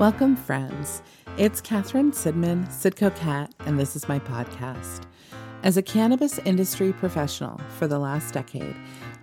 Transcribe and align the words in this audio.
Welcome, 0.00 0.34
friends. 0.34 1.02
It's 1.36 1.60
Catherine 1.60 2.12
Sidman, 2.12 2.66
Sidco 2.68 3.14
Cat, 3.14 3.54
and 3.66 3.78
this 3.78 3.94
is 3.94 4.08
my 4.08 4.18
podcast. 4.18 5.02
As 5.62 5.76
a 5.76 5.82
cannabis 5.82 6.38
industry 6.38 6.90
professional 6.90 7.60
for 7.76 7.86
the 7.86 7.98
last 7.98 8.32
decade, 8.32 8.74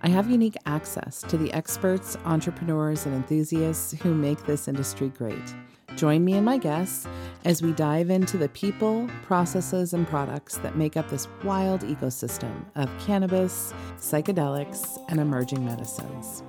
I 0.04 0.08
have 0.08 0.30
unique 0.30 0.56
access 0.66 1.22
to 1.22 1.36
the 1.36 1.52
experts, 1.52 2.16
entrepreneurs, 2.24 3.06
and 3.06 3.14
enthusiasts 3.16 4.00
who 4.00 4.14
make 4.14 4.46
this 4.46 4.68
industry 4.68 5.08
great. 5.08 5.52
Join 5.96 6.24
me 6.24 6.34
and 6.34 6.44
my 6.44 6.58
guests 6.58 7.08
as 7.44 7.60
we 7.60 7.72
dive 7.72 8.08
into 8.08 8.36
the 8.36 8.48
people, 8.50 9.10
processes, 9.24 9.94
and 9.94 10.06
products 10.06 10.58
that 10.58 10.76
make 10.76 10.96
up 10.96 11.10
this 11.10 11.26
wild 11.42 11.80
ecosystem 11.80 12.54
of 12.76 12.88
cannabis, 13.04 13.74
psychedelics, 13.96 15.04
and 15.08 15.18
emerging 15.18 15.64
medicines. 15.64 16.44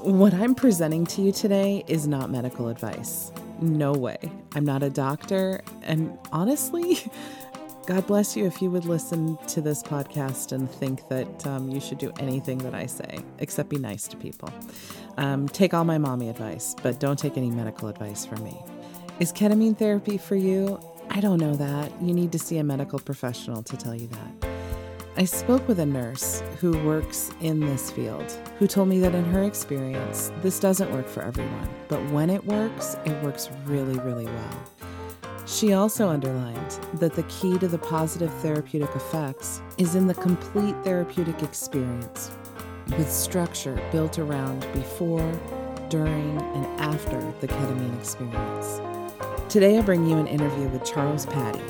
What 0.00 0.34
I'm 0.34 0.56
presenting 0.56 1.06
to 1.06 1.22
you 1.22 1.30
today 1.30 1.84
is 1.86 2.08
not 2.08 2.30
medical 2.30 2.66
advice. 2.66 3.30
No 3.60 3.92
way. 3.92 4.18
I'm 4.54 4.64
not 4.64 4.82
a 4.82 4.90
doctor. 4.90 5.62
And 5.82 6.18
honestly, 6.32 6.98
God 7.86 8.06
bless 8.06 8.36
you 8.36 8.46
if 8.46 8.62
you 8.62 8.70
would 8.70 8.86
listen 8.86 9.36
to 9.48 9.60
this 9.60 9.82
podcast 9.82 10.52
and 10.52 10.70
think 10.70 11.08
that 11.08 11.46
um, 11.46 11.68
you 11.68 11.80
should 11.80 11.98
do 11.98 12.12
anything 12.18 12.58
that 12.58 12.74
I 12.74 12.86
say, 12.86 13.18
except 13.38 13.68
be 13.68 13.78
nice 13.78 14.08
to 14.08 14.16
people. 14.16 14.50
Um, 15.18 15.48
take 15.48 15.74
all 15.74 15.84
my 15.84 15.98
mommy 15.98 16.28
advice, 16.28 16.74
but 16.82 16.98
don't 16.98 17.18
take 17.18 17.36
any 17.36 17.50
medical 17.50 17.88
advice 17.88 18.24
from 18.24 18.42
me. 18.42 18.58
Is 19.20 19.32
ketamine 19.32 19.76
therapy 19.76 20.18
for 20.18 20.34
you? 20.34 20.80
I 21.10 21.20
don't 21.20 21.38
know 21.38 21.54
that. 21.54 21.92
You 22.02 22.14
need 22.14 22.32
to 22.32 22.38
see 22.38 22.58
a 22.58 22.64
medical 22.64 22.98
professional 22.98 23.62
to 23.62 23.76
tell 23.76 23.94
you 23.94 24.08
that. 24.08 24.63
I 25.16 25.24
spoke 25.26 25.68
with 25.68 25.78
a 25.78 25.86
nurse 25.86 26.42
who 26.58 26.76
works 26.84 27.30
in 27.40 27.60
this 27.60 27.88
field 27.88 28.28
who 28.58 28.66
told 28.66 28.88
me 28.88 28.98
that 28.98 29.14
in 29.14 29.24
her 29.26 29.44
experience, 29.44 30.32
this 30.42 30.58
doesn't 30.58 30.90
work 30.90 31.06
for 31.06 31.22
everyone, 31.22 31.68
but 31.86 32.04
when 32.10 32.30
it 32.30 32.44
works, 32.44 32.96
it 33.04 33.22
works 33.22 33.48
really, 33.64 33.96
really 34.00 34.24
well. 34.24 34.64
She 35.46 35.72
also 35.72 36.08
underlined 36.08 36.80
that 36.94 37.14
the 37.14 37.22
key 37.24 37.56
to 37.58 37.68
the 37.68 37.78
positive 37.78 38.32
therapeutic 38.40 38.92
effects 38.96 39.62
is 39.78 39.94
in 39.94 40.08
the 40.08 40.14
complete 40.14 40.74
therapeutic 40.82 41.44
experience, 41.44 42.32
with 42.98 43.08
structure 43.08 43.80
built 43.92 44.18
around 44.18 44.66
before, 44.72 45.32
during, 45.90 46.40
and 46.40 46.80
after 46.80 47.20
the 47.40 47.46
ketamine 47.46 47.96
experience. 48.00 48.80
Today, 49.48 49.78
I 49.78 49.82
bring 49.82 50.08
you 50.08 50.16
an 50.16 50.26
interview 50.26 50.66
with 50.70 50.84
Charles 50.84 51.26
Patty, 51.26 51.62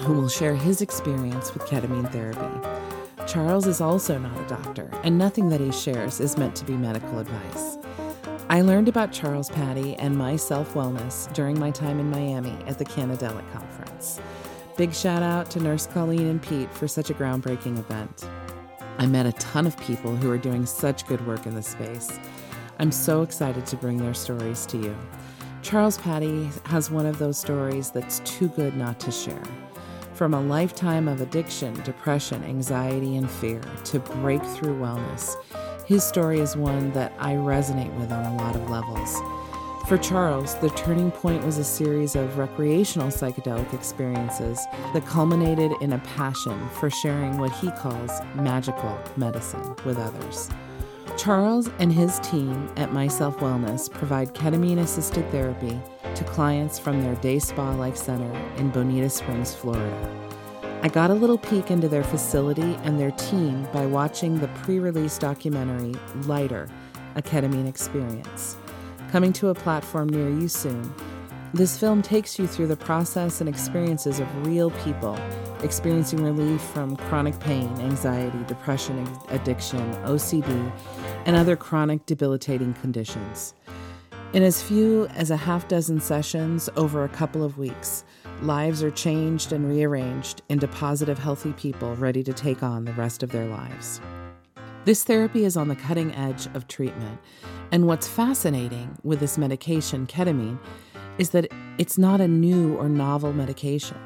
who 0.00 0.14
will 0.14 0.28
share 0.28 0.54
his 0.54 0.80
experience 0.80 1.52
with 1.52 1.64
ketamine 1.64 2.10
therapy. 2.12 2.86
Charles 3.26 3.66
is 3.66 3.80
also 3.80 4.18
not 4.18 4.38
a 4.38 4.48
doctor, 4.48 4.90
and 5.02 5.18
nothing 5.18 5.48
that 5.48 5.60
he 5.60 5.72
shares 5.72 6.20
is 6.20 6.36
meant 6.36 6.54
to 6.56 6.64
be 6.64 6.76
medical 6.76 7.18
advice. 7.18 7.78
I 8.48 8.60
learned 8.60 8.88
about 8.88 9.10
Charles 9.10 9.50
Patty 9.50 9.96
and 9.96 10.16
my 10.16 10.36
self 10.36 10.74
wellness 10.74 11.32
during 11.32 11.58
my 11.58 11.72
time 11.72 11.98
in 11.98 12.10
Miami 12.10 12.56
at 12.66 12.78
the 12.78 12.84
Cannadelic 12.84 13.50
Conference. 13.52 14.20
Big 14.76 14.94
shout 14.94 15.22
out 15.22 15.50
to 15.50 15.60
Nurse 15.60 15.86
Colleen 15.86 16.26
and 16.26 16.40
Pete 16.40 16.72
for 16.72 16.86
such 16.86 17.10
a 17.10 17.14
groundbreaking 17.14 17.78
event. 17.78 18.28
I 18.98 19.06
met 19.06 19.26
a 19.26 19.32
ton 19.32 19.66
of 19.66 19.76
people 19.80 20.14
who 20.14 20.30
are 20.30 20.38
doing 20.38 20.64
such 20.64 21.06
good 21.06 21.26
work 21.26 21.46
in 21.46 21.54
this 21.54 21.68
space. 21.68 22.18
I'm 22.78 22.92
so 22.92 23.22
excited 23.22 23.66
to 23.66 23.76
bring 23.76 23.98
their 23.98 24.14
stories 24.14 24.64
to 24.66 24.78
you. 24.78 24.96
Charles 25.62 25.98
Patty 25.98 26.48
has 26.66 26.90
one 26.90 27.06
of 27.06 27.18
those 27.18 27.38
stories 27.38 27.90
that's 27.90 28.20
too 28.20 28.48
good 28.50 28.76
not 28.76 29.00
to 29.00 29.10
share. 29.10 29.42
From 30.16 30.32
a 30.32 30.40
lifetime 30.40 31.08
of 31.08 31.20
addiction, 31.20 31.74
depression, 31.82 32.42
anxiety, 32.42 33.18
and 33.18 33.30
fear 33.30 33.60
to 33.84 33.98
breakthrough 33.98 34.74
wellness, 34.80 35.36
his 35.84 36.04
story 36.04 36.40
is 36.40 36.56
one 36.56 36.90
that 36.92 37.12
I 37.18 37.34
resonate 37.34 37.94
with 38.00 38.10
on 38.10 38.24
a 38.24 38.36
lot 38.38 38.56
of 38.56 38.70
levels. 38.70 39.14
For 39.86 39.98
Charles, 39.98 40.54
the 40.54 40.70
turning 40.70 41.10
point 41.10 41.44
was 41.44 41.58
a 41.58 41.64
series 41.64 42.16
of 42.16 42.38
recreational 42.38 43.08
psychedelic 43.08 43.74
experiences 43.74 44.58
that 44.94 45.04
culminated 45.04 45.72
in 45.82 45.92
a 45.92 45.98
passion 45.98 46.66
for 46.70 46.88
sharing 46.88 47.36
what 47.36 47.52
he 47.52 47.70
calls 47.72 48.10
magical 48.36 48.98
medicine 49.18 49.76
with 49.84 49.98
others. 49.98 50.48
Charles 51.18 51.68
and 51.78 51.92
his 51.92 52.20
team 52.20 52.70
at 52.78 52.90
MySelf 52.90 53.36
Wellness 53.36 53.90
provide 53.90 54.32
ketamine 54.34 54.78
assisted 54.78 55.30
therapy 55.30 55.78
to 56.16 56.24
clients 56.24 56.78
from 56.78 57.02
their 57.02 57.14
day 57.16 57.38
spa 57.38 57.72
like 57.74 57.96
center 57.96 58.32
in 58.56 58.70
Bonita 58.70 59.08
Springs, 59.08 59.54
Florida. 59.54 60.16
I 60.82 60.88
got 60.88 61.10
a 61.10 61.14
little 61.14 61.38
peek 61.38 61.70
into 61.70 61.88
their 61.88 62.04
facility 62.04 62.76
and 62.82 62.98
their 62.98 63.10
team 63.12 63.66
by 63.72 63.86
watching 63.86 64.38
the 64.38 64.48
pre 64.48 64.78
release 64.78 65.18
documentary 65.18 65.94
Lighter, 66.22 66.68
a 67.14 67.22
ketamine 67.22 67.68
experience. 67.68 68.56
Coming 69.10 69.32
to 69.34 69.48
a 69.48 69.54
platform 69.54 70.08
near 70.08 70.28
you 70.28 70.48
soon, 70.48 70.94
this 71.52 71.78
film 71.78 72.02
takes 72.02 72.38
you 72.38 72.46
through 72.46 72.66
the 72.66 72.76
process 72.76 73.40
and 73.40 73.48
experiences 73.48 74.20
of 74.20 74.46
real 74.46 74.70
people 74.70 75.18
experiencing 75.62 76.22
relief 76.22 76.60
from 76.60 76.96
chronic 76.96 77.38
pain, 77.40 77.68
anxiety, 77.80 78.38
depression, 78.46 79.08
addiction, 79.28 79.80
OCD, 80.04 80.72
and 81.24 81.36
other 81.36 81.56
chronic 81.56 82.04
debilitating 82.06 82.74
conditions. 82.74 83.54
In 84.36 84.42
as 84.42 84.62
few 84.62 85.06
as 85.14 85.30
a 85.30 85.36
half 85.38 85.66
dozen 85.66 85.98
sessions 85.98 86.68
over 86.76 87.04
a 87.04 87.08
couple 87.08 87.42
of 87.42 87.56
weeks, 87.56 88.04
lives 88.42 88.82
are 88.82 88.90
changed 88.90 89.50
and 89.50 89.66
rearranged 89.66 90.42
into 90.50 90.68
positive, 90.68 91.18
healthy 91.18 91.54
people 91.54 91.96
ready 91.96 92.22
to 92.22 92.34
take 92.34 92.62
on 92.62 92.84
the 92.84 92.92
rest 92.92 93.22
of 93.22 93.30
their 93.30 93.46
lives. 93.46 93.98
This 94.84 95.04
therapy 95.04 95.46
is 95.46 95.56
on 95.56 95.68
the 95.68 95.74
cutting 95.74 96.14
edge 96.14 96.48
of 96.52 96.68
treatment. 96.68 97.18
And 97.72 97.86
what's 97.86 98.06
fascinating 98.06 98.98
with 99.02 99.20
this 99.20 99.38
medication, 99.38 100.06
ketamine, 100.06 100.58
is 101.16 101.30
that 101.30 101.50
it's 101.78 101.96
not 101.96 102.20
a 102.20 102.28
new 102.28 102.76
or 102.76 102.90
novel 102.90 103.32
medication. 103.32 103.96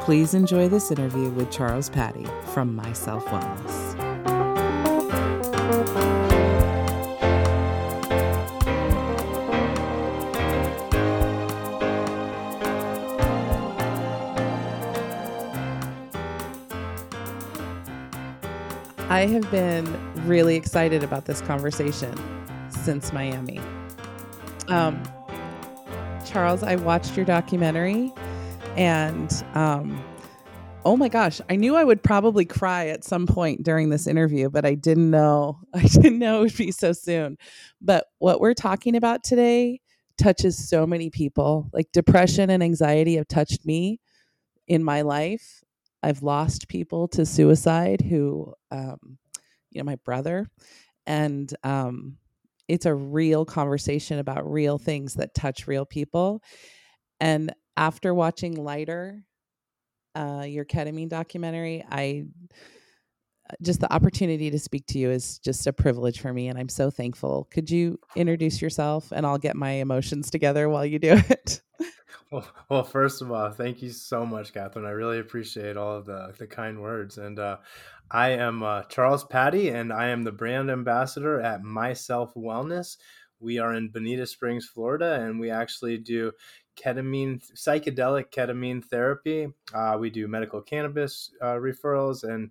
please 0.00 0.34
enjoy 0.34 0.68
this 0.68 0.90
interview 0.90 1.30
with 1.30 1.50
Charles 1.50 1.88
Patty 1.88 2.26
from 2.52 2.78
MySelf 2.78 3.24
Wellness. 3.24 3.81
I 19.22 19.26
have 19.26 19.48
been 19.52 19.86
really 20.26 20.56
excited 20.56 21.04
about 21.04 21.26
this 21.26 21.40
conversation 21.42 22.12
since 22.70 23.12
Miami. 23.12 23.60
Um, 24.66 25.00
Charles, 26.26 26.64
I 26.64 26.74
watched 26.74 27.16
your 27.16 27.24
documentary 27.24 28.12
and 28.76 29.32
um, 29.54 30.04
oh 30.84 30.96
my 30.96 31.08
gosh, 31.08 31.40
I 31.48 31.54
knew 31.54 31.76
I 31.76 31.84
would 31.84 32.02
probably 32.02 32.44
cry 32.44 32.88
at 32.88 33.04
some 33.04 33.28
point 33.28 33.62
during 33.62 33.90
this 33.90 34.08
interview, 34.08 34.50
but 34.50 34.64
I 34.64 34.74
didn't 34.74 35.12
know 35.12 35.60
I 35.72 35.82
didn't 35.82 36.18
know 36.18 36.38
it 36.38 36.40
would 36.40 36.56
be 36.56 36.72
so 36.72 36.92
soon. 36.92 37.38
But 37.80 38.06
what 38.18 38.40
we're 38.40 38.54
talking 38.54 38.96
about 38.96 39.22
today 39.22 39.80
touches 40.18 40.68
so 40.68 40.84
many 40.84 41.10
people. 41.10 41.70
Like 41.72 41.92
depression 41.92 42.50
and 42.50 42.60
anxiety 42.60 43.14
have 43.18 43.28
touched 43.28 43.64
me 43.64 44.00
in 44.66 44.82
my 44.82 45.02
life. 45.02 45.61
I've 46.02 46.22
lost 46.22 46.68
people 46.68 47.08
to 47.08 47.24
suicide 47.24 48.00
who 48.00 48.54
um, 48.70 49.18
you 49.72 49.80
know, 49.80 49.84
my 49.84 49.96
brother. 49.96 50.46
And 51.06 51.52
um, 51.64 52.18
it's 52.68 52.86
a 52.86 52.94
real 52.94 53.44
conversation 53.44 54.18
about 54.18 54.50
real 54.50 54.78
things 54.78 55.14
that 55.14 55.34
touch 55.34 55.66
real 55.66 55.84
people. 55.84 56.42
And 57.20 57.52
after 57.76 58.14
watching 58.14 58.54
Lighter, 58.54 59.24
uh, 60.14 60.44
your 60.46 60.64
ketamine 60.64 61.08
documentary, 61.08 61.84
I 61.90 62.24
uh, 63.50 63.54
just 63.62 63.80
the 63.80 63.92
opportunity 63.92 64.50
to 64.50 64.58
speak 64.58 64.86
to 64.88 64.98
you 64.98 65.10
is 65.10 65.38
just 65.38 65.66
a 65.66 65.72
privilege 65.72 66.20
for 66.20 66.32
me, 66.32 66.48
and 66.48 66.58
I'm 66.58 66.68
so 66.68 66.90
thankful. 66.90 67.48
Could 67.50 67.70
you 67.70 67.98
introduce 68.14 68.60
yourself, 68.60 69.10
and 69.12 69.24
I'll 69.24 69.38
get 69.38 69.56
my 69.56 69.72
emotions 69.72 70.30
together 70.30 70.68
while 70.68 70.84
you 70.84 70.98
do 70.98 71.12
it. 71.30 71.62
Well, 72.32 72.46
well, 72.70 72.84
first 72.84 73.22
of 73.22 73.30
all, 73.32 73.50
thank 73.52 73.82
you 73.82 73.90
so 73.90 74.26
much, 74.26 74.54
Catherine. 74.54 74.86
I 74.86 74.90
really 74.90 75.20
appreciate 75.20 75.76
all 75.76 75.98
of 75.98 76.06
the, 76.06 76.34
the 76.38 76.48
kind 76.48 76.82
words. 76.82 77.18
And 77.18 77.38
uh, 77.38 77.58
I 78.10 78.30
am 78.30 78.62
uh, 78.64 78.84
Charles 78.84 79.24
Patty, 79.24 79.68
and 79.70 79.92
I 79.92 80.08
am 80.08 80.24
the 80.24 80.32
brand 80.32 80.70
ambassador 80.70 81.40
at 81.40 81.62
Myself 81.62 82.34
Wellness. 82.34 82.96
We 83.40 83.58
are 83.58 83.74
in 83.74 83.90
Bonita 83.90 84.26
Springs, 84.26 84.66
Florida, 84.66 85.20
and 85.22 85.40
we 85.40 85.50
actually 85.50 85.98
do 85.98 86.32
ketamine, 86.76 87.42
psychedelic 87.54 88.30
ketamine 88.32 88.84
therapy. 88.84 89.48
Uh, 89.74 89.98
we 90.00 90.10
do 90.10 90.28
medical 90.28 90.62
cannabis 90.62 91.30
uh, 91.42 91.56
referrals 91.56 92.24
and 92.24 92.50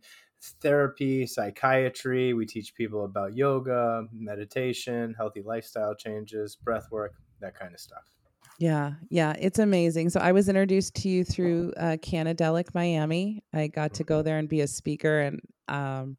therapy, 0.61 1.25
psychiatry. 1.25 2.33
We 2.33 2.45
teach 2.45 2.75
people 2.75 3.05
about 3.05 3.35
yoga, 3.37 4.05
meditation, 4.13 5.15
healthy 5.17 5.43
lifestyle 5.43 5.95
changes, 5.95 6.57
breath 6.57 6.87
work, 6.91 7.13
that 7.41 7.57
kind 7.57 7.73
of 7.73 7.81
stuff. 7.81 8.20
Yeah, 8.61 8.91
yeah, 9.09 9.33
it's 9.39 9.57
amazing. 9.57 10.11
So 10.11 10.19
I 10.19 10.33
was 10.33 10.47
introduced 10.47 10.93
to 10.97 11.09
you 11.09 11.23
through 11.23 11.73
uh, 11.77 11.97
Cannadelic 11.97 12.75
Miami. 12.75 13.43
I 13.51 13.65
got 13.65 13.95
to 13.95 14.03
go 14.03 14.21
there 14.21 14.37
and 14.37 14.47
be 14.47 14.61
a 14.61 14.67
speaker, 14.67 15.19
and 15.19 15.41
um, 15.67 16.17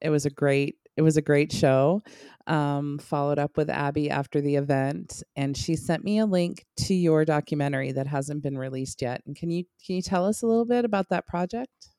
it 0.00 0.08
was 0.08 0.24
a 0.24 0.30
great 0.30 0.76
it 0.96 1.02
was 1.02 1.18
a 1.18 1.22
great 1.22 1.52
show. 1.52 2.00
Um, 2.46 2.98
followed 2.98 3.38
up 3.38 3.58
with 3.58 3.68
Abby 3.68 4.08
after 4.08 4.40
the 4.40 4.56
event, 4.56 5.22
and 5.36 5.54
she 5.54 5.76
sent 5.76 6.04
me 6.04 6.20
a 6.20 6.24
link 6.24 6.64
to 6.86 6.94
your 6.94 7.26
documentary 7.26 7.92
that 7.92 8.06
hasn't 8.06 8.42
been 8.42 8.56
released 8.56 9.02
yet. 9.02 9.20
And 9.26 9.36
can 9.36 9.50
you 9.50 9.64
can 9.84 9.96
you 9.96 10.00
tell 10.00 10.24
us 10.24 10.40
a 10.40 10.46
little 10.46 10.64
bit 10.64 10.86
about 10.86 11.10
that 11.10 11.26
project? 11.26 11.90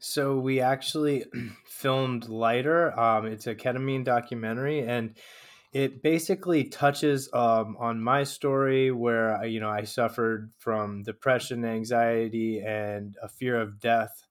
So 0.00 0.36
we 0.36 0.60
actually 0.60 1.24
filmed 1.64 2.28
Lighter. 2.28 3.00
Um, 3.00 3.24
it's 3.24 3.46
a 3.46 3.54
ketamine 3.54 4.04
documentary, 4.04 4.86
and 4.86 5.16
it 5.72 6.02
basically 6.02 6.64
touches 6.64 7.28
um, 7.32 7.76
on 7.78 8.02
my 8.02 8.24
story 8.24 8.90
where 8.90 9.44
you 9.44 9.60
know 9.60 9.70
I 9.70 9.84
suffered 9.84 10.52
from 10.58 11.02
depression, 11.02 11.64
anxiety, 11.64 12.60
and 12.60 13.16
a 13.22 13.28
fear 13.28 13.60
of 13.60 13.80
death 13.80 14.26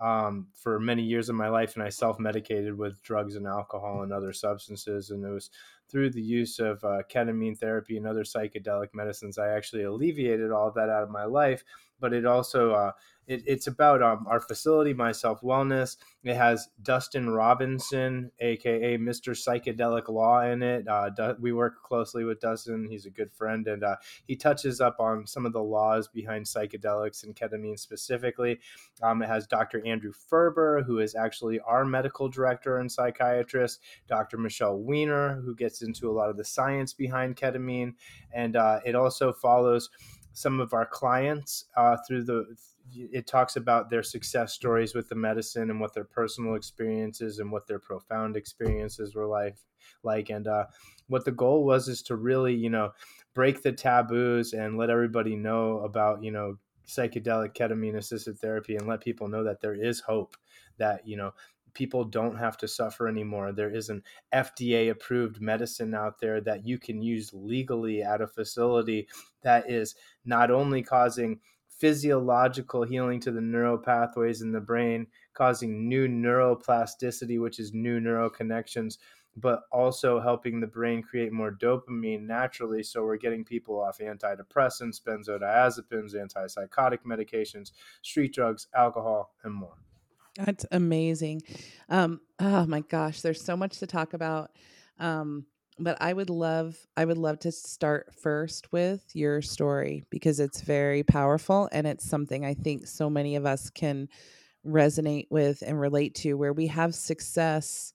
um, 0.00 0.48
for 0.54 0.80
many 0.80 1.02
years 1.02 1.28
of 1.28 1.36
my 1.36 1.48
life, 1.48 1.74
and 1.74 1.84
I 1.84 1.90
self-medicated 1.90 2.76
with 2.76 3.02
drugs 3.02 3.36
and 3.36 3.46
alcohol 3.46 4.02
and 4.02 4.12
other 4.12 4.32
substances. 4.32 5.10
And 5.10 5.24
it 5.24 5.30
was 5.30 5.50
through 5.90 6.10
the 6.10 6.22
use 6.22 6.58
of 6.58 6.82
uh, 6.84 7.02
ketamine 7.12 7.58
therapy 7.58 7.96
and 7.96 8.06
other 8.06 8.24
psychedelic 8.24 8.88
medicines, 8.94 9.38
I 9.38 9.48
actually 9.48 9.82
alleviated 9.82 10.50
all 10.50 10.70
that 10.72 10.88
out 10.88 11.02
of 11.02 11.10
my 11.10 11.24
life. 11.24 11.64
But 11.98 12.14
it 12.14 12.24
also 12.24 12.72
uh, 12.72 12.92
it, 13.30 13.44
it's 13.46 13.68
about 13.68 14.02
um, 14.02 14.26
our 14.28 14.40
facility, 14.40 14.92
Myself 14.92 15.40
Wellness. 15.40 15.96
It 16.24 16.34
has 16.34 16.68
Dustin 16.82 17.30
Robinson, 17.30 18.32
aka 18.40 18.98
Mr. 18.98 19.30
Psychedelic 19.30 20.08
Law, 20.08 20.42
in 20.42 20.62
it. 20.62 20.88
Uh, 20.88 21.34
we 21.38 21.52
work 21.52 21.80
closely 21.82 22.24
with 22.24 22.40
Dustin. 22.40 22.88
He's 22.90 23.06
a 23.06 23.10
good 23.10 23.32
friend, 23.32 23.66
and 23.68 23.84
uh, 23.84 23.96
he 24.26 24.34
touches 24.34 24.80
up 24.80 24.96
on 24.98 25.28
some 25.28 25.46
of 25.46 25.52
the 25.52 25.62
laws 25.62 26.08
behind 26.08 26.44
psychedelics 26.44 27.22
and 27.22 27.36
ketamine 27.36 27.78
specifically. 27.78 28.58
Um, 29.00 29.22
it 29.22 29.28
has 29.28 29.46
Dr. 29.46 29.86
Andrew 29.86 30.12
Ferber, 30.12 30.82
who 30.82 30.98
is 30.98 31.14
actually 31.14 31.60
our 31.60 31.84
medical 31.84 32.28
director 32.28 32.78
and 32.78 32.90
psychiatrist. 32.90 33.80
Dr. 34.08 34.38
Michelle 34.38 34.76
Weiner, 34.76 35.40
who 35.40 35.54
gets 35.54 35.82
into 35.82 36.10
a 36.10 36.12
lot 36.12 36.30
of 36.30 36.36
the 36.36 36.44
science 36.44 36.92
behind 36.92 37.36
ketamine, 37.36 37.94
and 38.32 38.56
uh, 38.56 38.80
it 38.84 38.96
also 38.96 39.32
follows 39.32 39.88
some 40.32 40.60
of 40.60 40.72
our 40.72 40.86
clients 40.86 41.66
uh, 41.76 41.96
through 42.06 42.24
the 42.24 42.46
it 42.94 43.26
talks 43.26 43.56
about 43.56 43.90
their 43.90 44.02
success 44.02 44.52
stories 44.52 44.94
with 44.94 45.08
the 45.08 45.14
medicine 45.14 45.70
and 45.70 45.80
what 45.80 45.94
their 45.94 46.04
personal 46.04 46.54
experiences 46.54 47.38
and 47.38 47.50
what 47.50 47.66
their 47.66 47.78
profound 47.78 48.36
experiences 48.36 49.14
were 49.14 49.26
like 49.26 49.56
like 50.02 50.30
and 50.30 50.46
uh, 50.46 50.64
what 51.08 51.24
the 51.24 51.32
goal 51.32 51.64
was 51.64 51.88
is 51.88 52.02
to 52.02 52.16
really 52.16 52.54
you 52.54 52.70
know 52.70 52.90
break 53.34 53.62
the 53.62 53.72
taboos 53.72 54.52
and 54.52 54.76
let 54.76 54.90
everybody 54.90 55.36
know 55.36 55.80
about 55.80 56.22
you 56.22 56.30
know 56.30 56.56
psychedelic 56.86 57.54
ketamine 57.54 57.96
assisted 57.96 58.38
therapy 58.38 58.76
and 58.76 58.88
let 58.88 59.00
people 59.00 59.28
know 59.28 59.44
that 59.44 59.60
there 59.60 59.74
is 59.74 60.00
hope 60.00 60.36
that 60.78 61.06
you 61.06 61.16
know 61.16 61.32
people 61.74 62.04
don't 62.04 62.36
have 62.36 62.56
to 62.58 62.68
suffer 62.68 63.08
anymore. 63.08 63.52
There 63.52 63.70
is 63.70 63.88
an 63.88 64.02
FDA 64.34 64.90
approved 64.90 65.40
medicine 65.40 65.94
out 65.94 66.20
there 66.20 66.40
that 66.40 66.66
you 66.66 66.78
can 66.78 67.00
use 67.00 67.30
legally 67.32 68.02
at 68.02 68.20
a 68.20 68.26
facility 68.26 69.08
that 69.42 69.70
is 69.70 69.94
not 70.24 70.50
only 70.50 70.82
causing 70.82 71.40
physiological 71.80 72.84
healing 72.84 73.18
to 73.20 73.32
the 73.32 73.40
neural 73.40 73.78
pathways 73.78 74.42
in 74.42 74.52
the 74.52 74.60
brain, 74.60 75.06
causing 75.34 75.88
new 75.88 76.06
neuroplasticity, 76.06 77.40
which 77.40 77.58
is 77.58 77.72
new 77.72 77.98
neural 77.98 78.28
connections, 78.28 78.98
but 79.36 79.62
also 79.72 80.20
helping 80.20 80.60
the 80.60 80.66
brain 80.66 81.02
create 81.02 81.32
more 81.32 81.50
dopamine 81.50 82.26
naturally. 82.26 82.82
So 82.82 83.02
we're 83.02 83.16
getting 83.16 83.44
people 83.44 83.80
off 83.80 83.98
antidepressants, 83.98 85.00
benzodiazepines, 85.02 86.14
antipsychotic 86.14 86.98
medications, 87.06 87.72
street 88.02 88.34
drugs, 88.34 88.66
alcohol, 88.74 89.34
and 89.42 89.54
more. 89.54 89.78
That's 90.36 90.66
amazing. 90.70 91.42
Um, 91.88 92.20
oh 92.38 92.66
my 92.66 92.80
gosh, 92.80 93.22
there's 93.22 93.42
so 93.42 93.56
much 93.56 93.78
to 93.78 93.86
talk 93.86 94.12
about. 94.12 94.50
Um, 94.98 95.46
but 95.80 96.00
I 96.00 96.12
would 96.12 96.30
love 96.30 96.86
I 96.96 97.04
would 97.04 97.18
love 97.18 97.38
to 97.40 97.52
start 97.52 98.14
first 98.14 98.72
with 98.72 99.04
your 99.14 99.42
story 99.42 100.04
because 100.10 100.40
it's 100.40 100.60
very 100.60 101.02
powerful 101.02 101.68
and 101.72 101.86
it's 101.86 102.08
something 102.08 102.44
I 102.44 102.54
think 102.54 102.86
so 102.86 103.10
many 103.10 103.36
of 103.36 103.46
us 103.46 103.70
can 103.70 104.08
resonate 104.66 105.26
with 105.30 105.62
and 105.62 105.80
relate 105.80 106.14
to 106.16 106.34
where 106.34 106.52
we 106.52 106.66
have 106.68 106.94
success 106.94 107.94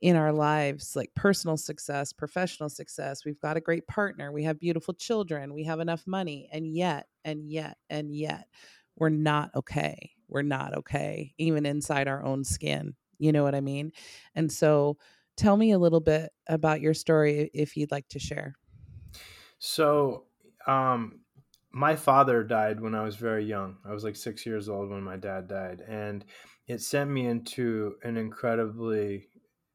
in 0.00 0.16
our 0.16 0.32
lives 0.32 0.94
like 0.94 1.12
personal 1.16 1.56
success, 1.56 2.12
professional 2.12 2.68
success, 2.68 3.24
we've 3.24 3.40
got 3.40 3.56
a 3.56 3.60
great 3.60 3.86
partner, 3.88 4.30
we 4.32 4.44
have 4.44 4.60
beautiful 4.60 4.94
children, 4.94 5.54
we 5.54 5.64
have 5.64 5.80
enough 5.80 6.06
money 6.06 6.48
and 6.52 6.68
yet 6.74 7.08
and 7.24 7.50
yet 7.50 7.78
and 7.90 8.14
yet 8.14 8.48
we're 8.96 9.08
not 9.08 9.54
okay. 9.54 10.12
We're 10.28 10.42
not 10.42 10.76
okay 10.78 11.34
even 11.38 11.66
inside 11.66 12.08
our 12.08 12.22
own 12.24 12.44
skin. 12.44 12.94
You 13.18 13.32
know 13.32 13.42
what 13.42 13.54
I 13.54 13.60
mean? 13.60 13.92
And 14.34 14.52
so 14.52 14.98
tell 15.38 15.56
me 15.56 15.70
a 15.70 15.78
little 15.78 16.00
bit 16.00 16.32
about 16.48 16.80
your 16.82 16.92
story 16.92 17.50
if 17.54 17.76
you'd 17.76 17.92
like 17.92 18.08
to 18.08 18.18
share. 18.18 18.54
So, 19.58 20.26
um, 20.66 21.20
my 21.70 21.96
father 21.96 22.42
died 22.42 22.80
when 22.80 22.94
I 22.94 23.02
was 23.02 23.16
very 23.16 23.44
young. 23.44 23.76
I 23.84 23.92
was 23.92 24.02
like 24.02 24.16
six 24.16 24.44
years 24.44 24.68
old 24.68 24.90
when 24.90 25.02
my 25.02 25.16
dad 25.16 25.48
died, 25.48 25.82
and 25.86 26.24
it 26.66 26.80
sent 26.80 27.10
me 27.10 27.26
into 27.26 27.96
an 28.02 28.16
incredibly 28.16 29.28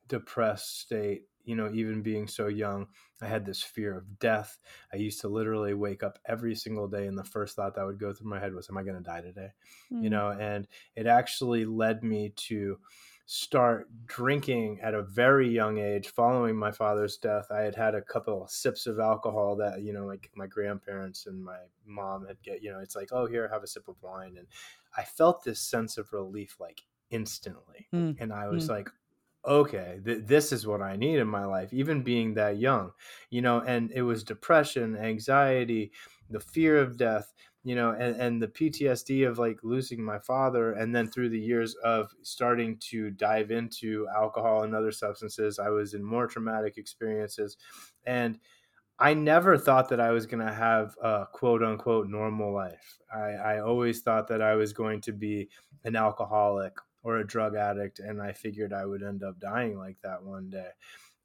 depressed 0.08 0.80
state. 0.82 1.24
You 1.46 1.56
know, 1.56 1.70
even 1.74 2.02
being 2.02 2.28
so 2.28 2.48
young, 2.48 2.88
I 3.22 3.28
had 3.28 3.46
this 3.46 3.62
fear 3.62 3.98
of 3.98 4.18
death. 4.18 4.60
I 4.94 4.96
used 4.96 5.20
to 5.22 5.28
literally 5.28 5.74
wake 5.74 6.02
up 6.02 6.18
every 6.26 6.56
single 6.56 6.88
day, 6.88 7.06
and 7.06 7.18
the 7.18 7.24
first 7.24 7.56
thought 7.56 7.76
that 7.76 7.86
would 7.86 8.00
go 8.00 8.14
through 8.14 8.30
my 8.30 8.40
head 8.40 8.54
was, 8.54 8.70
Am 8.70 8.78
I 8.78 8.84
going 8.84 8.98
to 8.98 9.04
die 9.04 9.22
today? 9.22 9.50
Mm. 9.92 10.04
You 10.04 10.10
know, 10.10 10.32
and 10.32 10.68
it 10.96 11.06
actually 11.06 11.66
led 11.66 12.04
me 12.04 12.34
to 12.48 12.80
start 13.26 13.88
drinking 14.06 14.80
at 14.82 14.94
a 14.94 15.02
very 15.02 15.50
young 15.50 15.78
age 15.78 16.10
following 16.10 16.56
my 16.56 16.72
father's 16.72 17.18
death. 17.18 17.48
I 17.50 17.62
had 17.62 17.76
had 17.76 17.96
a 17.96 18.02
couple 18.02 18.44
of 18.44 18.50
sips 18.50 18.86
of 18.86 19.00
alcohol 19.00 19.56
that 19.58 19.82
you 19.82 19.94
know 19.94 20.06
like 20.06 20.30
my 20.36 20.46
grandparents 20.46 21.26
and 21.26 21.44
my 21.44 21.60
mom 21.86 22.26
had 22.28 22.42
get 22.42 22.62
you 22.62 22.72
know 22.72 22.80
it's 22.80 22.96
like 22.96 23.10
oh 23.12 23.26
here 23.26 23.48
have 23.48 23.64
a 23.64 23.68
sip 23.68 23.88
of 23.88 23.96
wine. 24.02 24.36
And 24.38 24.48
i 24.98 25.04
felt 25.04 25.44
this 25.44 25.62
sense 25.62 25.98
of 25.98 26.12
relief 26.12 26.58
like 26.60 26.82
instantly. 27.12 27.88
Mm. 27.94 28.18
and 28.20 28.34
i 28.34 28.48
was 28.48 28.66
mm. 28.66 28.72
like 28.72 28.90
okay 29.46 30.00
th- 30.04 30.26
this 30.26 30.52
is 30.52 30.66
what 30.66 30.82
i 30.82 30.96
need 30.96 31.20
in 31.20 31.28
my 31.28 31.46
life 31.46 31.74
even 31.74 32.04
being 32.04 32.34
that 32.34 32.58
young. 32.58 32.92
You 33.30 33.42
know 33.42 33.62
and 33.62 33.90
it 33.92 34.02
was 34.02 34.24
depression 34.24 34.98
anxiety 34.98 35.92
the 36.30 36.40
fear 36.40 36.78
of 36.78 36.98
death 36.98 37.34
you 37.64 37.76
know 37.76 37.92
and, 37.92 38.16
and 38.20 38.42
the 38.42 38.48
ptsd 38.48 39.28
of 39.28 39.40
like 39.40 39.58
losing 39.64 40.04
my 40.04 40.20
father 40.20 40.74
and 40.74 40.94
then 40.94 41.10
through 41.10 41.30
the 41.30 41.40
years 41.40 41.76
of 41.84 42.12
starting 42.22 42.78
to 42.78 43.10
dive 43.12 43.52
into 43.52 44.08
alcohol 44.16 44.64
and 44.64 44.76
other 44.76 44.92
substances 44.92 45.60
i 45.60 45.70
was 45.70 45.94
in 45.94 46.04
more 46.04 46.28
traumatic 46.28 46.78
experiences 46.78 47.58
and 48.06 48.40
I 49.00 49.14
never 49.14 49.58
thought 49.58 49.90
that 49.90 50.00
I 50.00 50.12
was 50.12 50.26
going 50.28 50.46
to 50.46 50.54
have 50.54 50.96
a 51.02 51.26
quote 51.32 51.64
unquote 51.64 52.08
normal 52.08 52.54
life. 52.54 53.00
I, 53.14 53.32
I 53.32 53.60
always 53.60 54.02
thought 54.02 54.28
that 54.28 54.42
I 54.42 54.56
was 54.56 54.72
going 54.72 55.02
to 55.02 55.12
be 55.12 55.50
an 55.84 55.96
alcoholic 55.96 56.74
or 57.04 57.18
a 57.18 57.28
drug 57.28 57.56
addict, 57.56 58.00
and 58.00 58.22
I 58.22 58.32
figured 58.32 58.72
I 58.72 58.86
would 58.86 59.04
end 59.04 59.24
up 59.24 59.40
dying 59.40 59.78
like 59.78 59.98
that 60.04 60.24
one 60.24 60.50
day. 60.50 60.70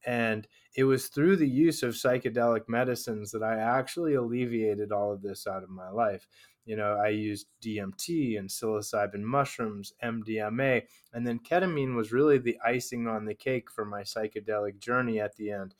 And 0.06 0.46
it 0.74 0.84
was 0.84 1.08
through 1.08 1.36
the 1.36 1.48
use 1.48 1.82
of 1.82 1.94
psychedelic 1.94 2.68
medicines 2.68 3.30
that 3.32 3.42
I 3.42 3.58
actually 3.58 4.14
alleviated 4.14 4.92
all 4.92 5.12
of 5.12 5.22
this 5.22 5.46
out 5.46 5.62
of 5.62 5.70
my 5.70 5.90
life. 5.90 6.26
You 6.64 6.76
know, 6.76 7.00
I 7.02 7.08
used 7.08 7.46
DMT 7.62 8.38
and 8.38 8.48
psilocybin 8.48 9.22
mushrooms, 9.22 9.94
MDMA, 10.04 10.82
and 11.14 11.26
then 11.26 11.38
ketamine 11.38 11.96
was 11.96 12.12
really 12.12 12.38
the 12.38 12.58
icing 12.64 13.08
on 13.08 13.24
the 13.24 13.34
cake 13.34 13.70
for 13.70 13.84
my 13.84 14.02
psychedelic 14.02 14.78
journey 14.78 15.18
at 15.18 15.34
the 15.36 15.50
end. 15.50 15.74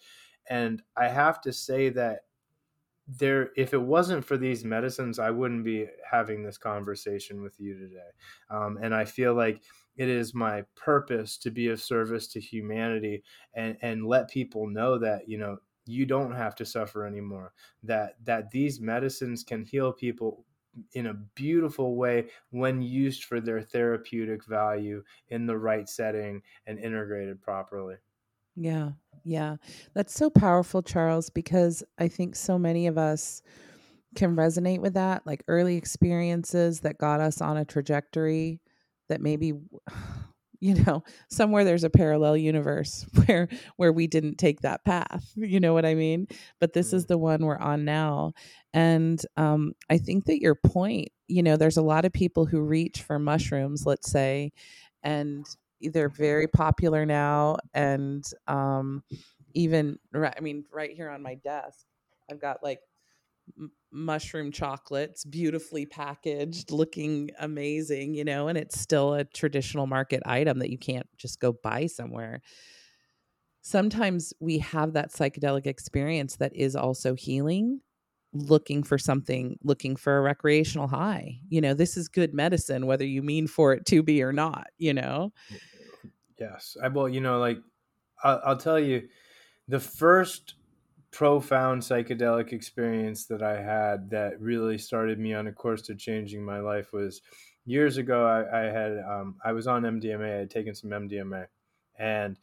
And 0.48 0.82
I 0.96 1.08
have 1.08 1.40
to 1.42 1.52
say 1.52 1.90
that 1.90 2.20
there 3.08 3.50
if 3.56 3.72
it 3.72 3.80
wasn't 3.80 4.22
for 4.22 4.36
these 4.36 4.64
medicines 4.64 5.18
i 5.18 5.30
wouldn't 5.30 5.64
be 5.64 5.86
having 6.08 6.42
this 6.42 6.58
conversation 6.58 7.42
with 7.42 7.58
you 7.58 7.74
today 7.74 8.10
um, 8.50 8.78
and 8.82 8.94
i 8.94 9.02
feel 9.02 9.34
like 9.34 9.62
it 9.98 10.08
is 10.08 10.34
my 10.34 10.62
purpose 10.74 11.36
to 11.36 11.50
be 11.50 11.68
of 11.68 11.82
service 11.82 12.26
to 12.28 12.40
humanity 12.40 13.22
and 13.54 13.76
and 13.82 14.06
let 14.06 14.30
people 14.30 14.66
know 14.66 14.98
that 14.98 15.28
you 15.28 15.36
know 15.36 15.58
you 15.84 16.06
don't 16.06 16.32
have 16.32 16.54
to 16.54 16.64
suffer 16.64 17.06
anymore 17.06 17.52
that 17.82 18.14
that 18.24 18.50
these 18.50 18.80
medicines 18.80 19.44
can 19.44 19.64
heal 19.64 19.92
people 19.92 20.44
in 20.94 21.06
a 21.06 21.14
beautiful 21.34 21.96
way 21.96 22.26
when 22.50 22.80
used 22.80 23.24
for 23.24 23.40
their 23.40 23.60
therapeutic 23.60 24.44
value 24.46 25.02
in 25.28 25.46
the 25.46 25.58
right 25.58 25.88
setting 25.88 26.40
and 26.66 26.78
integrated 26.78 27.40
properly 27.42 27.96
yeah 28.54 28.90
yeah. 29.24 29.56
That's 29.94 30.14
so 30.14 30.30
powerful, 30.30 30.82
Charles, 30.82 31.28
because 31.28 31.82
I 31.98 32.08
think 32.08 32.34
so 32.34 32.58
many 32.58 32.86
of 32.86 32.96
us 32.96 33.42
can 34.14 34.36
resonate 34.36 34.80
with 34.80 34.94
that, 34.94 35.26
like 35.26 35.44
early 35.48 35.76
experiences 35.76 36.80
that 36.80 36.96
got 36.96 37.20
us 37.20 37.42
on 37.42 37.58
a 37.58 37.64
trajectory 37.64 38.60
that 39.08 39.20
maybe 39.20 39.52
you 40.60 40.74
know 40.82 41.04
somewhere 41.30 41.62
there's 41.62 41.84
a 41.84 41.90
parallel 41.90 42.36
universe 42.36 43.06
where 43.26 43.48
where 43.76 43.92
we 43.92 44.06
didn't 44.06 44.36
take 44.36 44.60
that 44.62 44.84
path 44.84 45.32
you 45.36 45.60
know 45.60 45.72
what 45.72 45.84
i 45.84 45.94
mean 45.94 46.26
but 46.60 46.72
this 46.72 46.92
is 46.92 47.04
mm. 47.04 47.08
the 47.08 47.18
one 47.18 47.44
we're 47.44 47.58
on 47.58 47.84
now 47.84 48.32
and 48.74 49.24
um, 49.36 49.72
i 49.88 49.98
think 49.98 50.24
that 50.24 50.40
your 50.40 50.56
point 50.56 51.08
you 51.28 51.42
know 51.42 51.56
there's 51.56 51.76
a 51.76 51.82
lot 51.82 52.04
of 52.04 52.12
people 52.12 52.44
who 52.44 52.60
reach 52.60 53.02
for 53.02 53.18
mushrooms 53.18 53.86
let's 53.86 54.10
say 54.10 54.50
and 55.02 55.46
they're 55.80 56.08
very 56.08 56.48
popular 56.48 57.06
now 57.06 57.56
and 57.72 58.24
um 58.48 59.02
even 59.54 59.96
i 60.14 60.40
mean 60.40 60.64
right 60.72 60.90
here 60.90 61.08
on 61.08 61.22
my 61.22 61.36
desk 61.36 61.86
i've 62.30 62.40
got 62.40 62.62
like 62.64 62.80
mushroom 63.90 64.52
chocolates 64.52 65.24
beautifully 65.24 65.86
packaged 65.86 66.70
looking 66.70 67.30
amazing 67.40 68.14
you 68.14 68.22
know 68.22 68.48
and 68.48 68.58
it's 68.58 68.78
still 68.78 69.14
a 69.14 69.24
traditional 69.24 69.86
market 69.86 70.22
item 70.26 70.58
that 70.58 70.70
you 70.70 70.78
can't 70.78 71.06
just 71.16 71.40
go 71.40 71.52
buy 71.52 71.86
somewhere. 71.86 72.40
Sometimes 73.60 74.32
we 74.40 74.58
have 74.58 74.94
that 74.94 75.12
psychedelic 75.12 75.66
experience 75.66 76.36
that 76.36 76.54
is 76.54 76.76
also 76.76 77.14
healing 77.14 77.80
looking 78.32 78.82
for 78.82 78.98
something 78.98 79.58
looking 79.62 79.96
for 79.96 80.18
a 80.18 80.20
recreational 80.20 80.86
high. 80.86 81.38
You 81.48 81.60
know 81.60 81.74
this 81.74 81.96
is 81.96 82.08
good 82.08 82.34
medicine 82.34 82.86
whether 82.86 83.06
you 83.06 83.22
mean 83.22 83.46
for 83.46 83.72
it 83.72 83.86
to 83.86 84.02
be 84.02 84.22
or 84.22 84.32
not 84.32 84.66
you 84.76 84.94
know? 84.94 85.32
Yes. 86.38 86.76
I 86.82 86.88
well 86.88 87.08
you 87.08 87.20
know 87.20 87.38
like 87.38 87.58
I'll, 88.22 88.40
I'll 88.44 88.56
tell 88.56 88.78
you 88.78 89.08
the 89.66 89.80
first 89.80 90.54
profound 91.10 91.82
psychedelic 91.82 92.52
experience 92.52 93.26
that 93.26 93.42
i 93.42 93.60
had 93.60 94.10
that 94.10 94.40
really 94.40 94.78
started 94.78 95.18
me 95.18 95.34
on 95.34 95.46
a 95.46 95.52
course 95.52 95.82
to 95.82 95.94
changing 95.94 96.44
my 96.44 96.60
life 96.60 96.92
was 96.92 97.22
years 97.64 97.96
ago 97.96 98.26
i, 98.26 98.60
I 98.60 98.64
had 98.64 98.98
um, 98.98 99.36
i 99.44 99.52
was 99.52 99.66
on 99.66 99.82
mdma 99.82 100.24
i 100.24 100.38
had 100.38 100.50
taken 100.50 100.74
some 100.74 100.90
mdma 100.90 101.46
and 101.98 102.38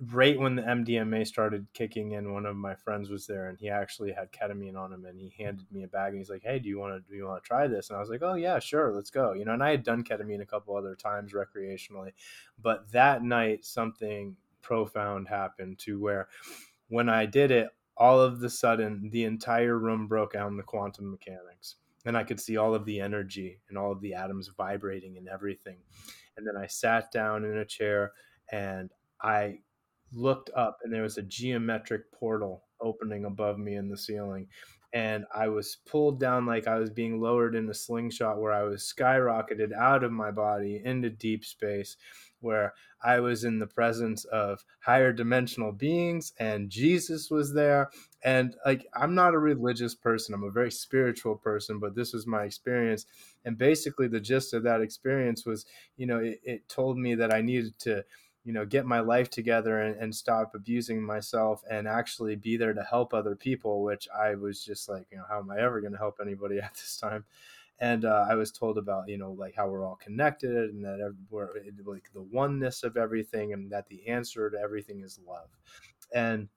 right 0.00 0.38
when 0.38 0.56
the 0.56 0.62
MDMA 0.62 1.26
started 1.26 1.66
kicking 1.72 2.12
in, 2.12 2.32
one 2.32 2.46
of 2.46 2.56
my 2.56 2.74
friends 2.74 3.08
was 3.08 3.26
there, 3.26 3.48
and 3.48 3.58
he 3.58 3.68
actually 3.70 4.12
had 4.12 4.32
ketamine 4.32 4.76
on 4.76 4.92
him, 4.92 5.04
and 5.06 5.18
he 5.18 5.32
handed 5.42 5.70
me 5.72 5.84
a 5.84 5.88
bag, 5.88 6.10
and 6.10 6.18
he's 6.18 6.30
like, 6.30 6.42
"Hey, 6.42 6.58
do 6.58 6.68
you 6.68 6.78
want 6.78 6.94
to 6.94 7.10
do 7.10 7.16
you 7.16 7.26
want 7.26 7.42
to 7.42 7.46
try 7.46 7.66
this?" 7.66 7.88
And 7.88 7.96
I 7.96 8.00
was 8.00 8.10
like, 8.10 8.22
"Oh 8.22 8.34
yeah, 8.34 8.58
sure, 8.58 8.92
let's 8.92 9.10
go." 9.10 9.32
You 9.32 9.44
know, 9.44 9.52
and 9.52 9.62
I 9.62 9.70
had 9.70 9.84
done 9.84 10.04
ketamine 10.04 10.42
a 10.42 10.46
couple 10.46 10.76
other 10.76 10.94
times 10.94 11.32
recreationally, 11.32 12.12
but 12.60 12.90
that 12.92 13.22
night 13.22 13.64
something 13.64 14.36
profound 14.60 15.28
happened 15.28 15.78
to 15.78 15.98
where 16.00 16.28
when 16.88 17.08
I 17.08 17.26
did 17.26 17.50
it, 17.50 17.70
all 17.96 18.20
of 18.20 18.40
the 18.40 18.50
sudden 18.50 19.08
the 19.10 19.24
entire 19.24 19.78
room 19.78 20.06
broke 20.06 20.32
down 20.34 20.56
the 20.56 20.62
quantum 20.62 21.10
mechanics. 21.10 21.76
And 22.04 22.16
I 22.16 22.22
could 22.22 22.40
see 22.40 22.56
all 22.56 22.74
of 22.74 22.84
the 22.84 23.00
energy 23.00 23.60
and 23.68 23.76
all 23.76 23.90
of 23.90 24.00
the 24.00 24.14
atoms 24.14 24.50
vibrating 24.56 25.16
and 25.16 25.28
everything. 25.28 25.78
And 26.36 26.46
then 26.46 26.56
I 26.56 26.66
sat 26.66 27.10
down 27.10 27.44
in 27.44 27.58
a 27.58 27.64
chair 27.64 28.12
and 28.52 28.90
I 29.22 29.58
looked 30.12 30.50
up 30.54 30.78
and 30.84 30.92
there 30.92 31.02
was 31.02 31.18
a 31.18 31.22
geometric 31.22 32.12
portal 32.12 32.64
opening 32.80 33.24
above 33.24 33.58
me 33.58 33.74
in 33.74 33.88
the 33.88 33.96
ceiling 33.96 34.46
and 34.92 35.26
I 35.34 35.48
was 35.48 35.78
pulled 35.86 36.20
down 36.20 36.46
like 36.46 36.66
I 36.66 36.78
was 36.78 36.88
being 36.90 37.20
lowered 37.20 37.54
in 37.54 37.68
a 37.68 37.74
slingshot 37.74 38.40
where 38.40 38.52
I 38.52 38.62
was 38.62 38.90
skyrocketed 38.96 39.74
out 39.74 40.04
of 40.04 40.10
my 40.10 40.30
body 40.30 40.80
into 40.84 41.10
deep 41.10 41.44
space 41.44 41.98
where 42.40 42.74
I 43.02 43.20
was 43.20 43.44
in 43.44 43.58
the 43.58 43.66
presence 43.66 44.24
of 44.24 44.64
higher 44.80 45.12
dimensional 45.12 45.72
beings 45.72 46.32
and 46.38 46.70
Jesus 46.70 47.30
was 47.30 47.54
there. 47.54 47.90
And 48.22 48.56
like 48.64 48.86
I'm 48.94 49.14
not 49.14 49.34
a 49.34 49.38
religious 49.38 49.94
person 49.94 50.34
I'm 50.34 50.44
a 50.44 50.50
very 50.50 50.70
spiritual 50.70 51.36
person 51.36 51.78
but 51.78 51.94
this 51.94 52.12
was 52.12 52.26
my 52.26 52.44
experience. 52.44 53.06
And 53.44 53.56
basically 53.58 54.08
the 54.08 54.20
gist 54.20 54.54
of 54.54 54.62
that 54.64 54.80
experience 54.80 55.46
was 55.46 55.66
you 55.96 56.06
know 56.06 56.18
it, 56.18 56.40
it 56.44 56.68
told 56.68 56.98
me 56.98 57.14
that 57.16 57.32
I 57.32 57.42
needed 57.42 57.78
to 57.80 58.04
you 58.46 58.52
know 58.52 58.64
get 58.64 58.86
my 58.86 59.00
life 59.00 59.28
together 59.28 59.80
and, 59.80 59.96
and 59.96 60.14
stop 60.14 60.54
abusing 60.54 61.02
myself 61.02 61.62
and 61.68 61.88
actually 61.88 62.36
be 62.36 62.56
there 62.56 62.72
to 62.72 62.82
help 62.82 63.12
other 63.12 63.34
people 63.34 63.82
which 63.82 64.08
i 64.16 64.34
was 64.36 64.64
just 64.64 64.88
like 64.88 65.04
you 65.10 65.18
know 65.18 65.24
how 65.28 65.40
am 65.40 65.50
i 65.50 65.58
ever 65.58 65.80
going 65.80 65.92
to 65.92 65.98
help 65.98 66.18
anybody 66.22 66.58
at 66.62 66.72
this 66.74 66.96
time 66.96 67.24
and 67.80 68.04
uh, 68.04 68.26
i 68.28 68.34
was 68.34 68.50
told 68.50 68.78
about 68.78 69.08
you 69.08 69.18
know 69.18 69.32
like 69.32 69.54
how 69.54 69.68
we're 69.68 69.86
all 69.86 69.96
connected 69.96 70.70
and 70.70 70.84
that 70.84 71.14
we're 71.30 71.50
like 71.84 72.10
the 72.14 72.22
oneness 72.22 72.82
of 72.82 72.96
everything 72.96 73.52
and 73.52 73.70
that 73.70 73.86
the 73.88 74.06
answer 74.08 74.50
to 74.50 74.58
everything 74.58 75.02
is 75.02 75.20
love 75.26 75.48
and 76.14 76.48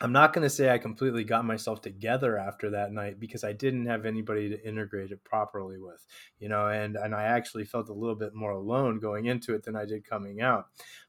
I'm 0.00 0.12
not 0.12 0.32
going 0.32 0.42
to 0.42 0.50
say 0.50 0.70
I 0.70 0.78
completely 0.78 1.22
got 1.22 1.44
myself 1.44 1.80
together 1.80 2.36
after 2.36 2.68
that 2.70 2.92
night 2.92 3.20
because 3.20 3.44
I 3.44 3.52
didn't 3.52 3.86
have 3.86 4.04
anybody 4.04 4.48
to 4.48 4.66
integrate 4.66 5.12
it 5.12 5.22
properly 5.22 5.78
with, 5.78 6.04
you 6.40 6.48
know, 6.48 6.66
and 6.66 6.96
and 6.96 7.14
I 7.14 7.24
actually 7.24 7.64
felt 7.64 7.88
a 7.88 7.94
little 7.94 8.16
bit 8.16 8.34
more 8.34 8.50
alone 8.50 8.98
going 8.98 9.26
into 9.26 9.54
it 9.54 9.62
than 9.62 9.76
I 9.76 9.84
did 9.84 10.04
coming 10.04 10.40
out. 10.40 10.66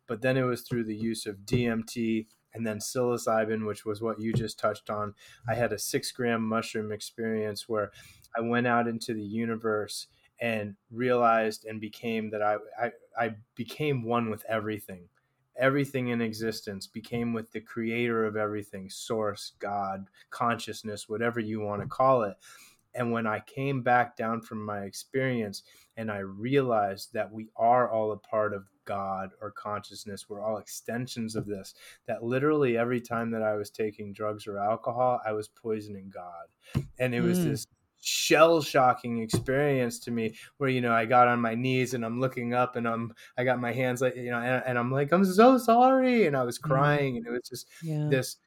But 0.07 0.21
then 0.21 0.37
it 0.37 0.43
was 0.43 0.61
through 0.61 0.83
the 0.83 0.95
use 0.95 1.25
of 1.25 1.37
DMT 1.37 2.27
and 2.55 2.65
then 2.65 2.79
psilocybin, 2.79 3.65
which 3.65 3.85
was 3.85 4.01
what 4.01 4.19
you 4.19 4.33
just 4.33 4.57
touched 4.57 4.89
on. 4.89 5.13
I 5.47 5.53
had 5.53 5.73
a 5.73 5.79
six 5.79 6.11
gram 6.11 6.41
mushroom 6.41 6.91
experience 6.91 7.69
where 7.69 7.91
I 8.35 8.41
went 8.41 8.67
out 8.67 8.87
into 8.87 9.13
the 9.13 9.23
universe 9.23 10.07
and 10.39 10.75
realized 10.91 11.65
and 11.65 11.79
became 11.79 12.29
that 12.31 12.41
I, 12.41 12.57
I, 12.81 12.91
I 13.17 13.35
became 13.55 14.03
one 14.03 14.29
with 14.29 14.43
everything 14.49 15.07
everything 15.57 16.09
in 16.09 16.21
existence 16.21 16.85
became 16.85 17.31
with 17.31 17.49
the 17.53 17.61
creator 17.61 18.25
of 18.25 18.35
everything 18.35 18.89
source 18.89 19.53
god 19.59 20.05
consciousness 20.29 21.07
whatever 21.07 21.39
you 21.39 21.61
want 21.61 21.81
to 21.81 21.87
call 21.87 22.23
it 22.23 22.35
and 22.95 23.11
when 23.11 23.27
i 23.27 23.39
came 23.41 23.81
back 23.81 24.15
down 24.15 24.41
from 24.41 24.63
my 24.63 24.81
experience 24.81 25.63
and 25.97 26.11
i 26.11 26.17
realized 26.17 27.13
that 27.13 27.31
we 27.31 27.47
are 27.55 27.91
all 27.91 28.11
a 28.11 28.17
part 28.17 28.53
of 28.53 28.65
god 28.85 29.29
or 29.41 29.51
consciousness 29.51 30.29
we're 30.29 30.43
all 30.43 30.57
extensions 30.57 31.35
of 31.35 31.45
this 31.45 31.73
that 32.07 32.23
literally 32.23 32.77
every 32.77 33.01
time 33.01 33.31
that 33.31 33.41
i 33.41 33.55
was 33.55 33.69
taking 33.69 34.13
drugs 34.13 34.47
or 34.47 34.59
alcohol 34.59 35.19
i 35.25 35.31
was 35.31 35.47
poisoning 35.47 36.11
god 36.13 36.83
and 36.99 37.15
it 37.15 37.21
was 37.21 37.39
mm. 37.39 37.45
this 37.45 37.67
shell 38.05 38.61
shocking 38.61 39.17
experience 39.23 39.97
to 39.97 40.11
me 40.11 40.35
where 40.57 40.69
you 40.69 40.79
know 40.79 40.93
I 40.93 41.05
got 41.05 41.27
on 41.27 41.41
my 41.41 41.55
knees 41.55 41.95
and 41.95 42.05
I'm 42.05 42.19
looking 42.19 42.53
up 42.53 42.75
and 42.75 42.87
I'm 42.87 43.11
I 43.35 43.43
got 43.43 43.59
my 43.59 43.71
hands 43.71 43.99
like 43.99 44.15
you 44.15 44.29
know 44.29 44.37
and, 44.37 44.63
and 44.63 44.77
I'm 44.77 44.91
like 44.91 45.11
I'm 45.11 45.25
so 45.25 45.57
sorry 45.57 46.27
and 46.27 46.37
I 46.37 46.43
was 46.43 46.59
mm-hmm. 46.59 46.71
crying 46.71 47.17
and 47.17 47.25
it 47.25 47.31
was 47.31 47.49
just 47.49 47.67
yeah. 47.81 48.07
this 48.09 48.37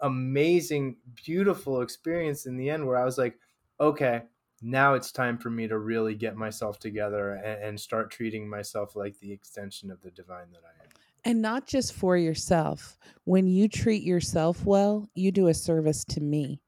amazing 0.00 0.96
beautiful 1.14 1.80
experience 1.80 2.44
in 2.44 2.58
the 2.58 2.68
end 2.68 2.86
where 2.86 2.98
I 2.98 3.04
was 3.06 3.16
like 3.16 3.38
okay 3.80 4.22
now 4.62 4.94
it's 4.94 5.12
time 5.12 5.36
for 5.36 5.50
me 5.50 5.68
to 5.68 5.78
really 5.78 6.14
get 6.14 6.36
myself 6.36 6.78
together 6.78 7.34
and, 7.34 7.62
and 7.62 7.80
start 7.80 8.10
treating 8.10 8.48
myself 8.48 8.96
like 8.96 9.18
the 9.18 9.30
extension 9.30 9.90
of 9.90 10.00
the 10.00 10.10
divine 10.10 10.50
that 10.52 10.62
I 10.64 10.82
am 10.82 10.90
and 11.24 11.42
not 11.42 11.66
just 11.66 11.94
for 11.94 12.16
yourself 12.16 12.98
when 13.24 13.46
you 13.46 13.68
treat 13.68 14.02
yourself 14.02 14.64
well 14.64 15.08
you 15.14 15.32
do 15.32 15.48
a 15.48 15.54
service 15.54 16.04
to 16.06 16.20
me 16.20 16.60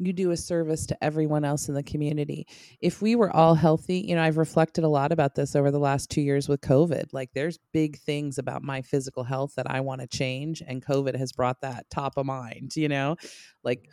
you 0.00 0.12
do 0.14 0.30
a 0.30 0.36
service 0.36 0.86
to 0.86 1.04
everyone 1.04 1.44
else 1.44 1.68
in 1.68 1.74
the 1.74 1.82
community. 1.82 2.46
If 2.80 3.02
we 3.02 3.16
were 3.16 3.30
all 3.30 3.54
healthy, 3.54 3.98
you 3.98 4.14
know, 4.14 4.22
I've 4.22 4.38
reflected 4.38 4.82
a 4.82 4.88
lot 4.88 5.12
about 5.12 5.34
this 5.34 5.54
over 5.54 5.70
the 5.70 5.78
last 5.78 6.10
two 6.10 6.22
years 6.22 6.48
with 6.48 6.62
COVID. 6.62 7.12
Like, 7.12 7.30
there's 7.34 7.58
big 7.72 7.98
things 7.98 8.38
about 8.38 8.62
my 8.62 8.80
physical 8.80 9.24
health 9.24 9.52
that 9.56 9.70
I 9.70 9.80
want 9.80 10.00
to 10.00 10.06
change, 10.06 10.62
and 10.66 10.84
COVID 10.84 11.16
has 11.16 11.32
brought 11.32 11.60
that 11.60 11.84
top 11.90 12.16
of 12.16 12.24
mind, 12.24 12.76
you 12.76 12.88
know? 12.88 13.16
Like, 13.62 13.90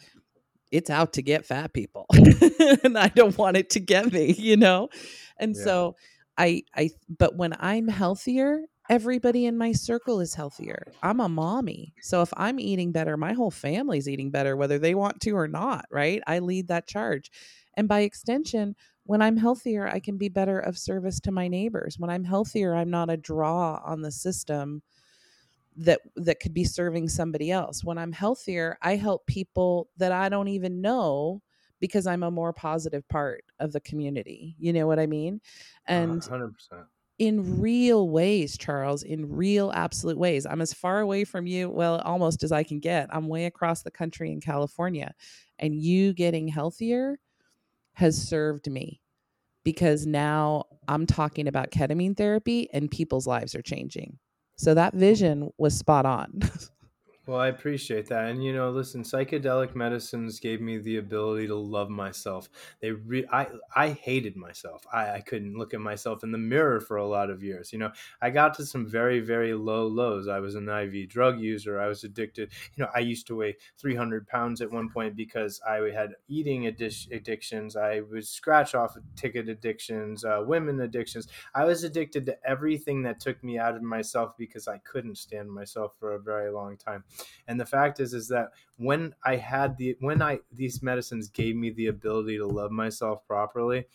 it's 0.72 0.90
out 0.90 1.14
to 1.14 1.22
get 1.22 1.46
fat 1.46 1.74
people, 1.74 2.06
and 2.84 2.98
I 2.98 3.08
don't 3.10 3.38
want 3.38 3.58
it 3.58 3.72
to 3.72 3.80
get 3.80 4.12
me, 4.12 4.34
you 4.34 4.58
know? 4.58 4.90
And 5.38 5.56
yeah. 5.56 5.64
so, 5.64 5.96
I, 6.38 6.64
I, 6.76 6.92
but 7.10 7.36
when 7.36 7.56
I'm 7.60 7.88
healthier 7.88 8.64
everybody 8.90 9.46
in 9.46 9.58
my 9.58 9.72
circle 9.72 10.20
is 10.20 10.34
healthier. 10.34 10.92
I'm 11.04 11.20
a 11.20 11.30
mommy. 11.30 11.94
So 12.02 12.22
if 12.22 12.32
I'm 12.38 12.60
eating 12.60 12.92
better, 12.92 13.18
my 13.18 13.34
whole 13.34 13.52
family's 13.52 14.08
eating 14.08 14.32
better, 14.32 14.56
whether 14.56 14.80
they 14.80 14.96
want 14.96 15.20
to 15.22 15.32
or 15.32 15.48
not, 15.48 15.86
right? 15.92 16.22
I 16.26 16.40
lead 16.40 16.70
that 16.70 16.88
charge. 16.88 17.32
And 17.76 17.88
by 17.88 18.02
extension, 18.02 18.76
when 19.04 19.22
I'm 19.22 19.38
healthier, 19.38 19.88
I 19.88 20.00
can 20.00 20.18
be 20.18 20.30
better 20.30 20.60
of 20.60 20.78
service 20.78 21.20
to 21.22 21.32
my 21.32 21.48
neighbors. 21.48 21.98
When 21.98 22.10
I'm 22.10 22.24
healthier, 22.24 22.76
I'm 22.76 22.90
not 22.90 23.10
a 23.10 23.18
draw 23.18 23.82
on 23.86 24.02
the 24.02 24.12
system 24.12 24.82
that 25.78 26.02
that 26.16 26.40
could 26.40 26.54
be 26.54 26.64
serving 26.64 27.08
somebody 27.08 27.52
else. 27.52 27.84
When 27.84 27.98
I'm 27.98 28.12
healthier, 28.12 28.78
I 28.82 28.96
help 28.96 29.26
people 29.28 29.90
that 29.98 30.12
I 30.12 30.30
don't 30.30 30.48
even 30.48 30.82
know 30.82 31.42
because 31.80 32.08
I'm 32.08 32.24
a 32.24 32.32
more 32.32 32.54
positive 32.54 33.08
part 33.08 33.44
of 33.60 33.72
the 33.72 33.80
community. 33.80 34.56
You 34.58 34.74
know 34.74 34.88
what 34.88 35.00
I 35.00 35.06
mean? 35.06 35.40
And 35.86 36.22
100% 36.22 36.54
in 37.20 37.60
real 37.60 38.10
ways, 38.10 38.58
Charles, 38.58 39.04
in 39.04 39.30
real 39.36 39.72
absolute 39.74 40.18
ways. 40.18 40.46
I'm 40.46 40.62
as 40.62 40.74
far 40.74 41.00
away 41.00 41.24
from 41.24 41.48
you, 41.48 41.70
well, 41.70 42.00
almost 42.02 42.44
as 42.44 42.52
I 42.52 42.64
can 42.64 42.80
get. 42.80 43.08
I'm 43.12 43.28
way 43.28 43.46
across 43.46 43.82
the 43.82 43.92
country 43.92 44.32
in 44.32 44.40
California. 44.40 45.14
And 45.60 45.76
you 45.76 46.14
getting 46.14 46.48
healthier 46.48 47.20
has 47.94 48.22
served 48.22 48.70
me 48.70 49.02
because 49.64 50.06
now 50.06 50.66
I'm 50.88 51.08
talking 51.08 51.48
about 51.48 51.72
ketamine 51.72 52.16
therapy 52.16 52.70
and 52.72 52.92
people's 52.92 53.26
lives 53.26 53.56
are 53.56 53.64
changing. 53.64 54.20
So 54.58 54.74
that 54.74 54.94
vision 54.94 55.52
was 55.58 55.78
spot 55.78 56.06
on. 56.06 56.42
Well, 57.28 57.40
I 57.42 57.48
appreciate 57.50 58.08
that. 58.08 58.30
And 58.30 58.42
you 58.42 58.54
know, 58.54 58.72
listen, 58.72 59.04
psychedelic 59.04 59.76
medicines 59.76 60.40
gave 60.40 60.62
me 60.62 60.78
the 60.78 60.96
ability 60.96 61.48
to 61.48 61.56
love 61.56 61.90
myself. 61.90 62.50
They 62.80 62.92
re- 62.92 63.28
I 63.30 63.48
I 63.76 63.90
hated 63.90 64.38
myself. 64.38 64.86
I, 64.94 65.16
I 65.16 65.20
couldn't 65.20 65.58
look 65.58 65.74
at 65.74 65.82
myself 65.82 66.24
in 66.24 66.32
the 66.32 66.38
mirror 66.38 66.80
for 66.80 66.96
a 66.96 67.06
lot 67.06 67.30
of 67.30 67.44
years. 67.44 67.74
You 67.74 67.80
know, 67.80 67.92
I 68.22 68.30
got 68.30 68.54
to 68.56 68.66
some 68.66 68.88
very, 68.88 69.20
very 69.20 69.54
low 69.54 69.88
lows. 69.88 70.30
I 70.30 70.40
was 70.40 70.56
an 70.56 70.70
IV 70.70 71.10
drug 71.10 71.42
user. 71.42 71.82
I 71.82 71.88
was 71.88 72.06
addicted. 72.06 72.54
You 72.78 72.86
know, 72.86 72.92
I 72.96 73.00
used 73.00 73.28
to 73.28 73.36
weigh 73.36 73.58
300 73.78 74.26
pounds 74.28 74.62
at 74.62 74.72
one 74.72 74.90
point 74.90 75.18
because 75.18 75.60
I 75.68 75.80
had 75.92 76.12
eating 76.30 76.62
addi- 76.64 77.12
addictions. 77.12 77.76
I 77.76 78.00
would 78.00 78.26
scratch 78.26 78.74
off 78.74 78.96
ticket 79.18 79.50
addictions, 79.50 80.24
uh, 80.24 80.44
women 80.48 80.80
addictions. 80.80 81.28
I 81.54 81.66
was 81.66 81.84
addicted 81.84 82.26
to 82.28 82.38
everything 82.50 83.02
that 83.04 83.20
took 83.20 83.44
me 83.44 83.58
out 83.60 83.76
of 83.76 83.82
myself 83.82 84.38
because 84.38 84.70
I 84.70 84.78
couldn't 84.78 85.18
stand 85.18 85.52
myself 85.52 85.92
for 86.00 86.14
a 86.14 86.20
very 86.20 86.52
long 86.52 86.78
time. 86.78 87.04
And 87.48 87.60
the 87.60 87.66
fact 87.66 88.00
is, 88.00 88.14
is 88.14 88.28
that 88.30 88.50
when 88.78 89.14
I 89.26 89.36
had 89.36 89.78
the 89.78 89.96
when 90.00 90.22
I 90.22 90.40
these 90.52 90.82
medicines 90.82 91.30
gave 91.30 91.56
me 91.56 91.72
the 91.72 91.88
ability 91.88 92.38
to 92.38 92.46
love 92.48 92.72
myself 92.72 93.26
properly, 93.28 93.86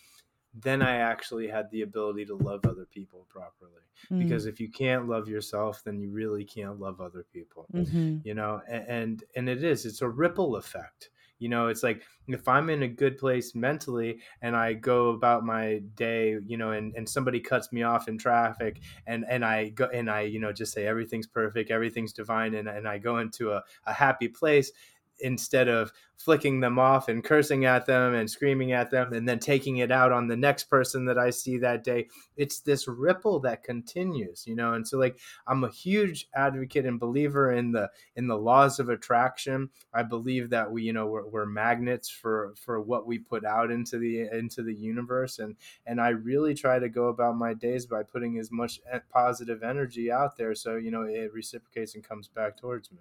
then 0.55 0.83
I 0.83 0.97
actually 0.97 1.49
had 1.49 1.71
the 1.71 1.83
ability 1.83 2.27
to 2.27 2.35
love 2.35 2.61
other 2.65 2.87
people 2.87 3.27
properly. 3.29 3.83
Mm. 4.11 4.19
Because 4.19 4.47
if 4.47 4.61
you 4.61 4.69
can't 4.71 5.09
love 5.09 5.29
yourself, 5.29 5.83
then 5.85 6.01
you 6.01 6.11
really 6.11 6.45
can't 6.45 6.81
love 6.81 7.01
other 7.01 7.25
people. 7.33 7.67
Mm-hmm. 7.73 8.19
You 8.25 8.35
know, 8.35 8.61
and, 8.69 8.87
and 8.89 9.25
and 9.37 9.49
it 9.49 9.65
is 9.65 9.87
it's 9.87 10.03
a 10.03 10.09
ripple 10.09 10.57
effect 10.57 11.11
you 11.43 11.49
know, 11.49 11.67
it's 11.67 11.83
like 11.83 12.03
if 12.29 12.47
I'm 12.47 12.71
in 12.71 12.85
a 12.85 12.89
good 12.89 13.19
place 13.19 13.55
mentally 13.55 14.21
and 14.43 14.55
I 14.55 14.75
go 14.75 15.09
about 15.09 15.45
my 15.45 15.83
day, 15.97 16.39
you 16.47 16.57
know, 16.57 16.71
and, 16.71 16.95
and 16.95 17.09
somebody 17.09 17.41
cuts 17.41 17.73
me 17.73 17.83
off 17.83 18.07
in 18.07 18.17
traffic 18.17 18.81
and, 19.09 19.25
and 19.29 19.45
I 19.45 19.71
go 19.71 19.87
and 19.93 20.09
I, 20.09 20.21
you 20.21 20.39
know, 20.39 20.53
just 20.53 20.73
say 20.73 20.87
everything's 20.87 21.27
perfect, 21.27 21.73
everything's 21.73 22.13
divine, 22.13 22.55
and, 22.55 22.69
and 22.69 22.87
I 22.87 22.99
go 22.99 23.19
into 23.19 23.51
a, 23.51 23.63
a 23.87 23.93
happy 23.93 24.29
place 24.29 24.71
instead 25.23 25.69
of 25.69 25.93
flicking 26.23 26.61
them 26.61 26.79
off 26.79 27.09
and 27.09 27.25
cursing 27.25 27.65
at 27.65 27.87
them 27.87 28.15
and 28.15 28.31
screaming 28.31 28.73
at 28.73 28.91
them 28.91 29.13
and 29.13 29.29
then 29.29 29.39
taking 29.39 29.79
it 29.79 29.91
out 29.91 30.13
on 30.13 30.29
the 30.29 30.37
next 30.37 30.65
person 30.65 31.05
that 31.05 31.19
I 31.19 31.31
see 31.31 31.59
that 31.59 31.83
day. 31.83 32.09
It's 32.37 32.61
this 32.61 32.87
ripple 32.87 33.41
that 33.41 33.65
continues, 33.65 34.47
you 34.47 34.55
know. 34.55 34.75
And 34.75 34.87
so 34.87 34.99
like 34.99 35.19
I'm 35.47 35.65
a 35.65 35.71
huge 35.71 36.29
advocate 36.35 36.87
and 36.87 37.01
believer 37.01 37.53
in 37.53 37.73
the 37.73 37.91
in 38.15 38.29
the 38.29 38.39
laws 38.39 38.79
of 38.79 38.89
attraction. 38.89 39.71
I 39.93 40.05
believe 40.05 40.51
that 40.51 40.71
we, 40.71 40.85
you 40.85 40.93
know, 40.93 41.07
we're, 41.07 41.27
we're 41.27 41.47
magnets 41.47 42.09
for 42.09 42.55
for 42.57 42.81
what 42.81 43.07
we 43.07 43.19
put 43.19 43.45
out 43.45 43.71
into 43.71 43.99
the 43.99 44.29
into 44.33 44.63
the 44.63 44.75
universe 44.75 45.39
and 45.39 45.57
and 45.87 46.01
I 46.01 46.11
really 46.11 46.55
try 46.55 46.79
to 46.79 46.89
go 46.89 47.09
about 47.09 47.37
my 47.37 47.55
days 47.55 47.87
by 47.87 48.03
putting 48.05 48.39
as 48.39 48.53
much 48.53 48.81
positive 49.13 49.63
energy 49.63 50.13
out 50.13 50.37
there 50.37 50.55
so, 50.55 50.77
you 50.77 50.91
know, 50.91 51.03
it 51.03 51.33
reciprocates 51.33 51.95
and 51.95 52.07
comes 52.07 52.29
back 52.29 52.57
towards 52.57 52.93
me. 52.93 52.99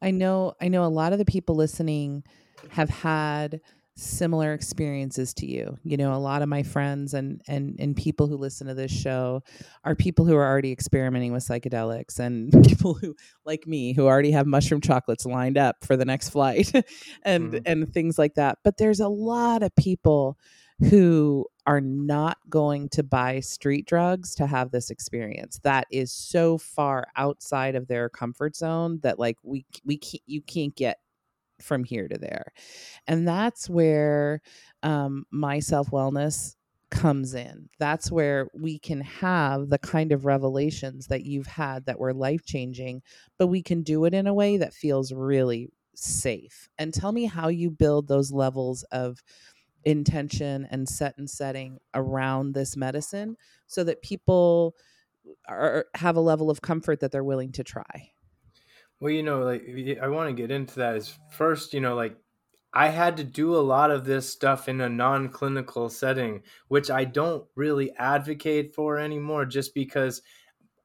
I 0.00 0.10
know 0.10 0.54
I 0.60 0.68
know 0.68 0.84
a 0.84 0.88
lot 0.88 1.12
of 1.12 1.18
the 1.18 1.24
people 1.24 1.54
listening 1.54 2.24
have 2.70 2.90
had 2.90 3.60
similar 3.98 4.52
experiences 4.52 5.32
to 5.32 5.46
you. 5.46 5.78
You 5.82 5.96
know, 5.96 6.14
a 6.14 6.18
lot 6.18 6.42
of 6.42 6.48
my 6.48 6.62
friends 6.62 7.14
and 7.14 7.40
and 7.48 7.76
and 7.78 7.96
people 7.96 8.26
who 8.26 8.36
listen 8.36 8.66
to 8.66 8.74
this 8.74 8.92
show 8.92 9.42
are 9.84 9.94
people 9.94 10.26
who 10.26 10.36
are 10.36 10.46
already 10.46 10.70
experimenting 10.70 11.32
with 11.32 11.46
psychedelics 11.46 12.18
and 12.18 12.52
people 12.66 12.94
who 12.94 13.16
like 13.44 13.66
me 13.66 13.94
who 13.94 14.06
already 14.06 14.30
have 14.32 14.46
mushroom 14.46 14.80
chocolates 14.80 15.24
lined 15.24 15.56
up 15.58 15.76
for 15.82 15.96
the 15.96 16.04
next 16.04 16.28
flight 16.28 16.70
and 17.22 17.52
mm-hmm. 17.52 17.58
and 17.64 17.92
things 17.92 18.18
like 18.18 18.34
that. 18.34 18.58
But 18.62 18.76
there's 18.76 19.00
a 19.00 19.08
lot 19.08 19.62
of 19.62 19.74
people 19.76 20.38
who 20.80 21.46
are 21.66 21.80
not 21.80 22.38
going 22.48 22.88
to 22.90 23.02
buy 23.02 23.40
street 23.40 23.86
drugs 23.86 24.34
to 24.34 24.46
have 24.46 24.70
this 24.70 24.90
experience. 24.90 25.58
That 25.64 25.86
is 25.90 26.12
so 26.12 26.58
far 26.58 27.06
outside 27.16 27.74
of 27.74 27.88
their 27.88 28.08
comfort 28.08 28.54
zone 28.56 29.00
that 29.02 29.18
like 29.18 29.38
we 29.42 29.64
we 29.84 29.96
can't 29.98 30.22
you 30.26 30.42
can't 30.42 30.74
get 30.76 30.98
from 31.60 31.84
here 31.84 32.08
to 32.08 32.18
there. 32.18 32.52
And 33.06 33.26
that's 33.26 33.68
where 33.68 34.42
um, 34.82 35.24
my 35.30 35.58
self 35.60 35.90
wellness 35.90 36.54
comes 36.90 37.34
in. 37.34 37.68
That's 37.78 38.12
where 38.12 38.48
we 38.54 38.78
can 38.78 39.00
have 39.00 39.70
the 39.70 39.78
kind 39.78 40.12
of 40.12 40.24
revelations 40.24 41.08
that 41.08 41.24
you've 41.24 41.46
had 41.46 41.86
that 41.86 41.98
were 41.98 42.14
life 42.14 42.44
changing 42.44 43.02
but 43.38 43.48
we 43.48 43.62
can 43.62 43.82
do 43.82 44.04
it 44.04 44.14
in 44.14 44.26
a 44.26 44.34
way 44.34 44.56
that 44.56 44.72
feels 44.72 45.12
really 45.12 45.68
safe. 45.94 46.68
And 46.78 46.92
tell 46.92 47.12
me 47.12 47.24
how 47.24 47.48
you 47.48 47.70
build 47.70 48.08
those 48.08 48.30
levels 48.32 48.82
of 48.92 49.22
intention 49.86 50.66
and 50.70 50.88
set 50.88 51.16
and 51.16 51.30
setting 51.30 51.78
around 51.94 52.52
this 52.52 52.76
medicine 52.76 53.36
so 53.68 53.84
that 53.84 54.02
people 54.02 54.74
are 55.48 55.86
have 55.94 56.16
a 56.16 56.20
level 56.20 56.50
of 56.50 56.60
comfort 56.60 56.98
that 57.00 57.12
they're 57.12 57.24
willing 57.24 57.52
to 57.52 57.62
try 57.62 58.10
well 59.00 59.12
you 59.12 59.22
know 59.22 59.44
like 59.44 59.62
i 60.02 60.08
want 60.08 60.28
to 60.28 60.34
get 60.34 60.50
into 60.50 60.74
that 60.74 60.96
is 60.96 61.16
first 61.30 61.72
you 61.72 61.80
know 61.80 61.94
like 61.94 62.16
i 62.74 62.88
had 62.88 63.16
to 63.16 63.22
do 63.22 63.54
a 63.54 63.58
lot 63.58 63.92
of 63.92 64.04
this 64.04 64.28
stuff 64.28 64.68
in 64.68 64.80
a 64.80 64.88
non-clinical 64.88 65.88
setting 65.88 66.42
which 66.66 66.90
i 66.90 67.04
don't 67.04 67.44
really 67.54 67.92
advocate 67.96 68.74
for 68.74 68.98
anymore 68.98 69.46
just 69.46 69.72
because 69.72 70.20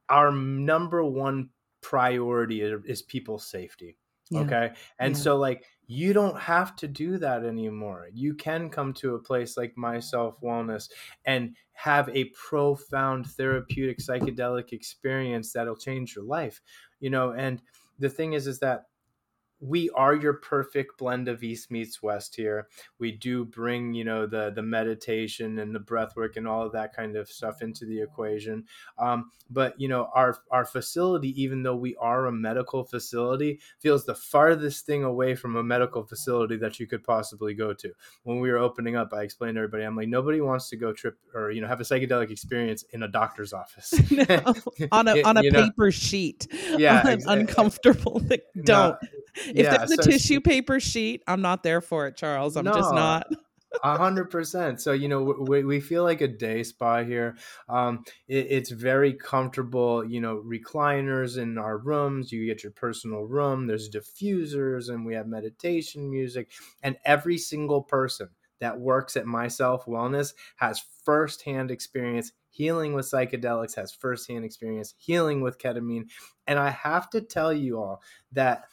our 0.10 0.32
number 0.32 1.04
one 1.04 1.50
priority 1.82 2.62
is 2.62 3.02
people's 3.02 3.48
safety 3.48 3.98
yeah. 4.30 4.42
okay 4.42 4.72
and 5.00 5.16
yeah. 5.16 5.22
so 5.22 5.38
like 5.38 5.66
you 5.92 6.14
don't 6.14 6.40
have 6.40 6.76
to 6.78 6.88
do 6.88 7.18
that 7.18 7.44
anymore. 7.44 8.08
You 8.14 8.34
can 8.34 8.70
come 8.70 8.94
to 8.94 9.16
a 9.16 9.20
place 9.20 9.58
like 9.58 9.76
My 9.76 10.00
Self 10.00 10.40
Wellness 10.40 10.90
and 11.26 11.56
have 11.74 12.08
a 12.10 12.26
profound 12.26 13.28
therapeutic 13.28 13.98
psychedelic 14.00 14.72
experience 14.72 15.52
that'll 15.52 15.76
change 15.76 16.16
your 16.16 16.24
life. 16.24 16.62
You 17.02 17.10
know, 17.10 17.32
and 17.32 17.62
the 18.00 18.10
thing 18.10 18.34
is 18.34 18.48
is 18.48 18.60
that 18.60 18.86
we 19.62 19.92
are 19.92 20.16
your 20.16 20.34
perfect 20.34 20.98
blend 20.98 21.28
of 21.28 21.44
east 21.44 21.70
meets 21.70 22.02
west 22.02 22.36
here. 22.36 22.68
We 23.00 23.12
do 23.12 23.46
bring 23.46 23.94
you 23.94 24.04
know 24.04 24.26
the 24.26 24.52
the 24.54 24.64
meditation 24.64 25.60
and 25.60 25.74
the 25.74 25.80
breath 25.80 26.16
work 26.16 26.36
and 26.36 26.48
all 26.48 26.66
of 26.66 26.72
that 26.74 26.96
kind 26.96 27.16
of 27.16 27.30
stuff 27.30 27.62
into 27.62 27.86
the 27.86 28.02
equation. 28.02 28.66
Um, 28.98 29.32
but 29.50 29.80
you 29.80 29.88
know 29.88 30.10
our 30.16 30.40
our 30.50 30.66
facility 30.66 31.40
even 31.42 31.62
though 31.62 31.76
we 31.76 31.96
are 31.98 32.26
a 32.26 32.32
medical 32.32 32.84
facility 32.84 33.60
feels 33.80 34.06
the 34.06 34.16
farthest 34.16 34.86
thing 34.86 35.04
away 35.04 35.36
from 35.36 35.56
a 35.56 35.64
medical 35.64 36.04
facility 36.04 36.58
that 36.58 36.80
you 36.80 36.88
could 36.88 37.04
possibly 37.04 37.54
go 37.54 37.74
to. 37.74 37.92
When 38.24 38.40
we 38.40 38.50
were 38.50 38.58
opening 38.58 38.96
up 38.96 39.14
i 39.14 39.22
explained 39.22 39.56
to 39.56 39.60
everybody 39.60 39.84
i'm 39.84 39.96
like 39.96 40.08
nobody 40.08 40.42
wants 40.42 40.70
to 40.70 40.78
go 40.78 40.92
trip 40.92 41.18
or 41.36 41.52
you 41.52 41.62
know 41.62 41.68
have 41.68 41.82
a 41.82 41.84
psychedelic 41.84 42.32
experience 42.32 42.84
in 42.92 43.04
a 43.04 43.08
doctor's 43.08 43.54
office. 43.54 43.94
No, 44.12 44.54
on 44.92 45.08
a 45.08 45.22
on 45.24 45.38
a 45.38 45.42
paper 45.42 45.86
know? 45.86 45.90
sheet. 45.90 46.48
Yeah 46.78 47.16
uncomfortable 47.28 48.22
don't 48.64 48.98
no, 49.51 49.51
if 49.56 49.66
yeah, 49.66 49.78
there's 49.78 49.92
a 49.92 50.04
so 50.04 50.10
tissue 50.10 50.42
paper 50.42 50.80
sheet, 50.80 51.24
I'm 51.28 51.42
not 51.42 51.64
there 51.64 51.82
for 51.82 52.08
it, 52.08 52.18
Charles. 52.18 52.56
I'm 52.56 52.66
no, 52.66 52.74
just 52.74 52.94
not. 52.94 53.28
A 53.84 53.98
hundred 53.98 54.30
percent. 54.30 54.82
So 54.82 54.92
you 54.92 55.08
know 55.08 55.24
we, 55.24 55.64
we 55.64 55.80
feel 55.80 56.04
like 56.04 56.20
a 56.20 56.28
day 56.28 56.64
spa 56.64 57.04
here. 57.04 57.38
Um, 57.70 58.04
it, 58.28 58.48
it's 58.50 58.70
very 58.70 59.14
comfortable. 59.14 60.04
You 60.04 60.20
know, 60.20 60.44
recliners 60.46 61.38
in 61.38 61.58
our 61.58 61.78
rooms. 61.78 62.32
You 62.32 62.46
get 62.46 62.64
your 62.64 62.74
personal 62.74 63.22
room. 63.22 63.68
There's 63.68 63.90
diffusers, 63.90 64.90
and 64.90 65.06
we 65.06 65.14
have 65.14 65.28
meditation 65.28 66.10
music. 66.10 66.52
And 66.84 66.98
every 67.06 67.38
single 67.38 67.82
person 67.82 68.30
that 68.60 68.78
works 68.78 69.16
at 69.16 69.26
Myself 69.26 69.86
Wellness 69.86 70.34
has 70.58 70.84
firsthand 71.06 71.72
experience 71.72 72.34
healing 72.50 72.94
with 72.94 73.10
psychedelics. 73.10 73.76
Has 73.76 73.94
firsthand 73.94 74.44
experience 74.44 74.96
healing 74.98 75.40
with 75.40 75.58
ketamine. 75.58 76.10
And 76.46 76.60
I 76.60 76.72
have 76.72 77.10
to 77.12 77.22
tell 77.22 77.54
you 77.54 77.80
all 77.80 78.02
that 78.34 78.66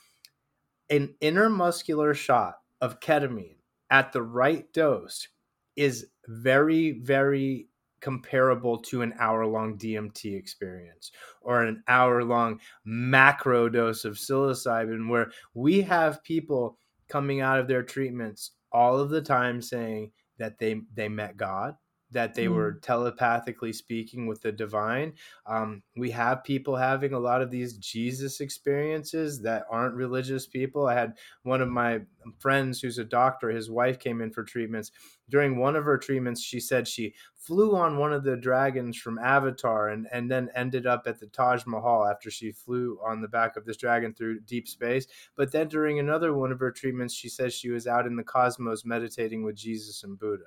an 0.91 1.15
intermuscular 1.21 2.15
shot 2.15 2.57
of 2.81 3.01
ketamine 3.01 3.57
at 3.91 4.13
the 4.13 4.23
right 4.23 4.71
dose 4.73 5.29
is 5.77 6.07
very, 6.27 6.93
very 6.93 7.69
comparable 8.01 8.79
to 8.79 9.03
an 9.03 9.13
hour 9.19 9.45
long 9.47 9.77
DMT 9.77 10.37
experience 10.37 11.11
or 11.41 11.65
an 11.65 11.83
hour 11.89 12.23
long 12.23 12.61
macro 12.85 13.69
dose 13.69 14.05
of 14.05 14.15
psilocybin, 14.15 15.09
where 15.09 15.31
we 15.55 15.81
have 15.83 16.23
people 16.23 16.79
coming 17.09 17.41
out 17.41 17.59
of 17.59 17.67
their 17.67 17.83
treatments 17.83 18.53
all 18.71 18.99
of 18.99 19.11
the 19.11 19.23
time 19.23 19.61
saying 19.63 20.11
that 20.39 20.59
they 20.59 20.81
they 20.95 21.09
met 21.09 21.37
God, 21.37 21.75
that 22.11 22.35
they 22.35 22.47
mm. 22.47 22.55
were 22.55 22.73
telepathically 22.83 23.73
speaking 23.73 24.27
with 24.27 24.41
the 24.41 24.53
divine. 24.53 25.13
Um, 25.47 25.83
we 25.97 26.11
have 26.13 26.45
people 26.45 26.77
having 26.77 27.13
a 27.13 27.19
lot 27.19 27.43
of 27.43 27.51
these 27.51 27.75
Jesus 27.75 28.41
experiences 28.41 29.41
that 29.43 29.65
aren't 29.71 29.95
religious 29.95 30.47
people. 30.47 30.87
I 30.87 30.95
had 30.95 31.15
one 31.43 31.61
of 31.61 31.69
my 31.69 32.01
friends 32.39 32.81
who's 32.81 32.99
a 32.99 33.05
doctor, 33.05 33.51
his 33.51 33.71
wife 33.71 33.99
came 33.99 34.21
in 34.21 34.31
for 34.31 34.43
treatments. 34.43 34.91
During 35.31 35.59
one 35.59 35.77
of 35.77 35.85
her 35.85 35.99
treatments, 35.99 36.43
she 36.43 36.61
said 36.61 36.89
she 36.89 37.15
flew 37.35 37.77
on 37.77 37.99
one 37.99 38.13
of 38.13 38.25
the 38.25 38.37
dragons 38.37 38.97
from 38.97 39.19
Avatar 39.19 39.89
and, 39.89 40.07
and 40.11 40.31
then 40.31 40.49
ended 40.55 40.87
up 40.87 41.05
at 41.07 41.21
the 41.21 41.27
Taj 41.27 41.65
Mahal 41.67 42.07
after 42.07 42.31
she 42.31 42.53
flew 42.53 42.99
on 43.07 43.21
the 43.21 43.29
back 43.29 43.57
of 43.57 43.65
this 43.65 43.77
dragon 43.77 44.15
through 44.15 44.41
deep 44.41 44.67
space. 44.67 45.07
But 45.37 45.53
then 45.53 45.69
during 45.69 45.99
another 45.99 46.35
one 46.35 46.53
of 46.53 46.61
her 46.61 46.73
treatments, 46.73 47.15
she 47.15 47.29
says 47.29 47.55
she 47.55 47.71
was 47.71 47.87
out 47.87 48.07
in 48.07 48.17
the 48.17 48.23
cosmos 48.23 48.85
meditating 48.85 49.45
with 49.45 49.57
Jesus 49.57 50.03
and 50.03 50.19
Buddha 50.19 50.45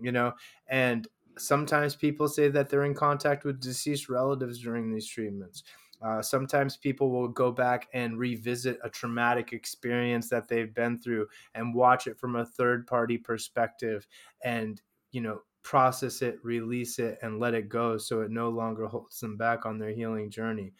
you 0.00 0.12
know? 0.12 0.32
And 0.68 1.06
sometimes 1.38 1.96
people 1.96 2.28
say 2.28 2.48
that 2.48 2.68
they're 2.68 2.84
in 2.84 2.94
contact 2.94 3.44
with 3.44 3.60
deceased 3.60 4.08
relatives 4.08 4.58
during 4.60 4.92
these 4.92 5.06
treatments. 5.06 5.64
Uh, 6.02 6.20
sometimes 6.20 6.76
people 6.76 7.10
will 7.10 7.28
go 7.28 7.50
back 7.50 7.88
and 7.94 8.18
revisit 8.18 8.78
a 8.84 8.90
traumatic 8.90 9.52
experience 9.52 10.28
that 10.28 10.46
they've 10.48 10.74
been 10.74 10.98
through 10.98 11.26
and 11.54 11.74
watch 11.74 12.06
it 12.06 12.18
from 12.18 12.36
a 12.36 12.44
third 12.44 12.86
party 12.86 13.16
perspective 13.16 14.06
and 14.44 14.82
you 15.12 15.22
know 15.22 15.40
process 15.62 16.20
it 16.20 16.38
release 16.44 16.98
it 16.98 17.18
and 17.22 17.40
let 17.40 17.54
it 17.54 17.68
go 17.68 17.96
so 17.96 18.20
it 18.20 18.30
no 18.30 18.50
longer 18.50 18.86
holds 18.86 19.18
them 19.20 19.36
back 19.36 19.64
on 19.64 19.78
their 19.78 19.90
healing 19.92 20.30
journey. 20.30 20.72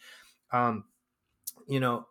Um, 0.51 0.85
you 1.67 1.79
know 1.79 2.07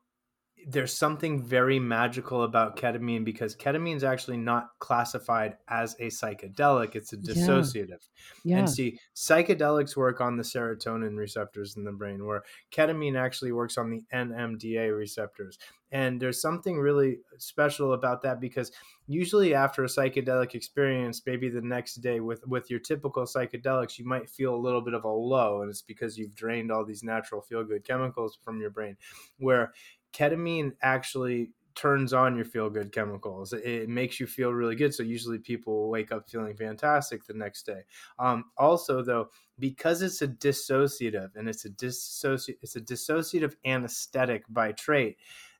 there's 0.68 0.92
something 0.92 1.40
very 1.40 1.78
magical 1.78 2.42
about 2.42 2.76
ketamine 2.76 3.24
because 3.24 3.54
ketamine 3.54 3.94
is 3.94 4.02
actually 4.02 4.36
not 4.36 4.70
classified 4.80 5.56
as 5.68 5.94
a 6.00 6.06
psychedelic 6.06 6.96
it's 6.96 7.12
a 7.12 7.16
dissociative 7.16 8.02
yeah. 8.42 8.56
Yeah. 8.56 8.58
and 8.58 8.70
see 8.70 8.98
psychedelics 9.14 9.96
work 9.96 10.20
on 10.20 10.36
the 10.36 10.42
serotonin 10.42 11.16
receptors 11.16 11.76
in 11.76 11.84
the 11.84 11.92
brain 11.92 12.26
where 12.26 12.42
ketamine 12.72 13.16
actually 13.16 13.52
works 13.52 13.78
on 13.78 13.90
the 13.90 14.02
nmda 14.12 14.96
receptors 14.96 15.56
and 15.92 16.20
there's 16.20 16.40
something 16.40 16.78
really 16.78 17.18
special 17.38 17.92
about 17.92 18.20
that 18.22 18.40
because 18.40 18.72
usually 19.06 19.54
after 19.54 19.84
a 19.84 19.88
psychedelic 19.88 20.56
experience 20.56 21.22
maybe 21.26 21.48
the 21.48 21.62
next 21.62 21.96
day 21.96 22.18
with 22.18 22.44
with 22.44 22.68
your 22.70 22.80
typical 22.80 23.22
psychedelics 23.22 23.98
you 23.98 24.04
might 24.04 24.28
feel 24.28 24.54
a 24.54 24.56
little 24.56 24.80
bit 24.80 24.94
of 24.94 25.04
a 25.04 25.08
low 25.08 25.62
and 25.62 25.70
it's 25.70 25.82
because 25.82 26.18
you've 26.18 26.34
drained 26.34 26.72
all 26.72 26.84
these 26.84 27.04
natural 27.04 27.40
feel 27.40 27.62
good 27.62 27.84
chemicals 27.84 28.36
from 28.42 28.60
your 28.60 28.70
brain 28.70 28.96
where 29.38 29.72
ketamine 30.16 30.72
actually 30.82 31.50
turns 31.74 32.14
on 32.14 32.34
your 32.34 32.44
feel 32.44 32.70
good 32.70 32.90
chemicals. 32.90 33.52
It 33.52 33.88
makes 33.88 34.18
you 34.18 34.26
feel 34.26 34.52
really 34.52 34.74
good. 34.74 34.94
So 34.94 35.02
usually 35.02 35.38
people 35.38 35.90
wake 35.90 36.10
up 36.10 36.28
feeling 36.28 36.56
fantastic 36.56 37.24
the 37.24 37.34
next 37.34 37.66
day. 37.66 37.82
Um, 38.18 38.46
also, 38.56 39.02
though, 39.02 39.28
because 39.58 40.00
it's 40.00 40.22
a 40.22 40.28
dissociative 40.28 41.36
and 41.36 41.48
it's 41.48 41.66
a 41.66 41.70
dissoci- 41.70 42.56
it's 42.62 42.76
a 42.76 42.80
dissociative 42.80 43.54
anesthetic 43.64 44.44
by 44.48 44.72
trait. 44.72 45.18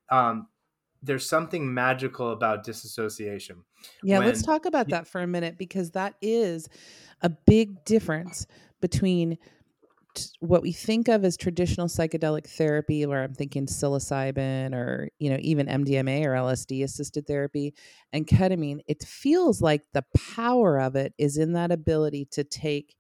Um, 0.09 0.49
there's 1.03 1.29
something 1.29 1.73
magical 1.73 2.31
about 2.31 2.65
disassociation. 2.65 3.63
Yeah, 4.03 4.19
when, 4.19 4.29
let's 4.29 4.43
talk 4.43 4.65
about 4.65 4.89
that 4.89 5.07
for 5.07 5.21
a 5.21 5.27
minute 5.27 5.59
because 5.59 5.91
that 5.91 6.15
is 6.23 6.69
a 7.21 7.29
big 7.29 7.85
difference 7.85 8.47
between 8.81 9.39
what 10.41 10.63
we 10.63 10.73
think 10.73 11.09
of 11.09 11.25
as 11.25 11.37
traditional 11.37 11.87
psychedelic 11.87 12.47
therapy 12.47 13.05
where 13.07 13.23
i'm 13.23 13.35
thinking 13.35 13.67
psilocybin 13.67 14.75
or 14.75 15.09
you 15.19 15.31
know 15.31 15.39
even 15.41 15.67
mdma 15.67 16.25
or 16.25 16.31
lsd 16.31 16.83
assisted 16.83 17.27
therapy 17.27 17.75
and 18.13 18.27
ketamine 18.27 18.81
it 18.87 19.03
feels 19.03 19.61
like 19.61 19.83
the 19.93 20.05
power 20.35 20.81
of 20.81 20.97
it 20.97 21.13
is 21.19 21.37
in 21.37 21.53
that 21.53 21.73
ability 21.73 22.27
to 22.31 22.45
take 22.45 22.97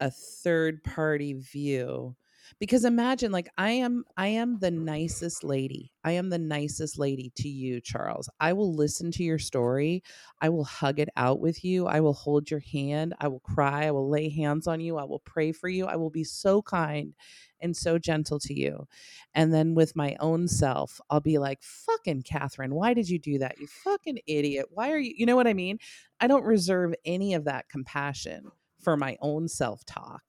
a 0.00 0.10
third 0.10 0.82
party 0.84 1.32
view 1.32 2.14
because 2.58 2.84
imagine 2.84 3.32
like 3.32 3.48
i 3.58 3.70
am 3.70 4.04
i 4.16 4.26
am 4.26 4.58
the 4.58 4.70
nicest 4.70 5.44
lady 5.44 5.92
i 6.04 6.12
am 6.12 6.30
the 6.30 6.38
nicest 6.38 6.98
lady 6.98 7.32
to 7.34 7.48
you 7.48 7.80
charles. 7.80 8.28
I 8.40 8.52
will 8.52 8.74
listen 8.74 9.10
to 9.12 9.24
your 9.24 9.38
story 9.38 10.02
i 10.40 10.48
will 10.48 10.64
hug 10.64 10.98
it 10.98 11.08
out 11.16 11.40
with 11.40 11.64
you 11.64 11.86
i 11.86 12.00
will 12.00 12.14
hold 12.14 12.50
your 12.50 12.60
hand 12.60 13.14
i 13.20 13.28
will 13.28 13.40
cry 13.40 13.86
i 13.86 13.90
will 13.90 14.08
lay 14.08 14.28
hands 14.28 14.66
on 14.66 14.80
you 14.80 14.96
i 14.96 15.04
will 15.04 15.20
pray 15.20 15.52
for 15.52 15.68
you 15.68 15.86
i 15.86 15.96
will 15.96 16.10
be 16.10 16.24
so 16.24 16.62
kind 16.62 17.14
and 17.60 17.76
so 17.76 17.98
gentle 17.98 18.38
to 18.38 18.54
you. 18.54 18.86
And 19.34 19.52
then 19.52 19.74
with 19.74 19.96
my 19.96 20.16
own 20.20 20.48
self 20.48 21.00
i'll 21.10 21.20
be 21.20 21.38
like 21.38 21.62
fucking 21.62 22.22
catherine 22.22 22.74
why 22.74 22.94
did 22.94 23.08
you 23.08 23.18
do 23.18 23.38
that? 23.38 23.58
You 23.58 23.66
fucking 23.66 24.18
idiot. 24.26 24.66
Why 24.70 24.90
are 24.92 24.98
you 24.98 25.14
you 25.16 25.26
know 25.26 25.36
what 25.36 25.46
i 25.46 25.54
mean? 25.54 25.78
I 26.20 26.26
don't 26.26 26.44
reserve 26.44 26.94
any 27.04 27.34
of 27.34 27.44
that 27.44 27.68
compassion 27.68 28.50
for 28.80 28.96
my 28.96 29.16
own 29.20 29.48
self 29.48 29.84
talk 29.84 30.22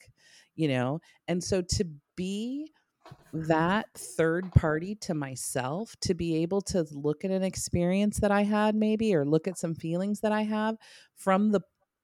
you 0.58 0.68
know 0.68 1.00
and 1.30 1.42
so 1.42 1.62
to 1.62 1.86
be 2.18 2.70
mm-hmm. 3.08 3.48
that 3.48 3.86
third 3.96 4.52
party 4.52 4.96
to 4.96 5.14
myself 5.14 5.96
to 6.02 6.14
be 6.14 6.36
able 6.36 6.60
to 6.60 6.86
look 6.92 7.24
at 7.24 7.32
an 7.32 7.44
experience 7.44 8.20
that 8.20 8.32
I 8.32 8.44
had 8.44 8.76
maybe 8.76 9.16
or 9.16 9.26
look 9.26 9.48
at 9.48 9.58
some 9.58 9.76
feelings 9.76 10.20
that 10.20 10.34
I 10.34 10.42
have 10.42 10.76
from 11.16 11.52
the 11.52 11.62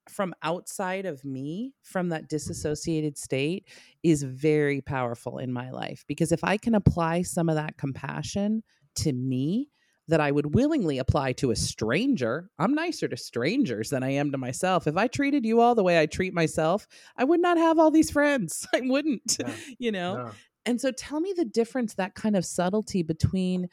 from 0.10 0.34
outside 0.44 1.06
of 1.06 1.24
me 1.24 1.74
from 1.82 2.10
that 2.10 2.22
mm-hmm. 2.22 2.28
disassociated 2.28 3.18
state 3.18 3.68
is 4.04 4.24
very 4.24 4.82
powerful 4.82 5.38
in 5.38 5.52
my 5.52 5.70
life 5.72 6.04
because 6.08 6.32
if 6.32 6.44
I 6.44 6.58
can 6.58 6.76
apply 6.76 7.24
some 7.24 7.50
of 7.50 7.56
that 7.56 7.78
compassion 7.78 8.64
to 8.96 9.12
me 9.14 9.70
that 10.08 10.20
I 10.20 10.32
would 10.32 10.54
willingly 10.54 10.98
apply 10.98 11.34
to 11.34 11.52
a 11.52 11.56
stranger. 11.56 12.50
I'm 12.60 12.74
nicer 12.74 13.08
to 13.08 13.18
strangers 13.18 13.90
than 13.90 14.04
I 14.04 14.12
am 14.12 14.32
to 14.32 14.38
myself. 14.38 14.86
If 14.86 14.98
I 14.98 15.08
treated 15.08 15.46
you 15.46 15.62
all 15.62 15.76
the 15.76 15.84
way 15.84 16.00
I 16.00 16.06
treat 16.06 16.34
myself, 16.34 16.88
I 17.16 17.24
would 17.24 17.40
not 17.40 17.58
have 17.58 17.80
all 17.80 17.92
these 17.92 18.12
friends. 18.12 18.68
I 18.74 18.82
wouldn't, 18.82 19.38
yeah. 19.40 19.54
you 19.80 19.92
know? 19.92 20.18
No. 20.18 20.32
And 20.66 20.80
so 20.80 20.92
tell 20.92 21.20
me 21.20 21.34
the 21.36 21.46
difference, 21.46 21.94
that 21.96 22.16
kind 22.16 22.36
of 22.36 22.46
subtlety 22.46 23.04
between 23.04 23.70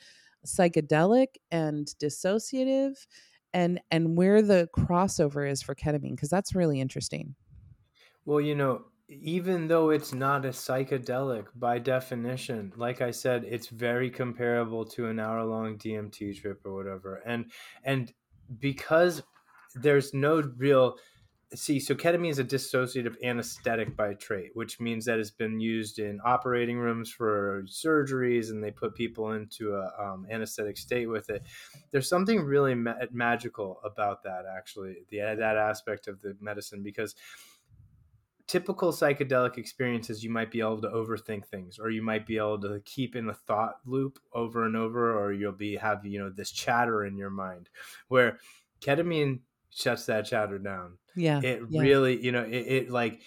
psychedelic 0.47 1.37
and 1.51 1.87
dissociative 2.03 2.95
and 3.53 3.81
and 3.91 4.17
where 4.17 4.43
the 4.43 4.69
crossover 4.77 5.49
is 5.49 5.63
for 5.63 5.75
ketamine 5.75 6.13
because 6.13 6.31
that's 6.31 6.55
really 6.55 6.81
interesting. 6.81 7.35
Well, 8.25 8.41
you 8.41 8.55
know, 8.55 8.85
even 9.11 9.67
though 9.67 9.91
it's 9.91 10.13
not 10.13 10.45
a 10.45 10.51
psychedelic 10.51 11.47
by 11.57 11.79
definition, 11.79 12.73
like 12.77 13.01
I 13.01 13.11
said, 13.11 13.45
it's 13.45 13.67
very 13.67 14.09
comparable 14.09 14.85
to 14.87 15.09
an 15.09 15.19
hour 15.19 15.45
long 15.45 15.77
DMT 15.79 16.41
trip 16.41 16.61
or 16.65 16.75
whatever. 16.75 17.21
And 17.27 17.51
and 17.85 18.13
because 18.61 19.23
there's 19.75 20.15
no 20.15 20.43
real 20.57 20.97
see 21.53 21.81
so 21.81 21.97
ketamine 21.97 22.31
is 22.31 22.39
a 22.39 22.45
dissociative 22.45 23.17
anesthetic 23.25 23.97
by 23.97 24.15
trait 24.15 24.51
which 24.55 24.79
means 24.79 25.05
that 25.05 25.19
it's 25.19 25.33
been 25.33 25.59
used 25.59 25.99
in 25.99 26.21
operating 26.25 26.79
rooms 26.79 27.11
for 27.11 27.65
surgeries 27.67 28.51
and 28.51 28.63
they 28.63 28.71
put 28.71 28.95
people 28.95 29.33
into 29.33 29.75
a 29.75 29.91
um, 30.01 30.27
anesthetic 30.31 30.77
state 30.77 31.07
with 31.07 31.29
it 31.29 31.43
there's 31.91 32.09
something 32.09 32.41
really 32.41 32.75
ma- 32.75 32.95
magical 33.11 33.81
about 33.85 34.23
that 34.23 34.45
actually 34.57 34.99
the 35.09 35.19
that 35.19 35.57
aspect 35.57 36.07
of 36.07 36.21
the 36.23 36.37
medicine 36.41 36.85
because 36.85 37.17
typical 38.51 38.91
psychedelic 38.91 39.59
experiences 39.59 40.25
you 40.25 40.29
might 40.29 40.51
be 40.51 40.59
able 40.59 40.81
to 40.83 40.89
overthink 40.89 41.47
things 41.47 41.79
or 41.79 41.89
you 41.89 42.03
might 42.03 42.27
be 42.27 42.37
able 42.37 42.61
to 42.61 42.81
keep 42.85 43.15
in 43.15 43.29
a 43.29 43.33
thought 43.33 43.77
loop 43.87 44.19
over 44.33 44.65
and 44.65 44.75
over 44.75 45.17
or 45.17 45.33
you'll 45.33 45.53
be 45.53 45.77
have 45.77 46.05
you 46.05 46.19
know 46.19 46.29
this 46.29 46.51
chatter 46.51 47.05
in 47.05 47.17
your 47.17 47.31
mind 47.31 47.69
where 48.09 48.41
ketamine 48.81 49.39
shuts 49.71 50.05
that 50.07 50.27
chatter 50.27 50.59
down 50.59 50.99
yeah 51.15 51.41
it 51.45 51.63
yeah. 51.69 51.81
really 51.81 52.21
you 52.21 52.33
know 52.33 52.43
it, 52.43 52.67
it 52.67 52.91
like 52.91 53.21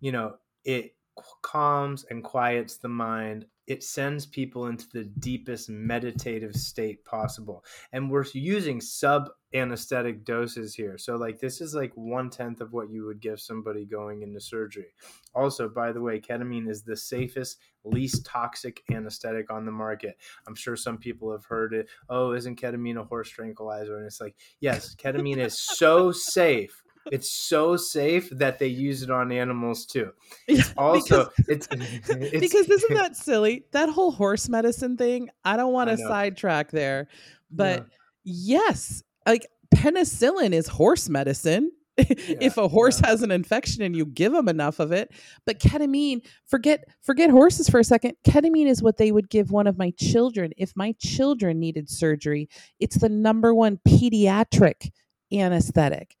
you 0.00 0.12
know 0.12 0.36
it 0.64 0.94
calms 1.42 2.06
and 2.08 2.24
quiets 2.24 2.78
the 2.78 2.88
mind 2.88 3.44
it 3.70 3.84
sends 3.84 4.26
people 4.26 4.66
into 4.66 4.88
the 4.92 5.04
deepest 5.04 5.70
meditative 5.70 6.56
state 6.56 7.04
possible. 7.04 7.64
And 7.92 8.10
we're 8.10 8.24
using 8.34 8.80
sub 8.80 9.28
anesthetic 9.54 10.24
doses 10.24 10.74
here. 10.74 10.98
So 10.98 11.14
like 11.14 11.38
this 11.38 11.60
is 11.60 11.72
like 11.72 11.92
one 11.94 12.30
tenth 12.30 12.60
of 12.60 12.72
what 12.72 12.90
you 12.90 13.06
would 13.06 13.20
give 13.20 13.38
somebody 13.38 13.84
going 13.84 14.22
into 14.22 14.40
surgery. 14.40 14.88
Also 15.36 15.68
by 15.68 15.92
the 15.92 16.00
way 16.00 16.18
ketamine 16.18 16.68
is 16.68 16.82
the 16.82 16.96
safest 16.96 17.58
least 17.84 18.26
toxic 18.26 18.82
anesthetic 18.90 19.52
on 19.52 19.64
the 19.64 19.72
market. 19.72 20.18
I'm 20.48 20.56
sure 20.56 20.74
some 20.74 20.98
people 20.98 21.30
have 21.30 21.44
heard 21.44 21.72
it 21.72 21.88
oh 22.08 22.32
isn't 22.32 22.60
ketamine 22.60 23.00
a 23.00 23.04
horse 23.04 23.30
tranquilizer? 23.30 23.98
And 23.98 24.06
it's 24.06 24.20
like 24.20 24.34
yes 24.58 24.96
ketamine 24.96 25.38
is 25.38 25.56
so 25.56 26.10
safe 26.10 26.82
it's 27.06 27.30
so 27.30 27.76
safe 27.76 28.28
that 28.30 28.58
they 28.58 28.66
use 28.66 29.02
it 29.02 29.10
on 29.10 29.32
animals 29.32 29.86
too. 29.86 30.12
It's 30.46 30.72
also 30.76 31.30
because, 31.36 31.48
it's, 31.48 31.68
it's, 32.10 32.40
because 32.40 32.68
isn't 32.68 32.94
that 32.94 33.16
silly? 33.16 33.64
That 33.72 33.88
whole 33.88 34.12
horse 34.12 34.48
medicine 34.48 34.96
thing. 34.96 35.30
I 35.44 35.56
don't 35.56 35.72
want 35.72 35.90
to 35.90 35.96
sidetrack 35.96 36.70
there, 36.70 37.08
but 37.50 37.86
yeah. 38.24 38.58
yes, 38.68 39.02
like 39.26 39.46
penicillin 39.74 40.52
is 40.52 40.68
horse 40.68 41.08
medicine. 41.08 41.72
Yeah, 41.98 42.38
if 42.40 42.56
a 42.56 42.66
horse 42.66 42.98
yeah. 43.02 43.10
has 43.10 43.22
an 43.22 43.30
infection 43.30 43.82
and 43.82 43.94
you 43.94 44.06
give 44.06 44.32
them 44.32 44.48
enough 44.48 44.78
of 44.78 44.90
it 44.90 45.12
but 45.44 45.58
ketamine 45.58 46.24
forget 46.46 46.84
forget 47.02 47.28
horses 47.28 47.68
for 47.68 47.78
a 47.78 47.84
second 47.84 48.14
ketamine 48.24 48.68
is 48.68 48.82
what 48.82 48.96
they 48.96 49.12
would 49.12 49.28
give 49.28 49.50
one 49.50 49.66
of 49.66 49.76
my 49.76 49.92
children 49.98 50.52
if 50.56 50.74
my 50.74 50.94
children 50.98 51.60
needed 51.60 51.90
surgery 51.90 52.48
it's 52.78 52.96
the 52.96 53.08
number 53.10 53.54
one 53.54 53.78
pediatric 53.86 54.90
anesthetic 55.30 56.16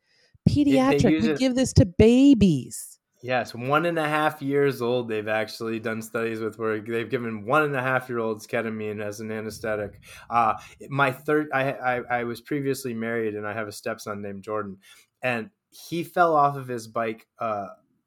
pediatric. 0.48 1.22
We 1.22 1.34
give 1.34 1.54
this 1.54 1.72
to 1.74 1.86
babies. 1.86 2.98
Yes, 3.22 3.54
one 3.54 3.84
and 3.84 3.98
a 3.98 4.08
half 4.08 4.40
years 4.40 4.80
old. 4.80 5.08
They've 5.08 5.28
actually 5.28 5.78
done 5.78 6.00
studies 6.00 6.40
with 6.40 6.58
where 6.58 6.80
they've 6.80 7.10
given 7.10 7.44
one 7.44 7.64
and 7.64 7.76
a 7.76 7.82
half 7.82 8.08
year 8.08 8.18
olds 8.18 8.46
ketamine 8.46 9.02
as 9.02 9.20
an 9.20 9.30
anesthetic. 9.30 10.00
Uh, 10.30 10.54
my 10.88 11.12
third, 11.12 11.48
I, 11.52 11.72
I, 11.72 11.96
I 12.10 12.24
was 12.24 12.40
previously 12.40 12.94
married, 12.94 13.34
and 13.34 13.46
I 13.46 13.52
have 13.52 13.68
a 13.68 13.72
stepson 13.72 14.22
named 14.22 14.42
Jordan, 14.42 14.78
and 15.22 15.50
he 15.68 16.02
fell 16.02 16.34
off 16.34 16.56
of 16.56 16.66
his 16.68 16.88
bike. 16.88 17.26
Uh, 17.38 17.66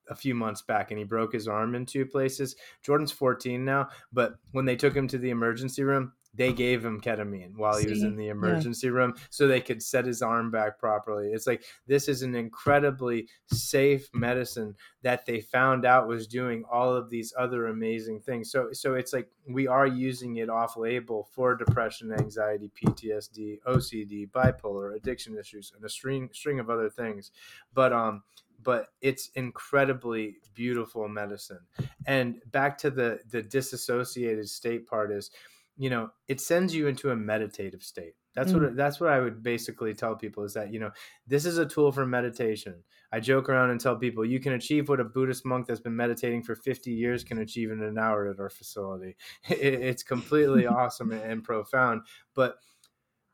a 0.09 0.15
few 0.15 0.35
months 0.35 0.61
back 0.61 0.91
and 0.91 0.97
he 0.97 1.05
broke 1.05 1.31
his 1.31 1.47
arm 1.47 1.75
in 1.75 1.85
two 1.85 2.05
places. 2.05 2.57
Jordan's 2.81 3.13
14 3.13 3.63
now, 3.63 3.87
but 4.11 4.33
when 4.51 4.65
they 4.65 4.75
took 4.75 4.93
him 4.93 5.07
to 5.07 5.17
the 5.17 5.29
emergency 5.29 5.81
room, 5.81 6.11
they 6.33 6.51
gave 6.51 6.83
him 6.83 6.99
ketamine 6.99 7.55
while 7.55 7.77
he 7.77 7.87
was 7.87 8.01
in 8.01 8.15
the 8.15 8.29
emergency 8.29 8.87
yeah. 8.87 8.93
room 8.93 9.13
so 9.29 9.47
they 9.47 9.61
could 9.61 9.81
set 9.81 10.05
his 10.05 10.21
arm 10.21 10.49
back 10.49 10.79
properly. 10.79 11.27
It's 11.27 11.45
like 11.45 11.63
this 11.87 12.07
is 12.07 12.23
an 12.23 12.35
incredibly 12.35 13.27
safe 13.51 14.09
medicine 14.13 14.75
that 15.03 15.25
they 15.25 15.41
found 15.41 15.85
out 15.85 16.07
was 16.07 16.27
doing 16.27 16.63
all 16.71 16.93
of 16.95 17.09
these 17.09 17.33
other 17.37 17.67
amazing 17.67 18.21
things. 18.21 18.51
So 18.51 18.69
so 18.71 18.95
it's 18.95 19.13
like 19.13 19.29
we 19.47 19.67
are 19.67 19.87
using 19.87 20.37
it 20.37 20.49
off 20.49 20.75
label 20.75 21.29
for 21.31 21.55
depression, 21.55 22.11
anxiety, 22.11 22.71
PTSD, 22.81 23.59
OCD, 23.67 24.29
bipolar, 24.31 24.95
addiction 24.95 25.37
issues 25.37 25.71
and 25.75 25.83
a 25.83 25.89
string 25.89 26.29
string 26.33 26.59
of 26.59 26.69
other 26.69 26.89
things. 26.89 27.31
But 27.73 27.93
um 27.93 28.23
but 28.63 28.87
it's 29.01 29.29
incredibly 29.35 30.37
beautiful 30.55 31.07
medicine. 31.07 31.59
And 32.05 32.41
back 32.51 32.77
to 32.79 32.89
the 32.89 33.19
the 33.29 33.43
disassociated 33.43 34.49
state 34.49 34.87
part 34.87 35.11
is 35.11 35.31
you 35.77 35.89
know 35.89 36.09
it 36.27 36.39
sends 36.39 36.73
you 36.73 36.87
into 36.87 37.11
a 37.11 37.15
meditative 37.15 37.83
state. 37.83 38.13
That's 38.35 38.51
mm. 38.51 38.61
what 38.61 38.75
that's 38.75 38.99
what 38.99 39.11
i 39.11 39.19
would 39.19 39.43
basically 39.43 39.93
tell 39.93 40.15
people 40.15 40.43
is 40.43 40.53
that 40.53 40.73
you 40.73 40.79
know 40.79 40.91
this 41.27 41.45
is 41.45 41.57
a 41.57 41.65
tool 41.65 41.91
for 41.91 42.05
meditation. 42.05 42.75
I 43.11 43.19
joke 43.19 43.47
around 43.47 43.69
and 43.69 43.79
tell 43.79 43.95
people 43.95 44.25
you 44.25 44.39
can 44.39 44.53
achieve 44.53 44.89
what 44.89 44.99
a 44.99 45.03
buddhist 45.03 45.45
monk 45.45 45.67
that's 45.67 45.79
been 45.79 45.95
meditating 45.95 46.43
for 46.43 46.55
50 46.55 46.91
years 46.91 47.23
can 47.23 47.39
achieve 47.39 47.69
in 47.69 47.83
an 47.83 47.97
hour 47.97 48.27
at 48.27 48.39
our 48.39 48.49
facility. 48.49 49.15
It, 49.49 49.73
it's 49.73 50.03
completely 50.03 50.65
awesome 50.81 51.11
and, 51.11 51.21
and 51.21 51.43
profound. 51.43 52.01
But 52.33 52.55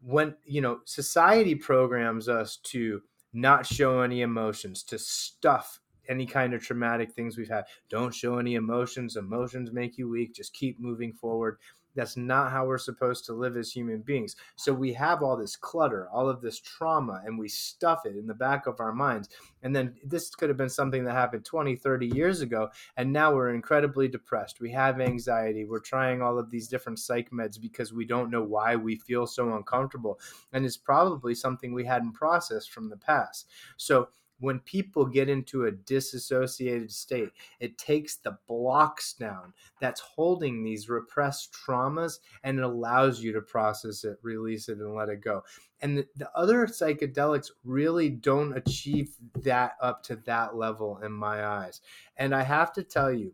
when 0.01 0.35
you 0.45 0.61
know 0.61 0.79
society 0.85 1.55
programs 1.55 2.27
us 2.29 2.57
to 2.57 3.01
not 3.31 3.65
show 3.65 4.01
any 4.01 4.21
emotions 4.21 4.83
to 4.83 4.97
stuff 4.97 5.79
any 6.09 6.25
kind 6.25 6.53
of 6.53 6.61
traumatic 6.61 7.11
things 7.13 7.37
we've 7.37 7.49
had. 7.49 7.65
Don't 7.89 8.13
show 8.13 8.39
any 8.39 8.55
emotions. 8.55 9.15
Emotions 9.15 9.71
make 9.71 9.97
you 9.97 10.09
weak. 10.09 10.33
Just 10.33 10.53
keep 10.53 10.79
moving 10.79 11.13
forward 11.13 11.57
that's 11.99 12.17
not 12.17 12.51
how 12.51 12.65
we're 12.65 12.77
supposed 12.77 13.25
to 13.25 13.33
live 13.33 13.57
as 13.57 13.71
human 13.71 13.99
beings. 13.99 14.35
So 14.55 14.73
we 14.73 14.93
have 14.93 15.21
all 15.21 15.35
this 15.35 15.55
clutter, 15.55 16.07
all 16.13 16.29
of 16.29 16.41
this 16.41 16.59
trauma, 16.59 17.21
and 17.25 17.37
we 17.37 17.49
stuff 17.49 18.05
it 18.05 18.15
in 18.15 18.25
the 18.25 18.33
back 18.33 18.67
of 18.67 18.79
our 18.79 18.93
minds. 18.93 19.29
And 19.63 19.75
then 19.75 19.95
this 20.03 20.29
could 20.33 20.49
have 20.49 20.57
been 20.57 20.69
something 20.69 21.03
that 21.03 21.13
happened 21.13 21.43
20, 21.43 21.75
30 21.75 22.07
years 22.07 22.41
ago. 22.41 22.69
And 22.95 23.11
now 23.11 23.33
we're 23.33 23.53
incredibly 23.53 24.07
depressed. 24.07 24.61
We 24.61 24.71
have 24.71 25.01
anxiety. 25.01 25.65
We're 25.65 25.79
trying 25.79 26.21
all 26.21 26.39
of 26.39 26.49
these 26.49 26.69
different 26.69 26.99
psych 26.99 27.31
meds 27.31 27.59
because 27.59 27.91
we 27.91 28.05
don't 28.05 28.31
know 28.31 28.43
why 28.43 28.77
we 28.77 28.95
feel 28.95 29.27
so 29.27 29.53
uncomfortable. 29.55 30.19
And 30.53 30.65
it's 30.65 30.77
probably 30.77 31.35
something 31.35 31.73
we 31.73 31.85
hadn't 31.85 32.13
processed 32.13 32.71
from 32.71 32.89
the 32.89 32.97
past. 32.97 33.47
So 33.75 34.07
when 34.39 34.59
people 34.59 35.05
get 35.05 35.29
into 35.29 35.65
a 35.65 35.71
disassociated 35.71 36.91
state, 36.91 37.29
it 37.59 37.77
takes 37.77 38.17
the 38.17 38.37
blocks 38.47 39.13
down 39.13 39.53
that's 39.79 40.01
holding 40.01 40.63
these 40.63 40.89
repressed 40.89 41.53
traumas 41.53 42.19
and 42.43 42.57
it 42.57 42.63
allows 42.63 43.21
you 43.21 43.33
to 43.33 43.41
process 43.41 44.03
it, 44.03 44.17
release 44.21 44.69
it, 44.69 44.79
and 44.79 44.95
let 44.95 45.09
it 45.09 45.21
go. 45.21 45.43
And 45.81 45.97
the, 45.97 46.07
the 46.15 46.29
other 46.35 46.67
psychedelics 46.67 47.51
really 47.63 48.09
don't 48.09 48.57
achieve 48.57 49.11
that 49.41 49.73
up 49.81 50.03
to 50.03 50.17
that 50.25 50.55
level 50.55 50.99
in 51.03 51.11
my 51.11 51.45
eyes. 51.45 51.81
And 52.17 52.33
I 52.33 52.43
have 52.43 52.73
to 52.73 52.83
tell 52.83 53.11
you, 53.11 53.33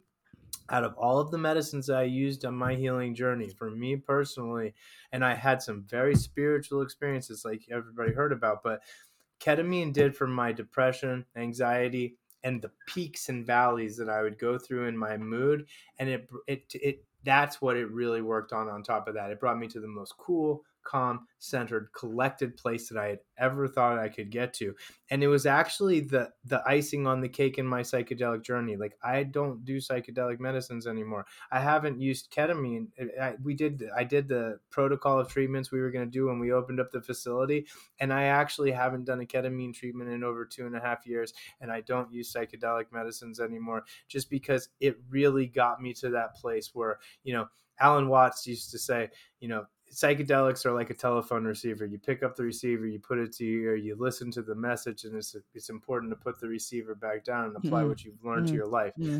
out 0.69 0.83
of 0.83 0.95
all 0.97 1.19
of 1.19 1.29
the 1.29 1.37
medicines 1.37 1.89
I 1.89 2.03
used 2.03 2.43
on 2.43 2.55
my 2.55 2.73
healing 2.73 3.13
journey, 3.13 3.49
for 3.49 3.69
me 3.69 3.95
personally, 3.97 4.73
and 5.11 5.23
I 5.23 5.35
had 5.35 5.61
some 5.61 5.83
very 5.83 6.15
spiritual 6.15 6.81
experiences 6.81 7.45
like 7.45 7.67
everybody 7.71 8.13
heard 8.13 8.31
about, 8.31 8.63
but 8.63 8.81
ketamine 9.39 9.93
did 9.93 10.15
for 10.15 10.27
my 10.27 10.51
depression, 10.51 11.25
anxiety, 11.35 12.17
and 12.43 12.61
the 12.61 12.71
peaks 12.87 13.29
and 13.29 13.45
valleys 13.45 13.97
that 13.97 14.09
I 14.09 14.21
would 14.21 14.37
go 14.37 14.57
through 14.57 14.87
in 14.87 14.97
my 14.97 15.17
mood, 15.17 15.65
and 15.99 16.09
it 16.09 16.29
it 16.47 16.63
it 16.73 17.05
that's 17.23 17.61
what 17.61 17.75
it 17.75 17.89
really 17.91 18.21
worked 18.21 18.53
on. 18.53 18.69
On 18.69 18.83
top 18.83 19.07
of 19.07 19.15
that, 19.15 19.31
it 19.31 19.39
brought 19.39 19.57
me 19.57 19.67
to 19.69 19.79
the 19.79 19.87
most 19.87 20.15
cool, 20.17 20.63
calm, 20.85 21.27
centered, 21.39 21.89
collected 21.93 22.55
place 22.55 22.87
that 22.87 22.97
I 22.97 23.07
had 23.07 23.19
ever 23.37 23.67
thought 23.67 23.99
I 23.99 24.07
could 24.07 24.29
get 24.29 24.53
to. 24.55 24.73
And 25.09 25.23
it 25.23 25.27
was 25.27 25.45
actually 25.45 25.99
the 25.99 26.31
the 26.45 26.63
icing 26.65 27.05
on 27.05 27.19
the 27.19 27.27
cake 27.27 27.57
in 27.57 27.67
my 27.67 27.81
psychedelic 27.81 28.43
journey. 28.43 28.77
Like 28.77 28.97
I 29.03 29.23
don't 29.23 29.65
do 29.65 29.77
psychedelic 29.77 30.39
medicines 30.39 30.87
anymore. 30.87 31.25
I 31.51 31.59
haven't 31.59 31.99
used 31.99 32.31
ketamine. 32.31 32.87
I, 33.21 33.33
we 33.43 33.53
did 33.53 33.83
I 33.95 34.03
did 34.03 34.27
the 34.27 34.59
protocol 34.69 35.19
of 35.19 35.27
treatments 35.27 35.71
we 35.71 35.81
were 35.81 35.91
going 35.91 36.05
to 36.05 36.11
do 36.11 36.27
when 36.27 36.39
we 36.39 36.53
opened 36.53 36.79
up 36.79 36.91
the 36.91 37.01
facility, 37.01 37.67
and 37.99 38.13
I 38.13 38.23
actually 38.25 38.71
haven't 38.71 39.05
done 39.05 39.21
a 39.21 39.25
ketamine 39.25 39.73
treatment 39.73 40.11
in 40.11 40.23
over 40.23 40.45
two 40.45 40.65
and 40.65 40.75
a 40.75 40.79
half 40.79 41.05
years. 41.05 41.33
And 41.59 41.71
I 41.71 41.81
don't 41.81 42.11
use 42.13 42.31
psychedelic 42.31 42.85
medicines 42.91 43.39
anymore, 43.39 43.83
just 44.07 44.29
because 44.29 44.69
it 44.79 44.97
really 45.09 45.47
got 45.47 45.81
me 45.81 45.93
to 45.95 46.09
that 46.11 46.35
place 46.35 46.71
where 46.73 46.99
you 47.23 47.33
know. 47.33 47.47
Alan 47.77 48.07
Watts 48.07 48.47
used 48.47 48.71
to 48.71 48.79
say, 48.79 49.09
you 49.41 49.49
know, 49.49 49.65
psychedelics 49.95 50.65
are 50.65 50.73
like 50.73 50.89
a 50.89 50.93
telephone 50.93 51.45
receiver. 51.45 51.85
You 51.85 51.97
pick 51.97 52.21
up 52.21 52.35
the 52.35 52.43
receiver, 52.43 52.85
you 52.85 52.99
put 52.99 53.17
it 53.17 53.33
to 53.37 53.45
your 53.45 53.71
ear, 53.71 53.75
you 53.75 53.95
listen 53.97 54.29
to 54.31 54.41
the 54.41 54.53
message, 54.53 55.05
and 55.05 55.15
it's 55.15 55.35
it's 55.53 55.69
important 55.69 56.11
to 56.11 56.17
put 56.17 56.39
the 56.39 56.47
receiver 56.47 56.95
back 56.95 57.23
down 57.23 57.45
and 57.45 57.55
apply 57.55 57.79
mm-hmm. 57.79 57.89
what 57.89 58.03
you've 58.03 58.23
learned 58.23 58.45
mm-hmm. 58.45 58.53
to 58.53 58.57
your 58.57 58.67
life. 58.67 58.93
Yeah. 58.97 59.19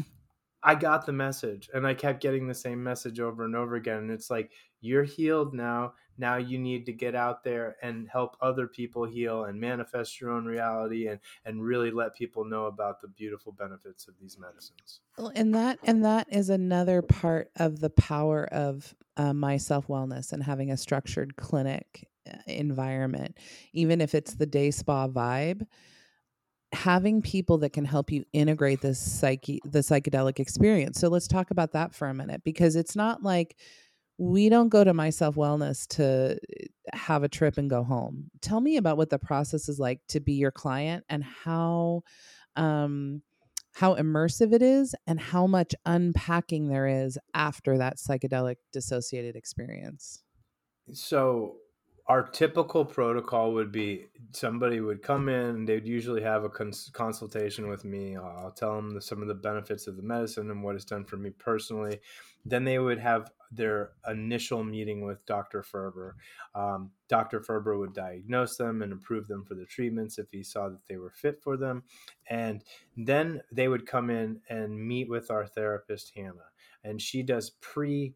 I 0.64 0.76
got 0.76 1.06
the 1.06 1.14
message, 1.14 1.70
and 1.74 1.88
I 1.88 1.94
kept 1.94 2.22
getting 2.22 2.48
the 2.48 2.54
same 2.54 2.84
message 2.84 3.20
over 3.20 3.46
and 3.46 3.56
over 3.56 3.76
again. 3.76 4.00
And 4.00 4.12
it's 4.12 4.30
like 4.30 4.52
you're 4.82 5.04
healed 5.04 5.54
now. 5.54 5.94
Now 6.18 6.38
you 6.38 6.58
need 6.58 6.86
to 6.86 6.94
get 6.94 7.16
out 7.16 7.44
there 7.44 7.76
and 7.82 8.08
help 8.08 8.38
other 8.42 8.68
people 8.68 9.06
heal 9.06 9.46
and 9.46 9.60
manifest 9.60 10.20
your 10.20 10.32
own 10.32 10.46
reality 10.46 11.08
and 11.08 11.20
and 11.46 11.64
really 11.64 11.92
let 11.92 12.16
people 12.16 12.46
know 12.46 12.66
about 12.66 13.02
the 13.02 13.08
beautiful 13.08 13.52
benefits 13.52 14.08
of 14.08 14.16
these 14.20 14.38
medicines. 14.38 15.02
Well, 15.18 15.32
and 15.36 15.54
that 15.56 15.80
and 15.84 16.06
that 16.06 16.28
is 16.32 16.50
another 16.50 17.02
part 17.02 17.52
of 17.58 17.80
the 17.80 17.90
power 17.90 18.46
of 18.46 18.96
uh, 19.18 19.34
my 19.34 19.58
self 19.58 19.88
wellness 19.88 20.32
and 20.32 20.44
having 20.44 20.72
a 20.72 20.78
structured 20.78 21.36
clinic 21.36 22.08
uh, 22.32 22.38
environment, 22.48 23.38
even 23.74 24.02
if 24.02 24.16
it's 24.16 24.36
the 24.36 24.46
day 24.46 24.72
spa 24.72 25.08
vibe. 25.08 25.66
Having 26.74 27.22
people 27.22 27.60
that 27.60 27.72
can 27.72 27.86
help 27.86 28.12
you 28.12 28.26
integrate 28.34 28.82
this 28.82 29.00
psyche, 29.00 29.62
the 29.64 29.80
psychedelic 29.80 30.40
experience. 30.40 31.00
So 31.00 31.08
let's 31.08 31.28
talk 31.28 31.52
about 31.52 31.72
that 31.72 31.96
for 31.96 32.10
a 32.10 32.14
minute 32.14 32.44
because 32.44 32.76
it's 32.76 32.98
not 32.98 33.24
like 33.24 33.56
we 34.18 34.50
don't 34.50 34.70
go 34.70 34.84
to 34.84 34.94
my 34.94 35.10
self 35.10 35.36
wellness 35.36 35.88
to 35.96 36.34
uh, 36.36 36.98
have 36.98 37.24
a 37.24 37.30
trip 37.30 37.58
and 37.58 37.70
go 37.70 37.84
home. 37.84 38.30
Tell 38.42 38.62
me 38.62 38.78
about 38.78 38.98
what 38.98 39.10
the 39.10 39.20
process 39.20 39.68
is 39.68 39.80
like 39.80 40.00
to 40.10 40.20
be 40.20 40.34
your 40.34 40.52
client 40.52 41.04
and 41.10 41.24
how 41.24 42.04
um, 42.56 43.22
how 43.74 43.96
immersive 43.96 44.54
it 44.54 44.62
is 44.62 44.96
and 45.06 45.20
how 45.20 45.48
much 45.48 45.76
unpacking 45.86 46.70
there 46.70 46.88
is 46.88 47.18
after 47.34 47.78
that 47.78 47.98
psychedelic 47.98 48.56
dissociated 48.72 49.36
experience. 49.36 50.24
So 50.94 51.58
our 52.08 52.24
typical 52.24 52.86
protocol 52.86 53.54
would 53.54 53.72
be 53.72 54.06
somebody 54.32 54.80
would 54.80 55.02
come 55.02 55.28
in 55.28 55.66
they'd 55.66 55.88
usually 55.88 56.22
have 56.22 56.44
a 56.44 56.50
cons- 56.50 56.90
consultation 56.94 57.68
with 57.68 57.84
me 57.84 58.16
i'll 58.16 58.52
tell 58.52 58.76
them 58.76 58.94
the, 58.94 59.02
some 59.02 59.22
of 59.22 59.28
the 59.28 59.34
benefits 59.34 59.88
of 59.88 59.98
the 59.98 60.04
medicine 60.04 60.52
and 60.52 60.64
what 60.64 60.76
it's 60.76 60.86
done 60.86 61.04
for 61.04 61.18
me 61.18 61.32
personally 61.32 62.00
then 62.46 62.64
they 62.64 62.78
would 62.78 63.00
have 63.00 63.32
their 63.56 63.92
initial 64.10 64.64
meeting 64.64 65.06
with 65.06 65.26
dr 65.26 65.64
ferber 65.64 66.16
um, 66.54 66.92
dr 67.10 67.42
ferber 67.42 67.78
would 67.78 67.94
diagnose 67.94 68.58
them 68.58 68.82
and 68.82 68.94
approve 68.94 69.28
them 69.28 69.44
for 69.44 69.56
the 69.56 69.66
treatments 69.66 70.18
if 70.18 70.28
he 70.32 70.44
saw 70.44 70.70
that 70.70 70.86
they 70.88 70.98
were 70.98 71.12
fit 71.12 71.42
for 71.42 71.58
them 71.58 71.84
and 72.30 72.64
then 72.98 73.42
they 73.52 73.68
would 73.68 73.86
come 73.86 74.10
in 74.10 74.40
and 74.50 74.80
meet 74.80 75.10
with 75.10 75.32
our 75.32 75.46
therapist 75.46 76.12
hannah 76.16 76.52
and 76.84 77.02
she 77.02 77.24
does 77.24 77.52
pre 77.62 78.14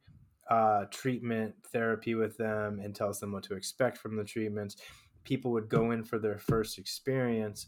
uh, 0.50 0.86
treatment 0.92 1.54
therapy 1.72 2.16
with 2.16 2.36
them 2.38 2.80
and 2.84 2.96
tells 2.96 3.20
them 3.20 3.32
what 3.32 3.44
to 3.44 3.56
expect 3.56 3.98
from 3.98 4.16
the 4.16 4.24
treatments. 4.24 4.78
People 5.24 5.52
would 5.52 5.70
go 5.70 5.92
in 5.92 6.04
for 6.04 6.18
their 6.18 6.40
first 6.40 6.80
experience. 6.80 7.68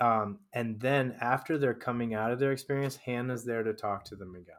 Um, 0.00 0.38
and 0.52 0.80
then 0.80 1.16
after 1.20 1.58
they're 1.58 1.74
coming 1.74 2.14
out 2.14 2.30
of 2.30 2.38
their 2.38 2.52
experience, 2.52 2.96
Hannah's 2.96 3.44
there 3.44 3.62
to 3.62 3.74
talk 3.74 4.04
to 4.06 4.16
them 4.16 4.34
again. 4.34 4.54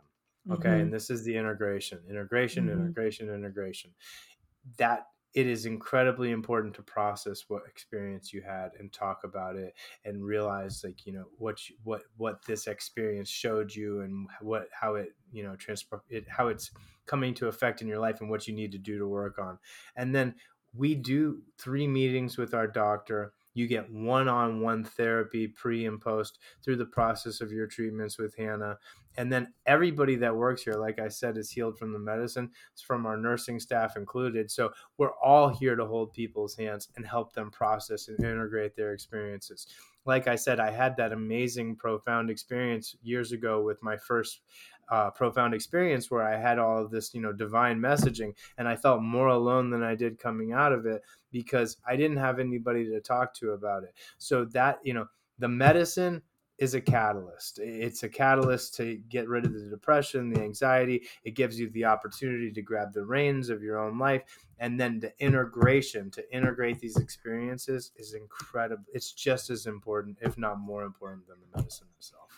Okay. 0.49 0.69
Mm-hmm. 0.69 0.79
And 0.81 0.93
this 0.93 1.09
is 1.09 1.23
the 1.23 1.35
integration, 1.35 1.99
integration, 2.09 2.67
mm-hmm. 2.67 2.81
integration, 2.81 3.29
integration. 3.29 3.91
That 4.77 5.07
it 5.33 5.47
is 5.47 5.65
incredibly 5.65 6.31
important 6.31 6.73
to 6.75 6.81
process 6.81 7.45
what 7.47 7.63
experience 7.67 8.33
you 8.33 8.41
had 8.41 8.71
and 8.79 8.91
talk 8.91 9.23
about 9.23 9.55
it 9.55 9.73
and 10.03 10.23
realize 10.23 10.83
like 10.83 11.05
you 11.05 11.13
know 11.13 11.25
what 11.37 11.69
you, 11.69 11.75
what 11.83 12.01
what 12.17 12.43
this 12.45 12.67
experience 12.67 13.29
showed 13.29 13.73
you 13.73 14.01
and 14.01 14.27
what 14.41 14.67
how 14.73 14.95
it 14.95 15.15
you 15.31 15.43
know 15.43 15.55
transport 15.55 16.01
it 16.09 16.25
how 16.27 16.47
it's 16.47 16.71
coming 17.05 17.33
to 17.33 17.47
effect 17.47 17.81
in 17.81 17.87
your 17.87 17.99
life 17.99 18.21
and 18.21 18.29
what 18.29 18.47
you 18.47 18.53
need 18.53 18.71
to 18.71 18.77
do 18.77 18.97
to 18.97 19.07
work 19.07 19.39
on 19.39 19.57
and 19.95 20.13
then 20.13 20.35
we 20.73 20.95
do 20.95 21.41
three 21.57 21.87
meetings 21.87 22.37
with 22.37 22.53
our 22.53 22.67
doctor 22.67 23.33
you 23.53 23.67
get 23.67 23.91
one-on-one 23.91 24.83
therapy 24.83 25.47
pre 25.47 25.85
and 25.85 25.99
post 25.99 26.39
through 26.63 26.77
the 26.77 26.85
process 26.85 27.41
of 27.41 27.51
your 27.51 27.67
treatments 27.67 28.17
with 28.17 28.35
hannah. 28.35 28.77
And 29.17 29.31
then 29.31 29.53
everybody 29.65 30.15
that 30.15 30.35
works 30.35 30.63
here 30.63 30.75
like 30.75 30.99
i 30.99 31.09
said 31.09 31.37
is 31.37 31.51
healed 31.51 31.77
from 31.77 31.91
the 31.91 31.99
medicine 31.99 32.49
it's 32.71 32.81
from 32.81 33.05
our 33.05 33.17
nursing 33.17 33.59
staff 33.59 33.97
included. 33.97 34.49
So 34.49 34.71
we're 34.97 35.15
all 35.23 35.49
here 35.49 35.75
to 35.75 35.85
hold 35.85 36.13
people's 36.13 36.55
hands 36.55 36.89
and 36.95 37.05
help 37.05 37.33
them 37.33 37.51
process 37.51 38.07
and 38.07 38.19
integrate 38.19 38.75
their 38.75 38.93
experiences. 38.93 39.67
Like 40.05 40.27
i 40.27 40.35
said 40.35 40.59
i 40.59 40.71
had 40.71 40.95
that 40.97 41.11
amazing 41.11 41.75
profound 41.75 42.29
experience 42.29 42.95
years 43.03 43.31
ago 43.33 43.61
with 43.61 43.83
my 43.83 43.97
first 43.97 44.41
uh, 44.91 45.09
profound 45.09 45.53
experience 45.53 46.11
where 46.11 46.21
I 46.21 46.37
had 46.37 46.59
all 46.59 46.83
of 46.83 46.91
this, 46.91 47.13
you 47.13 47.21
know, 47.21 47.31
divine 47.31 47.79
messaging, 47.79 48.33
and 48.57 48.67
I 48.67 48.75
felt 48.75 49.01
more 49.01 49.29
alone 49.29 49.69
than 49.69 49.81
I 49.81 49.95
did 49.95 50.19
coming 50.19 50.51
out 50.51 50.73
of 50.73 50.85
it 50.85 51.01
because 51.31 51.77
I 51.87 51.95
didn't 51.95 52.17
have 52.17 52.39
anybody 52.39 52.85
to 52.89 52.99
talk 52.99 53.33
to 53.35 53.51
about 53.51 53.83
it. 53.83 53.93
So 54.17 54.45
that, 54.45 54.79
you 54.83 54.93
know, 54.93 55.07
the 55.39 55.47
medicine 55.47 56.21
is 56.59 56.75
a 56.75 56.81
catalyst. 56.81 57.57
It's 57.57 58.03
a 58.03 58.09
catalyst 58.09 58.75
to 58.75 58.97
get 59.09 59.27
rid 59.27 59.45
of 59.45 59.53
the 59.53 59.67
depression, 59.67 60.29
the 60.29 60.41
anxiety. 60.41 61.01
It 61.23 61.31
gives 61.31 61.59
you 61.59 61.71
the 61.71 61.85
opportunity 61.85 62.51
to 62.51 62.61
grab 62.61 62.93
the 62.93 63.03
reins 63.03 63.49
of 63.49 63.63
your 63.63 63.79
own 63.79 63.97
life. 63.97 64.21
And 64.59 64.79
then 64.79 64.99
the 64.99 65.11
integration, 65.17 66.11
to 66.11 66.35
integrate 66.35 66.79
these 66.79 66.97
experiences 66.97 67.91
is 67.95 68.13
incredible. 68.13 68.83
It's 68.93 69.11
just 69.11 69.49
as 69.49 69.65
important, 69.65 70.19
if 70.21 70.37
not 70.37 70.59
more 70.59 70.83
important, 70.83 71.27
than 71.27 71.37
the 71.39 71.57
medicine 71.57 71.87
itself. 71.97 72.30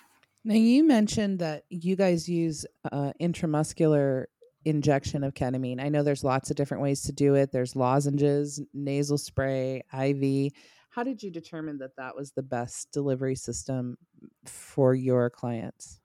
Now, 0.46 0.56
you 0.56 0.86
mentioned 0.86 1.40
that 1.40 1.64
you 1.70 1.96
guys 1.96 2.28
use 2.28 2.66
uh, 2.92 3.14
intramuscular 3.22 4.26
injection 4.66 5.24
of 5.24 5.34
ketamine. 5.34 5.82
I 5.82 5.88
know 5.88 6.04
there's 6.04 6.24
lots 6.24 6.50
of 6.50 6.58
different 6.58 6.84
ways 6.84 7.02
to 7.04 7.14
do 7.14 7.36
it. 7.36 7.52
There's 7.52 7.78
lozenges, 7.78 8.62
nasal 8.74 9.18
spray, 9.18 9.84
IV. 9.94 10.52
How 10.90 11.04
did 11.04 11.24
you 11.24 11.32
determine 11.32 11.78
that 11.78 11.96
that 11.96 12.16
was 12.16 12.32
the 12.32 12.44
best 12.44 12.92
delivery 12.92 13.36
system 13.36 13.98
for 14.46 14.94
your 14.94 15.30
clients? 15.30 16.00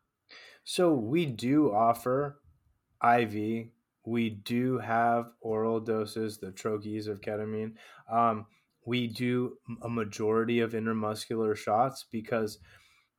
So 0.63 0.95
we 0.95 1.27
do 1.27 1.73
offer 1.73 2.39
IV. 3.03 3.67
We 4.05 4.31
do 4.31 4.79
have 4.79 5.33
oral 5.41 5.81
doses, 5.81 6.39
the 6.39 6.53
troches 6.53 7.09
of 7.09 7.21
ketamine. 7.21 7.73
Um, 8.11 8.47
we 8.87 9.09
do 9.09 9.59
a 9.83 9.89
majority 9.89 10.61
of 10.61 10.73
intramuscular 10.75 11.57
shots 11.57 12.07
because– 12.09 12.59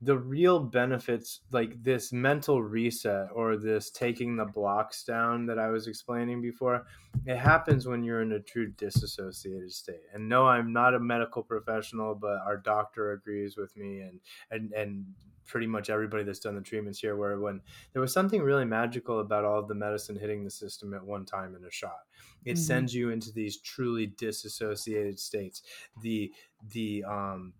the 0.01 0.17
real 0.17 0.59
benefits 0.59 1.41
like 1.51 1.83
this 1.83 2.13
mental 2.13 2.63
reset 2.63 3.27
or 3.33 3.57
this 3.57 3.89
taking 3.89 4.37
the 4.37 4.45
blocks 4.45 5.03
down 5.03 5.45
that 5.47 5.59
I 5.59 5.69
was 5.69 5.87
explaining 5.87 6.41
before, 6.41 6.85
it 7.25 7.35
happens 7.35 7.85
when 7.85 8.03
you're 8.03 8.21
in 8.21 8.31
a 8.31 8.39
true 8.39 8.71
disassociated 8.71 9.73
state. 9.73 10.03
And 10.13 10.29
no, 10.29 10.47
I'm 10.47 10.71
not 10.71 10.93
a 10.93 10.99
medical 10.99 11.43
professional, 11.43 12.15
but 12.15 12.37
our 12.45 12.55
doctor 12.55 13.11
agrees 13.11 13.57
with 13.57 13.75
me 13.75 13.99
and 13.99 14.19
and 14.51 14.71
and 14.71 15.05
pretty 15.45 15.67
much 15.67 15.89
everybody 15.89 16.23
that's 16.23 16.39
done 16.39 16.55
the 16.55 16.61
treatments 16.61 16.99
here 16.99 17.17
where 17.17 17.39
when 17.39 17.59
there 17.91 18.01
was 18.01 18.13
something 18.13 18.41
really 18.41 18.65
magical 18.65 19.19
about 19.19 19.43
all 19.43 19.57
of 19.57 19.67
the 19.67 19.73
medicine 19.73 20.15
hitting 20.15 20.43
the 20.43 20.49
system 20.49 20.93
at 20.93 21.03
one 21.03 21.25
time 21.25 21.55
in 21.55 21.65
a 21.65 21.71
shot 21.71 22.01
it 22.45 22.51
mm-hmm. 22.51 22.61
sends 22.61 22.93
you 22.93 23.09
into 23.09 23.31
these 23.31 23.57
truly 23.57 24.05
disassociated 24.05 25.19
states 25.19 25.63
the 26.03 26.31
the 26.69 27.03
um 27.03 27.51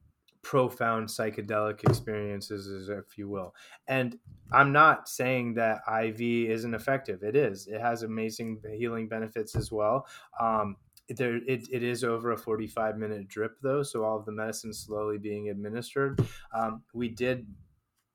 profound 0.41 1.07
psychedelic 1.07 1.83
experiences, 1.83 2.89
if 2.89 3.17
you 3.17 3.29
will. 3.29 3.53
And 3.87 4.17
I'm 4.51 4.71
not 4.71 5.09
saying 5.09 5.55
that 5.55 5.81
IV 5.87 6.21
isn't 6.21 6.73
effective. 6.73 7.23
It 7.23 7.35
is. 7.35 7.67
It 7.67 7.81
has 7.81 8.03
amazing 8.03 8.61
healing 8.77 9.07
benefits 9.07 9.55
as 9.55 9.71
well. 9.71 10.07
Um, 10.39 10.77
there, 11.09 11.37
it, 11.47 11.67
it 11.71 11.83
is 11.83 12.03
over 12.03 12.31
a 12.31 12.37
45 12.37 12.97
minute 12.97 13.27
drip 13.27 13.57
though, 13.61 13.83
so 13.83 14.03
all 14.03 14.17
of 14.17 14.25
the 14.25 14.31
medicine 14.31 14.73
slowly 14.73 15.17
being 15.17 15.49
administered. 15.49 16.23
Um, 16.53 16.83
we 16.93 17.09
did 17.09 17.47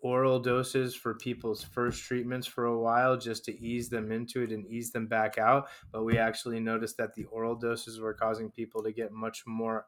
oral 0.05 0.39
doses 0.39 0.95
for 0.95 1.15
people's 1.15 1.65
first 1.65 2.05
treatments 2.05 2.47
for 2.47 2.67
a 2.67 2.79
while 2.79 3.17
just 3.17 3.45
to 3.47 3.59
ease 3.59 3.89
them 3.89 4.13
into 4.13 4.43
it 4.43 4.51
and 4.51 4.67
ease 4.67 4.93
them 4.93 5.07
back 5.07 5.39
out. 5.39 5.69
But 5.91 6.05
we 6.05 6.19
actually 6.19 6.61
noticed 6.61 6.99
that 6.99 7.15
the 7.15 7.25
oral 7.25 7.57
doses 7.57 7.99
were 7.99 8.15
causing 8.15 8.51
people 8.51 8.83
to 8.83 8.93
get 8.93 9.13
much 9.13 9.45
more 9.47 9.87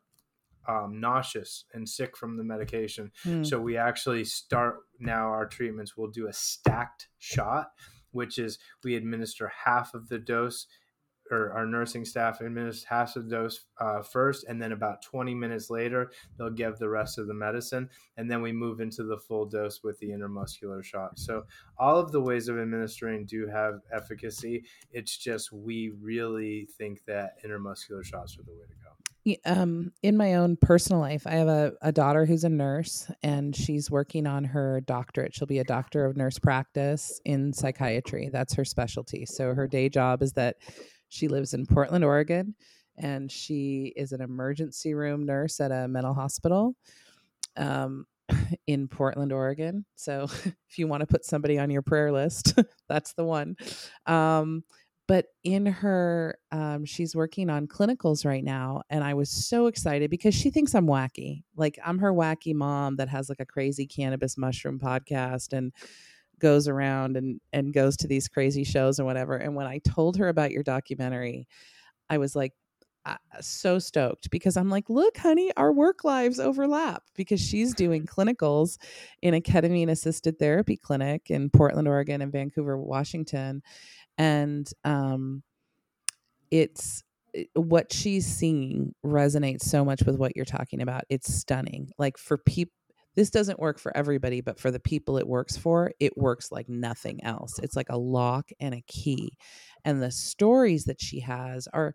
um, 0.68 1.00
nauseous 1.00 1.64
and 1.72 1.88
sick 1.88 2.16
from 2.16 2.36
the 2.36 2.44
medication. 2.44 3.12
Mm. 3.24 3.46
So 3.46 3.60
we 3.60 3.76
actually 3.76 4.24
start 4.24 4.80
now 4.98 5.28
our 5.28 5.46
treatments. 5.46 5.96
We'll 5.96 6.10
do 6.10 6.28
a 6.28 6.32
stacked 6.32 7.08
shot, 7.18 7.70
which 8.10 8.38
is 8.38 8.58
we 8.84 8.94
administer 8.94 9.50
half 9.64 9.94
of 9.94 10.08
the 10.08 10.18
dose 10.18 10.66
or 11.30 11.52
our 11.52 11.66
nursing 11.66 12.04
staff 12.04 12.40
administers 12.40 12.84
half 12.84 13.16
of 13.16 13.24
the 13.24 13.36
dose 13.36 13.64
uh, 13.80 14.02
first, 14.02 14.44
and 14.48 14.60
then 14.60 14.72
about 14.72 15.02
20 15.02 15.34
minutes 15.34 15.70
later, 15.70 16.10
they'll 16.38 16.50
give 16.50 16.78
the 16.78 16.88
rest 16.88 17.18
of 17.18 17.26
the 17.26 17.34
medicine, 17.34 17.88
and 18.16 18.30
then 18.30 18.42
we 18.42 18.52
move 18.52 18.80
into 18.80 19.02
the 19.02 19.18
full 19.18 19.46
dose 19.46 19.82
with 19.82 19.98
the 19.98 20.10
intramuscular 20.10 20.82
shot. 20.84 21.18
So 21.18 21.44
all 21.78 21.98
of 21.98 22.12
the 22.12 22.20
ways 22.20 22.48
of 22.48 22.58
administering 22.58 23.26
do 23.26 23.46
have 23.48 23.80
efficacy. 23.92 24.64
It's 24.92 25.16
just 25.16 25.52
we 25.52 25.92
really 26.00 26.68
think 26.78 27.04
that 27.06 27.42
intramuscular 27.44 28.04
shots 28.04 28.38
are 28.38 28.42
the 28.42 28.52
way 28.52 28.66
to 28.68 28.74
go 28.84 28.95
um, 29.44 29.92
in 30.02 30.16
my 30.16 30.34
own 30.34 30.56
personal 30.56 31.00
life, 31.00 31.26
I 31.26 31.32
have 31.32 31.48
a, 31.48 31.72
a 31.82 31.92
daughter 31.92 32.26
who's 32.26 32.44
a 32.44 32.48
nurse 32.48 33.10
and 33.22 33.54
she's 33.54 33.90
working 33.90 34.26
on 34.26 34.44
her 34.44 34.80
doctorate. 34.82 35.34
She'll 35.34 35.46
be 35.46 35.58
a 35.58 35.64
doctor 35.64 36.04
of 36.04 36.16
nurse 36.16 36.38
practice 36.38 37.20
in 37.24 37.52
psychiatry. 37.52 38.30
That's 38.32 38.54
her 38.54 38.64
specialty. 38.64 39.26
So 39.26 39.54
her 39.54 39.66
day 39.66 39.88
job 39.88 40.22
is 40.22 40.32
that 40.34 40.56
she 41.08 41.28
lives 41.28 41.54
in 41.54 41.66
Portland, 41.66 42.04
Oregon, 42.04 42.54
and 42.96 43.30
she 43.30 43.92
is 43.96 44.12
an 44.12 44.20
emergency 44.20 44.94
room 44.94 45.26
nurse 45.26 45.60
at 45.60 45.72
a 45.72 45.88
mental 45.88 46.14
hospital 46.14 46.74
um, 47.56 48.06
in 48.66 48.88
Portland, 48.88 49.32
Oregon. 49.32 49.84
So 49.96 50.24
if 50.68 50.78
you 50.78 50.86
want 50.86 51.00
to 51.00 51.06
put 51.06 51.24
somebody 51.24 51.58
on 51.58 51.70
your 51.70 51.82
prayer 51.82 52.12
list, 52.12 52.58
that's 52.88 53.12
the 53.14 53.24
one. 53.24 53.56
Um, 54.06 54.62
but 55.08 55.26
in 55.44 55.66
her 55.66 56.38
um, 56.50 56.84
she's 56.84 57.14
working 57.14 57.48
on 57.50 57.66
clinicals 57.66 58.24
right 58.24 58.44
now 58.44 58.82
and 58.90 59.04
i 59.04 59.14
was 59.14 59.30
so 59.30 59.66
excited 59.66 60.10
because 60.10 60.34
she 60.34 60.50
thinks 60.50 60.74
i'm 60.74 60.86
wacky. 60.86 61.42
Like 61.56 61.78
i'm 61.84 61.98
her 61.98 62.12
wacky 62.12 62.54
mom 62.54 62.96
that 62.96 63.08
has 63.08 63.28
like 63.28 63.40
a 63.40 63.46
crazy 63.46 63.86
cannabis 63.86 64.36
mushroom 64.36 64.78
podcast 64.78 65.52
and 65.52 65.72
goes 66.38 66.68
around 66.68 67.16
and 67.16 67.40
and 67.52 67.72
goes 67.72 67.96
to 67.96 68.06
these 68.08 68.28
crazy 68.28 68.64
shows 68.64 68.98
and 68.98 69.06
whatever 69.06 69.36
and 69.36 69.54
when 69.54 69.66
i 69.66 69.78
told 69.78 70.16
her 70.16 70.28
about 70.28 70.50
your 70.50 70.62
documentary 70.62 71.48
i 72.10 72.18
was 72.18 72.36
like 72.36 72.52
uh, 73.06 73.16
so 73.40 73.78
stoked 73.78 74.28
because 74.30 74.56
i'm 74.56 74.68
like 74.68 74.90
look 74.90 75.16
honey 75.16 75.50
our 75.56 75.72
work 75.72 76.04
lives 76.04 76.40
overlap 76.40 77.04
because 77.14 77.40
she's 77.40 77.72
doing 77.72 78.04
clinicals 78.06 78.78
in 79.22 79.32
a 79.32 79.40
ketamine 79.40 79.88
assisted 79.88 80.38
therapy 80.38 80.76
clinic 80.76 81.30
in 81.30 81.48
portland 81.48 81.88
oregon 81.88 82.20
and 82.20 82.32
vancouver 82.32 82.76
washington 82.76 83.62
and 84.18 84.70
um 84.84 85.42
it's 86.50 87.02
what 87.54 87.92
she's 87.92 88.26
seeing 88.26 88.94
resonates 89.04 89.62
so 89.62 89.84
much 89.84 90.02
with 90.04 90.16
what 90.16 90.34
you're 90.34 90.44
talking 90.44 90.80
about. 90.80 91.04
It's 91.10 91.32
stunning. 91.34 91.90
Like 91.98 92.18
for 92.18 92.38
people 92.38 92.72
this 93.14 93.30
doesn't 93.30 93.58
work 93.58 93.78
for 93.78 93.96
everybody 93.96 94.42
but 94.42 94.58
for 94.60 94.70
the 94.70 94.80
people 94.80 95.16
it 95.16 95.26
works 95.26 95.56
for 95.56 95.90
it 96.00 96.16
works 96.16 96.50
like 96.52 96.68
nothing 96.68 97.22
else. 97.24 97.58
It's 97.62 97.76
like 97.76 97.88
a 97.90 97.98
lock 97.98 98.50
and 98.60 98.74
a 98.74 98.82
key. 98.86 99.32
And 99.84 100.02
the 100.02 100.10
stories 100.10 100.84
that 100.84 101.00
she 101.00 101.20
has 101.20 101.68
are 101.72 101.94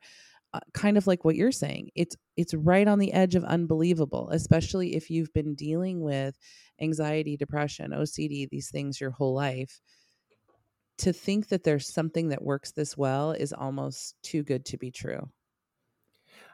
uh, 0.53 0.59
kind 0.73 0.97
of 0.97 1.07
like 1.07 1.23
what 1.23 1.35
you're 1.35 1.51
saying. 1.51 1.89
It's 1.95 2.15
it's 2.37 2.53
right 2.53 2.87
on 2.87 2.99
the 2.99 3.13
edge 3.13 3.35
of 3.35 3.43
unbelievable 3.43 4.29
especially 4.31 4.95
if 4.95 5.09
you've 5.09 5.33
been 5.33 5.55
dealing 5.55 6.01
with 6.01 6.37
anxiety 6.81 7.37
depression 7.37 7.91
ocd 7.91 8.49
these 8.49 8.69
things 8.71 8.99
your 8.99 9.11
whole 9.11 9.35
life 9.35 9.79
to 11.01 11.13
think 11.13 11.49
that 11.49 11.63
there's 11.63 11.91
something 11.93 12.29
that 12.29 12.43
works 12.43 12.71
this 12.71 12.97
well 12.97 13.31
is 13.31 13.53
almost 13.53 14.15
too 14.23 14.43
good 14.43 14.65
to 14.65 14.77
be 14.77 14.91
true 14.91 15.29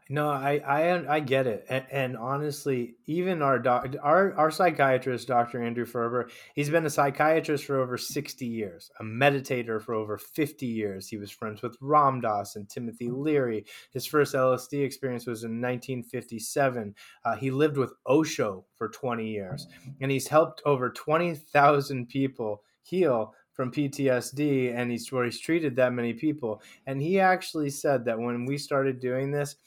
no, 0.10 0.30
I 0.30 0.62
I 0.66 1.16
I 1.16 1.20
get 1.20 1.48
it, 1.48 1.66
and, 1.68 1.86
and 1.92 2.18
honestly, 2.18 2.96
even 3.08 3.42
our 3.42 3.60
doc, 3.60 3.94
our 4.02 4.34
our 4.36 4.52
psychiatrist, 4.52 5.28
Dr. 5.28 5.62
Andrew 5.62 5.86
Ferber, 5.86 6.30
he's 6.56 6.70
been 6.70 6.86
a 6.86 6.90
psychiatrist 6.90 7.66
for 7.66 7.82
over 7.82 7.98
sixty 7.98 8.46
years, 8.46 8.90
a 9.02 9.04
meditator 9.04 9.82
for 9.82 9.94
over 9.94 10.18
fifty 10.18 10.68
years. 10.68 11.10
He 11.10 11.18
was 11.18 11.30
friends 11.30 11.62
with 11.62 11.76
Ram 11.82 12.22
Dass 12.22 12.56
and 12.56 12.70
Timothy 12.70 13.10
Leary. 13.10 13.66
His 13.92 14.06
first 14.06 14.34
LSD 14.34 14.82
experience 14.86 15.28
was 15.28 15.44
in 15.44 15.62
1957. 15.62 16.96
Uh, 17.26 17.36
he 17.36 17.52
lived 17.52 17.76
with 17.76 17.92
Osho 18.06 18.66
for 18.76 18.88
20 18.88 19.28
years, 19.28 19.68
and 20.00 20.10
he's 20.10 20.28
helped 20.28 20.62
over 20.66 20.90
20,000 20.90 22.08
people 22.08 22.64
heal 22.82 23.34
from 23.58 23.72
PTSD, 23.72 24.74
and 24.74 24.90
he's 24.90 25.12
where 25.12 25.26
he's 25.26 25.42
treated 25.42 25.76
that 25.76 25.92
many 25.92 26.14
people. 26.14 26.62
And 26.86 27.02
he 27.02 27.20
actually 27.20 27.72
said 27.72 28.06
that 28.06 28.18
when 28.18 28.46
we 28.46 28.58
started 28.58 29.02
doing 29.02 29.32
this 29.32 29.58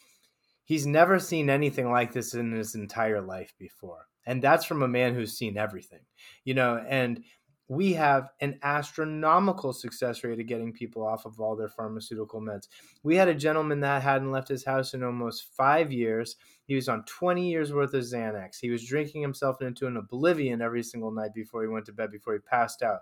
he's 0.71 0.85
never 0.85 1.19
seen 1.19 1.49
anything 1.49 1.91
like 1.91 2.13
this 2.13 2.33
in 2.33 2.53
his 2.53 2.75
entire 2.75 3.21
life 3.21 3.53
before. 3.59 4.07
And 4.25 4.41
that's 4.41 4.63
from 4.63 4.83
a 4.83 4.87
man 4.87 5.13
who's 5.13 5.37
seen 5.37 5.57
everything, 5.57 5.99
you 6.45 6.53
know, 6.53 6.81
and 6.87 7.21
we 7.67 7.91
have 7.91 8.29
an 8.39 8.57
astronomical 8.63 9.73
success 9.73 10.23
rate 10.23 10.39
of 10.39 10.45
getting 10.45 10.71
people 10.71 11.05
off 11.05 11.25
of 11.25 11.41
all 11.41 11.57
their 11.57 11.67
pharmaceutical 11.67 12.39
meds. 12.39 12.69
We 13.03 13.17
had 13.17 13.27
a 13.27 13.35
gentleman 13.35 13.81
that 13.81 14.01
hadn't 14.01 14.31
left 14.31 14.47
his 14.47 14.63
house 14.63 14.93
in 14.93 15.03
almost 15.03 15.53
five 15.57 15.91
years. 15.91 16.37
He 16.67 16.75
was 16.75 16.87
on 16.87 17.03
20 17.03 17.49
years 17.49 17.73
worth 17.73 17.93
of 17.93 18.03
Xanax. 18.03 18.57
He 18.61 18.69
was 18.69 18.87
drinking 18.87 19.21
himself 19.21 19.61
into 19.61 19.87
an 19.87 19.97
oblivion 19.97 20.61
every 20.61 20.83
single 20.83 21.11
night 21.11 21.33
before 21.33 21.63
he 21.63 21.67
went 21.67 21.85
to 21.87 21.93
bed, 21.93 22.11
before 22.11 22.33
he 22.33 22.39
passed 22.39 22.81
out. 22.81 22.99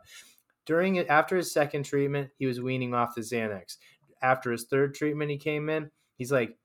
During 0.69 0.97
it, 0.97 1.07
after 1.09 1.35
his 1.35 1.51
second 1.51 1.81
treatment, 1.81 2.29
he 2.37 2.45
was 2.45 2.61
weaning 2.61 2.93
off 2.93 3.15
the 3.15 3.21
Xanax. 3.21 3.77
After 4.21 4.51
his 4.51 4.67
third 4.69 4.93
treatment, 4.93 5.31
he 5.31 5.37
came 5.39 5.67
in. 5.67 5.89
He's 6.15 6.31
like, 6.31 6.55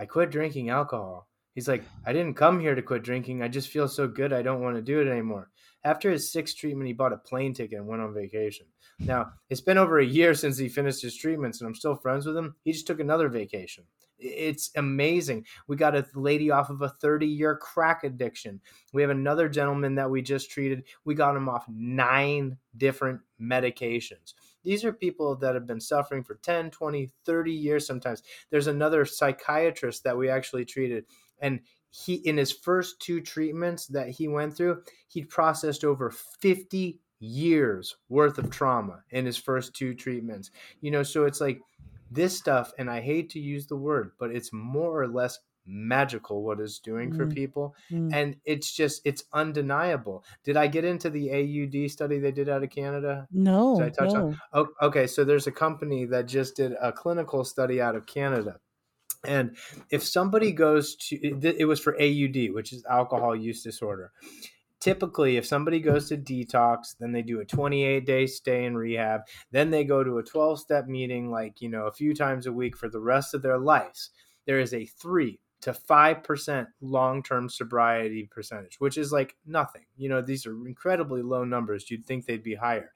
I 0.00 0.04
quit 0.04 0.32
drinking 0.32 0.70
alcohol. 0.70 1.28
He's 1.54 1.68
like, 1.68 1.84
I 2.04 2.12
didn't 2.12 2.34
come 2.34 2.58
here 2.58 2.74
to 2.74 2.82
quit 2.82 3.04
drinking. 3.04 3.40
I 3.40 3.46
just 3.46 3.68
feel 3.68 3.86
so 3.86 4.08
good. 4.08 4.32
I 4.32 4.42
don't 4.42 4.62
want 4.62 4.74
to 4.74 4.82
do 4.82 5.00
it 5.00 5.06
anymore. 5.06 5.48
After 5.84 6.10
his 6.10 6.32
sixth 6.32 6.56
treatment, 6.56 6.88
he 6.88 6.92
bought 6.92 7.12
a 7.12 7.18
plane 7.18 7.54
ticket 7.54 7.78
and 7.78 7.86
went 7.86 8.02
on 8.02 8.12
vacation. 8.12 8.66
Now, 8.98 9.30
it's 9.48 9.60
been 9.60 9.78
over 9.78 10.00
a 10.00 10.04
year 10.04 10.34
since 10.34 10.58
he 10.58 10.68
finished 10.68 11.00
his 11.00 11.16
treatments, 11.16 11.60
and 11.60 11.68
I'm 11.68 11.76
still 11.76 11.94
friends 11.94 12.26
with 12.26 12.36
him. 12.36 12.56
He 12.64 12.72
just 12.72 12.88
took 12.88 12.98
another 12.98 13.28
vacation. 13.28 13.84
It's 14.22 14.70
amazing. 14.76 15.46
We 15.66 15.76
got 15.76 15.96
a 15.96 16.06
lady 16.14 16.50
off 16.50 16.70
of 16.70 16.82
a 16.82 16.88
30 16.88 17.26
year 17.26 17.56
crack 17.56 18.04
addiction. 18.04 18.60
We 18.92 19.02
have 19.02 19.10
another 19.10 19.48
gentleman 19.48 19.96
that 19.96 20.10
we 20.10 20.22
just 20.22 20.50
treated. 20.50 20.84
We 21.04 21.14
got 21.14 21.36
him 21.36 21.48
off 21.48 21.66
nine 21.68 22.56
different 22.76 23.20
medications. 23.40 24.34
These 24.62 24.84
are 24.84 24.92
people 24.92 25.34
that 25.36 25.54
have 25.54 25.66
been 25.66 25.80
suffering 25.80 26.22
for 26.22 26.36
10, 26.36 26.70
20, 26.70 27.10
30 27.24 27.52
years 27.52 27.86
sometimes. 27.86 28.22
There's 28.50 28.68
another 28.68 29.04
psychiatrist 29.04 30.04
that 30.04 30.16
we 30.16 30.28
actually 30.28 30.64
treated, 30.64 31.04
and 31.40 31.60
he, 31.90 32.14
in 32.14 32.36
his 32.36 32.52
first 32.52 33.00
two 33.00 33.20
treatments 33.20 33.86
that 33.88 34.08
he 34.08 34.28
went 34.28 34.56
through, 34.56 34.82
he 35.08 35.24
processed 35.24 35.84
over 35.84 36.10
50 36.10 37.00
years 37.18 37.96
worth 38.08 38.38
of 38.38 38.50
trauma 38.50 39.02
in 39.10 39.26
his 39.26 39.36
first 39.36 39.74
two 39.74 39.94
treatments. 39.94 40.50
You 40.80 40.90
know, 40.90 41.02
so 41.02 41.24
it's 41.24 41.40
like 41.40 41.60
this 42.12 42.36
stuff, 42.36 42.72
and 42.78 42.90
I 42.90 43.00
hate 43.00 43.30
to 43.30 43.40
use 43.40 43.66
the 43.66 43.76
word, 43.76 44.12
but 44.18 44.30
it's 44.30 44.52
more 44.52 45.00
or 45.00 45.08
less 45.08 45.38
magical 45.66 46.42
what 46.42 46.58
it's 46.58 46.78
doing 46.78 47.12
mm. 47.12 47.16
for 47.16 47.26
people 47.26 47.74
mm. 47.90 48.12
and 48.12 48.34
it's 48.44 48.72
just 48.72 49.00
it's 49.04 49.24
undeniable 49.32 50.24
did 50.42 50.56
i 50.56 50.66
get 50.66 50.84
into 50.84 51.08
the 51.08 51.30
aud 51.30 51.88
study 51.88 52.18
they 52.18 52.32
did 52.32 52.48
out 52.48 52.64
of 52.64 52.70
canada 52.70 53.28
no 53.30 53.78
did 53.78 53.86
i 53.86 53.90
touch 53.90 54.12
no. 54.12 54.26
on 54.26 54.40
oh, 54.54 54.66
okay 54.82 55.06
so 55.06 55.22
there's 55.22 55.46
a 55.46 55.52
company 55.52 56.04
that 56.04 56.26
just 56.26 56.56
did 56.56 56.72
a 56.82 56.90
clinical 56.90 57.44
study 57.44 57.80
out 57.80 57.94
of 57.94 58.06
canada 58.06 58.58
and 59.24 59.56
if 59.90 60.02
somebody 60.02 60.50
goes 60.50 60.96
to 60.96 61.16
it 61.16 61.66
was 61.66 61.78
for 61.78 61.94
aud 61.94 62.36
which 62.52 62.72
is 62.72 62.84
alcohol 62.90 63.36
use 63.36 63.62
disorder 63.62 64.10
typically 64.82 65.36
if 65.36 65.46
somebody 65.46 65.78
goes 65.78 66.08
to 66.08 66.16
detox 66.16 66.96
then 66.98 67.12
they 67.12 67.22
do 67.22 67.40
a 67.40 67.44
28 67.44 68.04
day 68.04 68.26
stay 68.26 68.64
in 68.64 68.76
rehab. 68.76 69.22
Then 69.52 69.70
they 69.70 69.84
go 69.84 70.02
to 70.02 70.18
a 70.18 70.22
12 70.22 70.58
step 70.58 70.86
meeting 70.86 71.30
like 71.30 71.60
you 71.60 71.68
know 71.68 71.86
a 71.86 71.92
few 71.92 72.14
times 72.14 72.46
a 72.46 72.52
week 72.52 72.76
for 72.76 72.88
the 72.88 73.00
rest 73.00 73.32
of 73.32 73.42
their 73.42 73.58
lives. 73.58 74.10
There 74.44 74.58
is 74.58 74.74
a 74.74 74.84
3 74.84 75.38
to 75.62 75.72
5% 75.72 76.66
long-term 76.80 77.48
sobriety 77.48 78.28
percentage 78.28 78.80
which 78.80 78.98
is 78.98 79.12
like 79.12 79.36
nothing. 79.46 79.84
You 79.96 80.08
know 80.08 80.20
these 80.20 80.46
are 80.46 80.66
incredibly 80.66 81.22
low 81.22 81.44
numbers. 81.44 81.88
You'd 81.88 82.04
think 82.04 82.26
they'd 82.26 82.42
be 82.42 82.56
higher. 82.56 82.90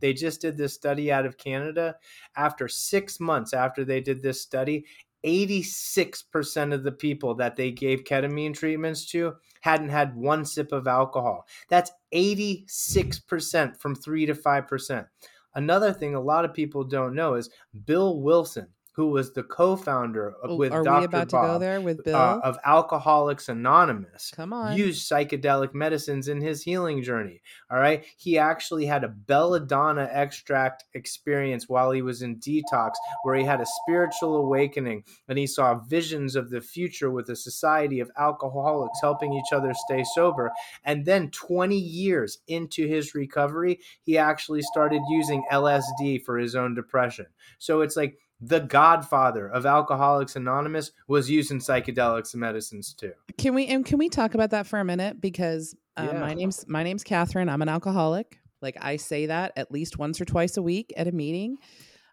They 0.00 0.12
just 0.12 0.40
did 0.40 0.56
this 0.56 0.74
study 0.74 1.10
out 1.10 1.26
of 1.26 1.38
canada. 1.38 1.96
After 2.36 2.68
six 2.68 3.20
months 3.20 3.52
after 3.52 3.84
they 3.84 4.00
did 4.00 4.22
this 4.22 4.40
study 4.40 4.86
86% 5.24 6.72
of 6.72 6.84
the 6.84 6.92
people 6.92 7.34
that 7.34 7.56
they 7.56 7.70
gave 7.70 8.04
ketamine 8.04 8.54
treatments 8.54 9.06
to 9.06 9.34
hadn't 9.60 9.88
had 9.88 10.16
one 10.16 10.44
sip 10.44 10.72
of 10.72 10.86
alcohol. 10.86 11.46
That's 11.68 11.90
86% 12.14 13.80
from 13.80 13.94
3 13.94 14.26
to 14.26 14.34
5%. 14.34 15.06
Another 15.54 15.92
thing 15.92 16.14
a 16.14 16.20
lot 16.20 16.44
of 16.44 16.54
people 16.54 16.84
don't 16.84 17.14
know 17.14 17.34
is 17.34 17.50
Bill 17.84 18.20
Wilson 18.20 18.68
who 18.98 19.10
was 19.10 19.32
the 19.32 19.44
co-founder 19.44 20.34
of, 20.42 20.58
with 20.58 20.72
Are 20.72 20.82
Dr. 20.82 20.98
we 20.98 21.04
about 21.04 21.28
Bob, 21.28 21.44
to 21.44 21.52
go 21.52 21.58
there 21.60 21.80
with 21.80 22.00
uh, 22.00 22.02
Bill 22.02 22.16
uh, 22.16 22.40
of 22.42 22.58
Alcoholics 22.64 23.48
Anonymous? 23.48 24.32
Come 24.34 24.52
on, 24.52 24.76
used 24.76 25.08
psychedelic 25.08 25.72
medicines 25.72 26.26
in 26.26 26.40
his 26.40 26.64
healing 26.64 27.04
journey. 27.04 27.40
All 27.70 27.78
right, 27.78 28.04
he 28.16 28.38
actually 28.38 28.86
had 28.86 29.04
a 29.04 29.08
belladonna 29.08 30.08
extract 30.10 30.82
experience 30.94 31.68
while 31.68 31.92
he 31.92 32.02
was 32.02 32.22
in 32.22 32.40
detox, 32.40 32.94
where 33.22 33.36
he 33.36 33.44
had 33.44 33.60
a 33.60 33.66
spiritual 33.84 34.34
awakening 34.34 35.04
and 35.28 35.38
he 35.38 35.46
saw 35.46 35.78
visions 35.78 36.34
of 36.34 36.50
the 36.50 36.60
future 36.60 37.12
with 37.12 37.28
a 37.28 37.36
society 37.36 38.00
of 38.00 38.10
alcoholics 38.18 38.98
helping 39.00 39.32
each 39.32 39.52
other 39.52 39.74
stay 39.74 40.02
sober. 40.12 40.50
And 40.82 41.04
then, 41.04 41.30
20 41.30 41.78
years 41.78 42.38
into 42.48 42.88
his 42.88 43.14
recovery, 43.14 43.78
he 44.02 44.18
actually 44.18 44.62
started 44.62 45.02
using 45.08 45.44
LSD 45.52 46.24
for 46.24 46.36
his 46.36 46.56
own 46.56 46.74
depression. 46.74 47.26
So 47.58 47.82
it's 47.82 47.96
like 47.96 48.18
the 48.40 48.60
godfather 48.60 49.48
of 49.48 49.66
Alcoholics 49.66 50.36
Anonymous 50.36 50.92
was 51.08 51.28
using 51.28 51.58
psychedelics 51.58 52.34
and 52.34 52.40
medicines 52.40 52.94
too. 52.94 53.12
Can 53.36 53.54
we 53.54 53.66
and 53.66 53.84
can 53.84 53.98
we 53.98 54.08
talk 54.08 54.34
about 54.34 54.50
that 54.50 54.66
for 54.66 54.78
a 54.78 54.84
minute? 54.84 55.20
Because 55.20 55.74
uh, 55.96 56.08
yeah. 56.12 56.20
my 56.20 56.34
name's 56.34 56.64
my 56.68 56.82
name's 56.82 57.02
Catherine. 57.02 57.48
I'm 57.48 57.62
an 57.62 57.68
alcoholic. 57.68 58.40
Like 58.62 58.76
I 58.80 58.96
say 58.96 59.26
that 59.26 59.52
at 59.56 59.70
least 59.70 59.98
once 59.98 60.20
or 60.20 60.24
twice 60.24 60.56
a 60.56 60.62
week 60.62 60.92
at 60.96 61.08
a 61.08 61.12
meeting. 61.12 61.58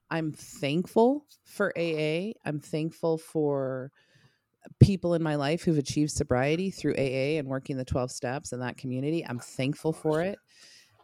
I'm 0.10 0.32
thankful 0.34 1.26
for 1.44 1.74
AA. 1.78 2.34
I'm 2.46 2.60
thankful 2.60 3.18
for 3.18 3.92
people 4.80 5.14
in 5.14 5.24
my 5.24 5.36
life 5.36 5.64
who've 5.64 5.78
achieved 5.78 6.12
sobriety 6.12 6.72
through 6.72 6.96
AA 6.96 7.38
and 7.38 7.48
working 7.48 7.78
the 7.78 7.86
12 7.86 8.12
steps 8.12 8.52
in 8.52 8.60
that 8.60 8.78
community. 8.78 9.26
I'm 9.26 9.40
thankful 9.40 9.94
for 9.94 10.22
it. 10.22 10.40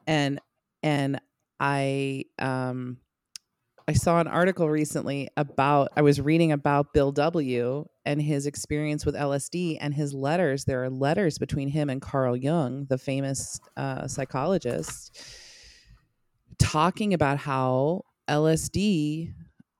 And 0.08 0.40
and 0.82 1.22
I 1.60 2.26
um 2.40 2.98
I 3.88 3.94
saw 3.94 4.20
an 4.20 4.28
article 4.28 4.70
recently 4.70 5.30
about, 5.38 5.90
I 5.96 6.02
was 6.02 6.22
reading 6.22 6.52
about 6.52 6.94
Bill 6.94 7.12
W. 7.12 7.86
and 8.06 8.22
his 8.22 8.46
experience 8.46 9.06
with 9.06 9.16
LSD 9.16 9.78
and 9.82 9.94
his 9.94 10.14
letters. 10.14 10.66
There 10.66 10.84
are 10.84 10.90
letters 10.90 11.38
between 11.38 11.68
him 11.68 11.90
and 11.90 12.02
Carl 12.02 12.36
Jung, 12.36 12.86
the 12.86 12.98
famous 12.98 13.60
uh, 13.78 14.08
psychologist, 14.08 15.20
talking 16.60 17.14
about 17.14 17.38
how 17.38 18.04
LSD, 18.30 19.34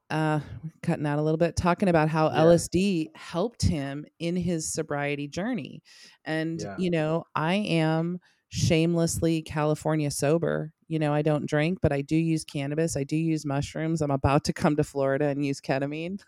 uh, 0.10 0.40
cutting 0.82 1.06
out 1.06 1.20
a 1.20 1.22
little 1.22 1.38
bit, 1.38 1.56
talking 1.56 1.90
about 1.90 2.10
how 2.10 2.30
yeah. 2.30 2.40
LSD 2.40 3.16
helped 3.16 3.62
him 3.62 4.06
in 4.20 4.36
his 4.36 4.72
sobriety 4.74 5.28
journey. 5.28 5.82
And, 6.26 6.60
yeah. 6.60 6.76
you 6.78 6.92
know, 6.92 7.26
I 7.36 7.56
am 7.56 8.20
shamelessly 8.52 9.42
California 9.42 10.12
sober. 10.12 10.74
You 10.90 11.00
know, 11.00 11.14
I 11.14 11.22
don't 11.22 11.46
drink, 11.46 11.80
but 11.82 11.94
I 11.94 12.02
do 12.02 12.18
use 12.18 12.44
cannabis. 12.44 12.98
I 12.98 13.06
do 13.06 13.16
use 13.16 13.46
mushrooms. 13.46 14.02
I'm 14.02 14.12
about 14.12 14.44
to 14.46 14.54
come 14.54 14.76
to 14.76 14.84
Florida 14.84 15.28
and 15.28 15.46
use 15.46 15.62
ketamine 15.62 16.20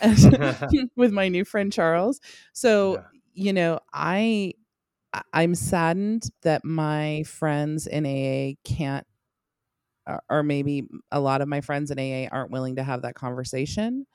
with 0.96 1.12
my 1.12 1.28
new 1.28 1.44
friend 1.44 1.70
Charles. 1.70 2.20
So, 2.54 2.94
yeah. 2.94 3.02
you 3.34 3.52
know, 3.52 3.78
I 3.92 4.54
I'm 5.32 5.54
saddened 5.54 6.24
that 6.42 6.64
my 6.64 7.22
friends 7.26 7.86
in 7.86 8.04
AA 8.04 8.54
can't 8.64 9.06
or 10.28 10.42
maybe 10.42 10.84
a 11.10 11.20
lot 11.20 11.40
of 11.40 11.48
my 11.48 11.60
friends 11.60 11.90
in 11.90 11.98
AA 11.98 12.28
aren't 12.30 12.50
willing 12.50 12.76
to 12.76 12.82
have 12.82 13.02
that 13.02 13.14
conversation 13.14 14.06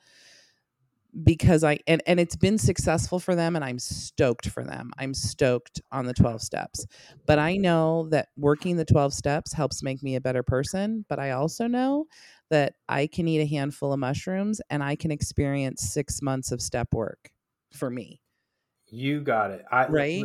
because 1.24 1.62
I 1.62 1.78
and 1.86 2.02
and 2.06 2.18
it's 2.18 2.36
been 2.36 2.58
successful 2.58 3.18
for 3.18 3.34
them 3.34 3.54
and 3.54 3.64
I'm 3.64 3.78
stoked 3.78 4.48
for 4.48 4.64
them. 4.64 4.90
I'm 4.98 5.14
stoked 5.14 5.80
on 5.92 6.06
the 6.06 6.14
12 6.14 6.40
steps. 6.40 6.86
But 7.26 7.38
I 7.38 7.56
know 7.56 8.08
that 8.10 8.28
working 8.36 8.76
the 8.76 8.84
12 8.84 9.12
steps 9.12 9.52
helps 9.52 9.82
make 9.82 10.02
me 10.02 10.16
a 10.16 10.20
better 10.20 10.42
person, 10.42 11.04
but 11.08 11.18
I 11.18 11.32
also 11.32 11.66
know 11.66 12.06
that 12.50 12.74
I 12.88 13.06
can 13.06 13.28
eat 13.28 13.40
a 13.40 13.46
handful 13.46 13.92
of 13.92 13.98
mushrooms 13.98 14.60
and 14.70 14.82
I 14.82 14.96
can 14.96 15.10
experience 15.10 15.92
six 15.92 16.22
months 16.22 16.52
of 16.52 16.62
step 16.62 16.88
work 16.92 17.30
for 17.72 17.90
me. 17.90 18.20
You 18.94 19.22
got 19.22 19.52
it. 19.52 19.64
I 19.72 19.86
right. 19.86 20.24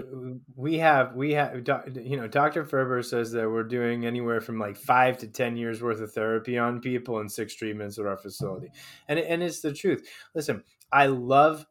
We 0.58 0.78
have 0.80 1.16
we 1.16 1.32
have 1.32 1.66
you 1.96 2.18
know 2.18 2.28
Dr. 2.28 2.66
Ferber 2.66 3.02
says 3.02 3.32
that 3.32 3.50
we're 3.50 3.64
doing 3.64 4.06
anywhere 4.06 4.42
from 4.42 4.60
like 4.60 4.76
five 4.76 5.18
to 5.20 5.28
ten 5.28 5.56
years 5.56 5.82
worth 5.82 6.02
of 6.02 6.12
therapy 6.12 6.58
on 6.58 6.82
people 6.82 7.20
and 7.20 7.32
six 7.32 7.56
treatments 7.56 7.98
at 7.98 8.06
our 8.06 8.18
facility, 8.18 8.68
and 9.08 9.20
and 9.20 9.42
it's 9.42 9.62
the 9.62 9.72
truth. 9.72 10.06
Listen, 10.36 10.66
I 10.92 11.08
love 11.08 11.66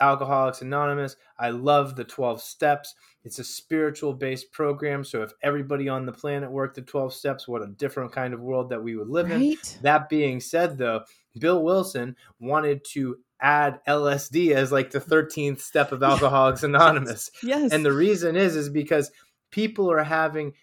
Alcoholics 0.00 0.62
Anonymous. 0.62 1.16
I 1.38 1.50
love 1.50 1.96
the 1.96 2.04
12 2.04 2.40
steps. 2.40 2.94
It's 3.24 3.38
a 3.38 3.44
spiritual 3.44 4.12
based 4.12 4.52
program. 4.52 5.04
So 5.04 5.22
if 5.22 5.32
everybody 5.42 5.88
on 5.88 6.06
the 6.06 6.12
planet 6.12 6.50
worked 6.50 6.76
the 6.76 6.82
12 6.82 7.12
steps, 7.12 7.48
what 7.48 7.62
a 7.62 7.66
different 7.66 8.12
kind 8.12 8.34
of 8.34 8.40
world 8.40 8.70
that 8.70 8.82
we 8.82 8.96
would 8.96 9.08
live 9.08 9.30
right? 9.30 9.40
in. 9.40 9.56
That 9.82 10.08
being 10.08 10.40
said, 10.40 10.78
though, 10.78 11.02
Bill 11.38 11.62
Wilson 11.62 12.16
wanted 12.40 12.84
to 12.92 13.18
add 13.40 13.80
LSD 13.86 14.52
as 14.52 14.72
like 14.72 14.90
the 14.90 15.00
13th 15.00 15.60
step 15.60 15.92
of 15.92 16.02
Alcoholics 16.02 16.62
Anonymous. 16.62 17.30
Yes. 17.42 17.72
And 17.72 17.84
the 17.84 17.92
reason 17.92 18.36
is 18.36 18.56
is 18.56 18.68
because 18.68 19.10
people 19.50 19.90
are 19.90 20.04
having 20.04 20.54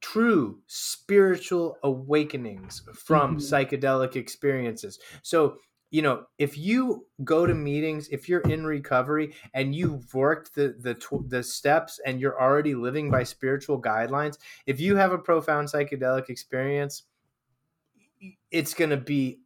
true 0.00 0.60
spiritual 0.66 1.78
awakenings 1.82 2.82
from 2.94 3.38
mm-hmm. 3.38 3.54
psychedelic 3.54 4.16
experiences. 4.16 4.98
So 5.22 5.56
you 5.90 6.02
know 6.02 6.26
if 6.38 6.58
you 6.58 7.06
go 7.24 7.46
to 7.46 7.54
meetings 7.54 8.08
if 8.08 8.28
you're 8.28 8.40
in 8.42 8.66
recovery 8.66 9.34
and 9.54 9.74
you've 9.74 10.12
worked 10.14 10.54
the 10.54 10.74
the 10.80 10.96
the 11.28 11.42
steps 11.42 12.00
and 12.04 12.20
you're 12.20 12.40
already 12.40 12.74
living 12.74 13.10
by 13.10 13.22
spiritual 13.22 13.80
guidelines 13.80 14.38
if 14.66 14.80
you 14.80 14.96
have 14.96 15.12
a 15.12 15.18
profound 15.18 15.68
psychedelic 15.68 16.28
experience 16.28 17.04
it's 18.50 18.74
going 18.74 18.90
to 18.90 18.96
be 18.96 19.40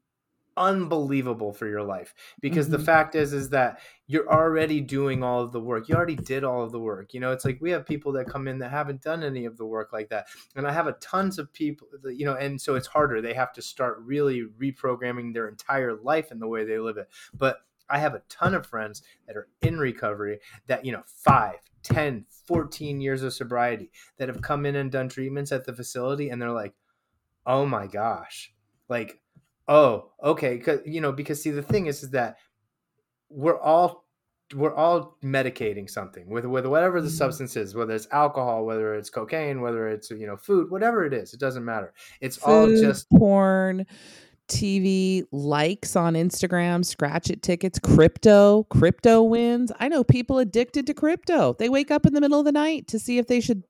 unbelievable 0.57 1.53
for 1.53 1.67
your 1.67 1.83
life 1.83 2.15
because 2.41 2.67
mm-hmm. 2.67 2.77
the 2.77 2.85
fact 2.85 3.15
is 3.15 3.33
is 3.33 3.51
that 3.51 3.81
you're 4.07 4.31
already 4.31 4.81
doing 4.81 5.23
all 5.23 5.41
of 5.43 5.53
the 5.53 5.61
work. 5.61 5.89
You 5.89 5.95
already 5.95 6.17
did 6.17 6.45
all 6.45 6.63
of 6.63 6.73
the 6.73 6.81
work 6.81 7.15
you 7.15 7.21
know 7.21 7.33
it's 7.33 7.45
like 7.45 7.59
we 7.61 7.71
have 7.71 7.87
people 7.87 8.13
that 8.13 8.27
come 8.27 8.49
in 8.49 8.59
that 8.59 8.71
haven't 8.71 9.03
done 9.03 9.23
any 9.23 9.45
of 9.45 9.57
the 9.57 9.65
work 9.65 9.93
like 9.93 10.09
that 10.11 10.27
and 10.57 10.67
i 10.67 10.73
have 10.73 10.87
a 10.87 10.93
tons 10.93 11.39
of 11.39 11.53
people 11.53 11.89
that, 12.03 12.17
you 12.17 12.25
know 12.25 12.35
and 12.35 12.61
so 12.61 12.75
it's 12.75 12.87
harder. 12.87 13.21
They 13.21 13.35
have 13.35 13.53
to 13.55 13.63
start 13.63 13.99
really 14.01 14.45
reprogramming 14.61 15.33
their 15.33 15.49
entire 15.49 15.95
life 15.95 16.31
and 16.31 16.41
the 16.41 16.49
way 16.49 16.65
they 16.65 16.79
live 16.79 16.97
it 16.97 17.09
but 17.35 17.59
i 17.89 17.99
have 17.99 18.15
a 18.15 18.23
ton 18.29 18.55
of 18.55 18.67
friends 18.67 19.03
that 19.27 19.37
are 19.37 19.49
in 19.63 19.79
recovery 19.79 20.41
that 20.67 20.85
you 20.85 20.93
know 20.93 21.03
5 21.07 21.57
10 21.83 22.27
14 22.47 23.01
years 23.01 23.23
of 23.23 23.33
sobriety 23.33 23.91
that 24.19 24.29
have 24.29 24.43
come 24.43 24.67
in 24.67 24.77
and 24.77 24.93
done 24.93 25.09
treatments 25.09 25.53
at 25.53 25.65
the 25.65 25.73
facility 25.73 26.29
and 26.29 26.41
they're 26.41 26.51
like 26.51 26.75
oh 27.47 27.67
my 27.67 27.87
gosh. 27.87 28.53
Like 28.89 29.20
oh 29.71 30.11
okay 30.23 30.57
because 30.57 30.81
you 30.85 31.01
know 31.01 31.13
because 31.13 31.41
see 31.41 31.51
the 31.51 31.63
thing 31.63 31.87
is 31.87 32.03
is 32.03 32.11
that 32.11 32.37
we're 33.31 33.59
all 33.59 34.05
we're 34.55 34.75
all 34.75 35.17
medicating 35.25 35.89
something 35.89 36.29
with 36.29 36.45
with 36.45 36.67
whatever 36.67 37.01
the 37.01 37.07
mm-hmm. 37.07 37.17
substance 37.17 37.57
is 37.57 37.75
whether 37.75 37.95
it's 37.95 38.09
alcohol 38.11 38.67
whether 38.67 38.95
it's 38.95 39.09
cocaine 39.09 39.61
whether 39.61 39.89
it's 39.89 40.11
you 40.11 40.27
know 40.27 40.37
food 40.37 40.71
whatever 40.71 41.07
it 41.07 41.15
is 41.15 41.33
it 41.33 41.41
doesn't 41.41 41.65
matter 41.65 41.95
it's 42.21 42.37
food, 42.37 42.51
all 42.51 42.67
just 42.69 43.09
porn 43.11 43.87
TV 44.49 45.23
likes 45.31 45.95
on 45.95 46.15
Instagram, 46.15 46.85
scratch 46.85 47.31
it 47.31 47.41
tickets, 47.41 47.79
crypto, 47.79 48.65
crypto 48.65 49.23
wins. 49.23 49.71
I 49.79 49.87
know 49.87 50.03
people 50.03 50.41
addicted 50.41 50.89
to 50.89 50.95
crypto. 50.95 51.55
They 51.57 51.69
wake 51.69 51.93
up 51.93 52.05
in 52.05 52.15
the 52.15 52.21
middle 52.21 52.41
of 52.41 52.45
the 52.45 52.51
night 52.51 52.89
to 52.89 52.99
see 52.99 53.19
if 53.19 53.29
they 53.29 53.39
should 53.39 53.63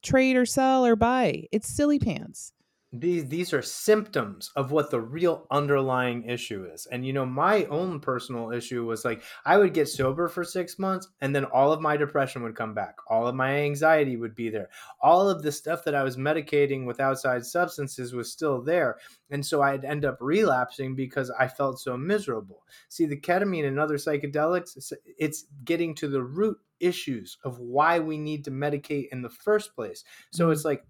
trade 0.00 0.36
or 0.36 0.46
sell 0.46 0.86
or 0.86 0.94
buy. 0.94 1.48
It's 1.50 1.68
silly 1.68 1.98
pants 1.98 2.52
these 2.92 3.26
these 3.26 3.52
are 3.52 3.60
symptoms 3.60 4.50
of 4.56 4.72
what 4.72 4.90
the 4.90 5.00
real 5.00 5.46
underlying 5.50 6.24
issue 6.24 6.66
is. 6.72 6.86
And 6.86 7.04
you 7.04 7.12
know 7.12 7.26
my 7.26 7.64
own 7.66 8.00
personal 8.00 8.50
issue 8.50 8.86
was 8.86 9.04
like 9.04 9.22
i 9.44 9.58
would 9.58 9.74
get 9.74 9.88
sober 9.88 10.26
for 10.26 10.42
six 10.42 10.78
months 10.78 11.08
and 11.20 11.36
then 11.36 11.44
all 11.44 11.72
of 11.72 11.82
my 11.82 11.98
depression 11.98 12.42
would 12.42 12.56
come 12.56 12.72
back. 12.72 12.96
All 13.08 13.26
of 13.26 13.34
my 13.34 13.56
anxiety 13.56 14.16
would 14.16 14.34
be 14.34 14.48
there. 14.48 14.70
All 15.02 15.28
of 15.28 15.42
the 15.42 15.52
stuff 15.52 15.84
that 15.84 15.94
i 15.94 16.02
was 16.02 16.16
medicating 16.16 16.86
with 16.86 16.98
outside 16.98 17.44
substances 17.44 18.14
was 18.14 18.32
still 18.32 18.62
there. 18.62 18.96
And 19.30 19.44
so 19.44 19.60
i'd 19.60 19.84
end 19.84 20.06
up 20.06 20.16
relapsing 20.20 20.94
because 20.94 21.30
i 21.38 21.46
felt 21.46 21.78
so 21.80 21.94
miserable. 21.94 22.64
See 22.88 23.04
the 23.04 23.20
ketamine 23.20 23.66
and 23.68 23.78
other 23.78 23.96
psychedelics 23.96 24.92
it's 25.18 25.44
getting 25.64 25.94
to 25.96 26.08
the 26.08 26.22
root 26.22 26.56
issues 26.80 27.36
of 27.44 27.58
why 27.58 27.98
we 27.98 28.16
need 28.16 28.44
to 28.44 28.50
medicate 28.50 29.08
in 29.12 29.20
the 29.20 29.28
first 29.28 29.74
place. 29.74 30.04
So 30.30 30.44
mm-hmm. 30.44 30.52
it's 30.52 30.64
like 30.64 30.84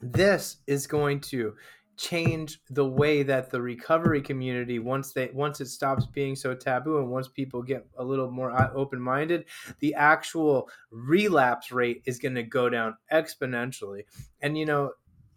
this 0.00 0.58
is 0.66 0.86
going 0.86 1.20
to 1.20 1.54
change 1.98 2.60
the 2.70 2.86
way 2.86 3.24
that 3.24 3.50
the 3.50 3.60
recovery 3.60 4.22
community 4.22 4.78
once 4.78 5.12
they 5.12 5.28
once 5.34 5.60
it 5.60 5.66
stops 5.66 6.06
being 6.06 6.36
so 6.36 6.54
taboo 6.54 6.98
and 6.98 7.10
once 7.10 7.26
people 7.26 7.60
get 7.60 7.84
a 7.98 8.04
little 8.04 8.30
more 8.30 8.52
uh, 8.52 8.70
open-minded 8.72 9.44
the 9.80 9.92
actual 9.94 10.70
relapse 10.92 11.72
rate 11.72 12.00
is 12.06 12.20
going 12.20 12.36
to 12.36 12.42
go 12.44 12.68
down 12.68 12.96
exponentially. 13.12 14.02
And 14.40 14.56
you 14.56 14.64
know 14.64 14.92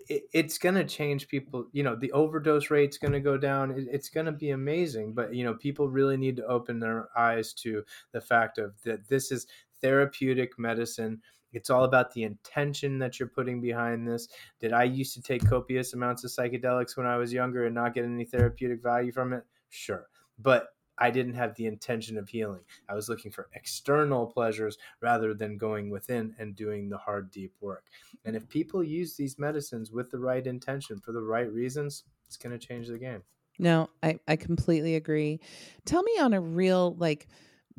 it, 0.07 0.23
it's 0.33 0.59
going 0.59 0.75
to 0.75 0.85
change 0.85 1.27
people 1.27 1.65
you 1.71 1.81
know 1.81 1.95
the 1.95 2.11
overdose 2.11 2.69
rate's 2.69 2.97
going 2.97 3.13
to 3.13 3.19
go 3.19 3.37
down. 3.37 3.71
It, 3.71 3.87
it's 3.91 4.09
going 4.09 4.27
to 4.27 4.31
be 4.31 4.51
amazing. 4.51 5.13
But 5.13 5.33
you 5.33 5.43
know 5.43 5.55
people 5.55 5.89
really 5.89 6.17
need 6.17 6.35
to 6.37 6.45
open 6.45 6.79
their 6.79 7.09
eyes 7.17 7.53
to 7.53 7.83
the 8.11 8.21
fact 8.21 8.59
of 8.59 8.73
that 8.83 9.07
this 9.09 9.31
is 9.31 9.47
therapeutic 9.81 10.59
medicine 10.59 11.21
it's 11.53 11.69
all 11.69 11.83
about 11.83 12.13
the 12.13 12.23
intention 12.23 12.99
that 12.99 13.19
you're 13.19 13.29
putting 13.29 13.61
behind 13.61 14.07
this. 14.07 14.27
Did 14.59 14.73
I 14.73 14.83
used 14.83 15.13
to 15.15 15.21
take 15.21 15.47
copious 15.47 15.93
amounts 15.93 16.23
of 16.23 16.31
psychedelics 16.31 16.97
when 16.97 17.05
I 17.05 17.17
was 17.17 17.33
younger 17.33 17.65
and 17.65 17.75
not 17.75 17.93
get 17.93 18.05
any 18.05 18.25
therapeutic 18.25 18.81
value 18.81 19.11
from 19.11 19.33
it? 19.33 19.43
Sure. 19.69 20.07
But 20.39 20.69
I 20.97 21.09
didn't 21.09 21.33
have 21.33 21.55
the 21.55 21.65
intention 21.65 22.17
of 22.17 22.29
healing. 22.29 22.61
I 22.87 22.93
was 22.93 23.09
looking 23.09 23.31
for 23.31 23.49
external 23.53 24.27
pleasures 24.27 24.77
rather 25.01 25.33
than 25.33 25.57
going 25.57 25.89
within 25.89 26.35
and 26.37 26.55
doing 26.55 26.89
the 26.89 26.97
hard, 26.97 27.31
deep 27.31 27.53
work. 27.59 27.85
And 28.23 28.35
if 28.35 28.47
people 28.47 28.83
use 28.83 29.15
these 29.15 29.39
medicines 29.39 29.91
with 29.91 30.11
the 30.11 30.19
right 30.19 30.45
intention 30.45 30.99
for 30.99 31.11
the 31.11 31.21
right 31.21 31.51
reasons, 31.51 32.03
it's 32.27 32.37
going 32.37 32.57
to 32.57 32.67
change 32.67 32.87
the 32.87 32.99
game. 32.99 33.23
No, 33.57 33.89
I, 34.03 34.19
I 34.27 34.35
completely 34.35 34.95
agree. 34.95 35.39
Tell 35.85 36.03
me 36.03 36.19
on 36.19 36.33
a 36.33 36.41
real, 36.41 36.95
like, 36.95 37.27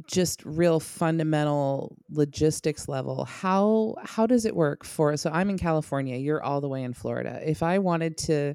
just 0.06 0.44
real 0.44 0.80
fundamental 0.80 1.96
logistics 2.10 2.88
level 2.88 3.24
how 3.24 3.94
how 4.04 4.26
does 4.26 4.44
it 4.44 4.54
work 4.54 4.84
for 4.84 5.16
so 5.16 5.30
i'm 5.32 5.50
in 5.50 5.58
california 5.58 6.16
you're 6.16 6.42
all 6.42 6.60
the 6.60 6.68
way 6.68 6.82
in 6.82 6.92
florida. 6.92 7.40
If 7.44 7.62
i 7.62 7.78
wanted 7.78 8.16
to 8.18 8.54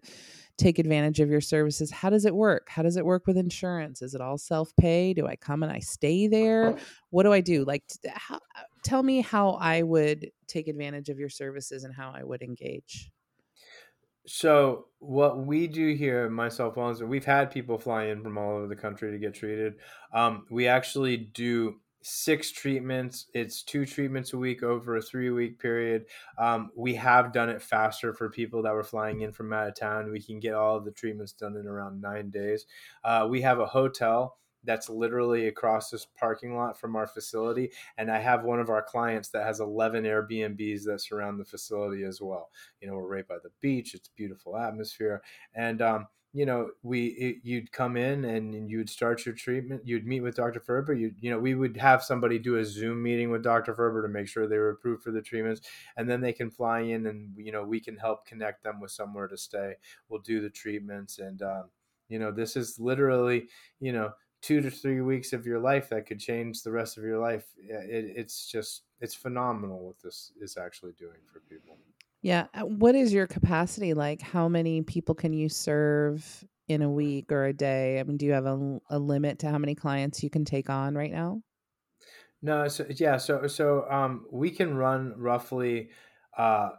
take 0.58 0.80
advantage 0.80 1.20
of 1.20 1.30
your 1.30 1.42
services 1.42 1.92
how 1.92 2.10
does 2.10 2.26
it 2.26 2.34
work? 2.34 2.68
How 2.70 2.82
does 2.82 2.98
it 2.98 3.06
work 3.06 3.28
with 3.28 3.38
insurance? 3.38 4.02
Is 4.02 4.16
it 4.16 4.22
all 4.22 4.38
self-pay? 4.38 5.14
Do 5.14 5.28
i 5.28 5.36
come 5.36 5.64
and 5.64 5.72
i 5.72 5.80
stay 5.80 6.28
there? 6.28 6.76
What 7.12 7.24
do 7.24 7.34
i 7.34 7.42
do? 7.42 7.64
Like 7.64 7.84
how, 8.10 8.40
tell 8.84 9.04
me 9.04 9.22
how 9.22 9.52
i 9.52 9.84
would 9.84 10.32
take 10.48 10.68
advantage 10.68 11.10
of 11.10 11.20
your 11.20 11.30
services 11.30 11.84
and 11.84 11.94
how 11.94 12.12
i 12.16 12.24
would 12.24 12.42
engage 12.42 13.12
so 14.28 14.88
what 15.00 15.40
we 15.46 15.68
do 15.68 15.94
here, 15.94 16.30
myself, 16.30 16.76
Wellness, 16.76 17.08
we've 17.08 17.26
had 17.26 17.50
people 17.50 17.78
fly 17.78 18.06
in 18.06 18.22
from 18.22 18.38
all 18.38 18.58
over 18.58 18.68
the 18.68 18.76
country 18.76 19.12
to 19.12 19.18
get 19.18 19.34
treated. 19.34 19.76
Um, 20.14 20.46
we 20.50 20.68
actually 20.68 21.18
do 21.18 21.80
six 22.02 22.52
treatments. 22.52 23.28
It's 23.34 23.64
two 23.64 23.86
treatments 23.86 24.34
a 24.34 24.38
week 24.38 24.64
over 24.64 24.98
a 24.98 25.02
three 25.02 25.30
week 25.30 25.60
period. 25.60 26.06
Um, 26.38 26.72
we 26.76 26.94
have 26.96 27.32
done 27.32 27.50
it 27.50 27.62
faster 27.62 28.14
for 28.14 28.30
people 28.30 28.62
that 28.64 28.74
were 28.74 28.84
flying 28.84 29.22
in 29.22 29.32
from 29.32 29.54
out 29.54 29.70
of 29.70 29.76
town. 29.76 30.12
We 30.12 30.22
can 30.22 30.40
get 30.40 30.54
all 30.54 30.76
of 30.76 30.86
the 30.86 30.92
treatments 30.92 31.32
done 31.32 31.56
in 31.56 31.66
around 31.66 32.02
nine 32.02 32.30
days. 32.30 32.66
Uh, 33.04 33.28
we 33.30 33.42
have 33.42 33.60
a 33.60 33.66
hotel 33.66 34.38
that's 34.68 34.90
literally 34.90 35.48
across 35.48 35.90
this 35.90 36.06
parking 36.20 36.56
lot 36.56 36.80
from 36.80 36.96
our 36.96 37.08
facility. 37.08 37.72
And 37.98 38.12
I 38.12 38.20
have 38.20 38.44
one 38.44 38.60
of 38.60 38.70
our 38.70 38.84
clients 38.84 39.30
that 39.30 39.46
has 39.46 39.60
11 39.60 40.04
Airbnbs 40.04 40.84
that 40.84 41.02
surround 41.02 41.40
the 41.40 41.46
facility 41.46 42.04
as 42.04 42.22
well. 42.22 42.52
You 42.82 42.88
know, 42.90 42.96
we're 42.96 43.08
right 43.08 43.28
by 43.28 43.38
the 43.42 43.50
beach, 43.62 43.96
it's 43.96 44.10
beautiful 44.10 44.58
atmosphere. 44.58 45.24
And, 45.56 45.82
um, 45.82 46.08
you 46.34 46.46
know, 46.46 46.70
we 46.84 47.08
it, 47.08 47.38
you'd 47.42 47.72
come 47.72 47.98
in 47.98 48.26
and 48.26 48.70
you'd 48.70 48.92
start 48.92 49.26
your 49.26 49.34
treatment. 49.34 49.82
You'd 49.86 50.06
meet 50.06 50.20
with 50.20 50.36
Dr. 50.36 50.60
Ferber. 50.60 50.94
You 50.94 51.12
you 51.20 51.32
know, 51.32 51.40
we 51.40 51.56
would 51.56 51.76
have 51.78 52.04
somebody 52.04 52.38
do 52.38 52.58
a 52.58 52.66
Zoom 52.66 53.02
meeting 53.02 53.32
with 53.32 53.42
Dr. 53.42 53.74
Ferber 53.74 54.04
to 54.04 54.08
make 54.08 54.28
sure 54.28 54.46
they 54.46 54.60
were 54.60 54.70
approved 54.72 55.02
for 55.02 55.12
the 55.12 55.22
treatments, 55.22 55.62
and 55.96 56.08
then 56.08 56.22
they 56.22 56.34
can 56.34 56.52
fly 56.52 56.82
in 56.82 57.08
and 57.08 57.32
you 57.38 57.52
know 57.52 57.64
we 57.64 57.80
can 57.80 57.98
help 57.98 58.28
connect 58.28 58.62
them 58.64 58.80
with 58.80 58.92
somewhere 58.92 59.28
to 59.28 59.38
stay. 59.38 59.74
We'll 60.10 60.22
do 60.22 60.42
the 60.42 60.50
treatments, 60.50 61.18
and 61.18 61.42
um, 61.42 61.64
you 62.10 62.20
know, 62.20 62.32
this 62.32 62.56
is 62.56 62.78
literally 62.80 63.48
you 63.80 63.94
know 63.94 64.12
two 64.42 64.62
to 64.62 64.70
three 64.70 65.02
weeks 65.02 65.34
of 65.34 65.46
your 65.46 65.60
life 65.60 65.90
that 65.90 66.06
could 66.06 66.20
change 66.20 66.64
the 66.64 66.72
rest 66.72 66.98
of 66.98 67.04
your 67.04 67.20
life. 67.20 67.46
It, 67.58 68.14
it's 68.16 68.48
just 68.48 68.84
it's 69.00 69.16
phenomenal 69.16 69.86
what 69.86 69.96
this 70.04 70.32
is 70.42 70.58
actually 70.58 70.94
doing 70.94 71.20
for 71.32 71.42
people. 71.42 71.78
Yeah. 72.22 72.48
Uh, 72.54 72.62
what 72.62 72.96
is 72.96 73.14
your 73.14 73.28
capacity 73.28 73.94
like? 73.94 74.22
How 74.22 74.48
many 74.48 74.82
people 74.82 75.16
can 75.16 75.34
you 75.34 75.50
serve 75.50 76.44
in 76.68 76.82
a 76.82 76.90
week 76.90 77.32
or 77.32 77.46
a 77.46 77.54
day? 77.54 78.00
I 78.00 78.04
mean, 78.04 78.18
do 78.18 78.26
you 78.26 78.34
have 78.34 78.46
a, 78.46 78.80
a 78.90 79.00
limit 79.00 79.40
to 79.40 79.50
how 79.50 79.58
many 79.58 79.76
clients 79.76 80.24
you 80.24 80.30
can 80.30 80.46
take 80.46 80.70
on 80.70 80.96
right 80.96 81.12
now? 81.12 81.42
No. 82.42 82.68
So 82.68 82.86
yeah. 82.90 83.18
So 83.18 83.48
so 83.48 83.90
um, 83.90 84.26
we 84.32 84.52
can 84.52 84.76
run 84.76 85.14
roughly. 85.18 85.90
Uh, 86.38 86.70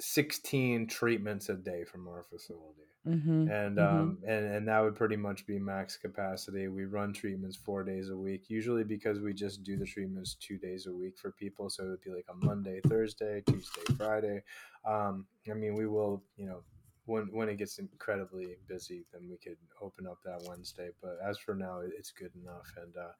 16 0.00 0.86
treatments 0.88 1.48
a 1.48 1.54
day 1.54 1.84
from 1.84 2.08
our 2.08 2.22
facility. 2.22 2.88
Mm-hmm. 3.06 3.50
And 3.50 3.76
mm-hmm. 3.76 3.96
um 3.96 4.18
and, 4.26 4.46
and 4.46 4.68
that 4.68 4.80
would 4.80 4.94
pretty 4.94 5.16
much 5.16 5.46
be 5.46 5.58
max 5.58 5.96
capacity. 5.96 6.68
We 6.68 6.86
run 6.86 7.12
treatments 7.12 7.56
four 7.56 7.84
days 7.84 8.08
a 8.08 8.16
week, 8.16 8.48
usually 8.48 8.82
because 8.82 9.20
we 9.20 9.34
just 9.34 9.62
do 9.62 9.76
the 9.76 9.84
treatments 9.84 10.36
two 10.40 10.56
days 10.56 10.86
a 10.86 10.92
week 10.92 11.18
for 11.18 11.30
people. 11.32 11.68
So 11.68 11.84
it 11.84 11.88
would 11.88 12.00
be 12.00 12.10
like 12.10 12.26
a 12.30 12.46
Monday, 12.46 12.80
Thursday, 12.86 13.42
Tuesday, 13.46 13.94
Friday. 13.96 14.42
Um, 14.86 15.26
I 15.50 15.54
mean, 15.54 15.74
we 15.74 15.86
will, 15.86 16.22
you 16.36 16.46
know, 16.46 16.62
when 17.06 17.24
when 17.32 17.48
it 17.50 17.58
gets 17.58 17.78
incredibly 17.78 18.56
busy, 18.66 19.04
then 19.12 19.28
we 19.28 19.36
could 19.36 19.58
open 19.82 20.06
up 20.06 20.18
that 20.24 20.42
Wednesday. 20.48 20.88
But 21.02 21.18
as 21.22 21.38
for 21.38 21.54
now, 21.54 21.80
it's 21.84 22.10
good 22.10 22.32
enough. 22.42 22.72
And 22.82 22.96
uh, 22.96 23.12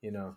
you 0.00 0.10
know, 0.10 0.34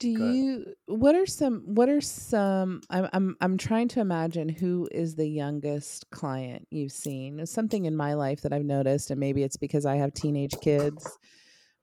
do 0.00 0.08
you 0.08 0.64
what 0.86 1.14
are 1.14 1.26
some 1.26 1.62
what 1.66 1.88
are 1.88 2.00
some 2.00 2.80
I'm 2.88 3.08
I'm 3.12 3.36
I'm 3.40 3.56
trying 3.58 3.86
to 3.88 4.00
imagine 4.00 4.48
who 4.48 4.88
is 4.90 5.14
the 5.14 5.28
youngest 5.28 6.10
client 6.10 6.66
you've 6.70 6.90
seen. 6.90 7.38
It's 7.38 7.52
something 7.52 7.84
in 7.84 7.94
my 7.94 8.14
life 8.14 8.40
that 8.40 8.52
I've 8.52 8.64
noticed 8.64 9.10
and 9.10 9.20
maybe 9.20 9.42
it's 9.42 9.58
because 9.58 9.86
I 9.86 9.96
have 9.96 10.14
teenage 10.14 10.54
kids. 10.62 11.06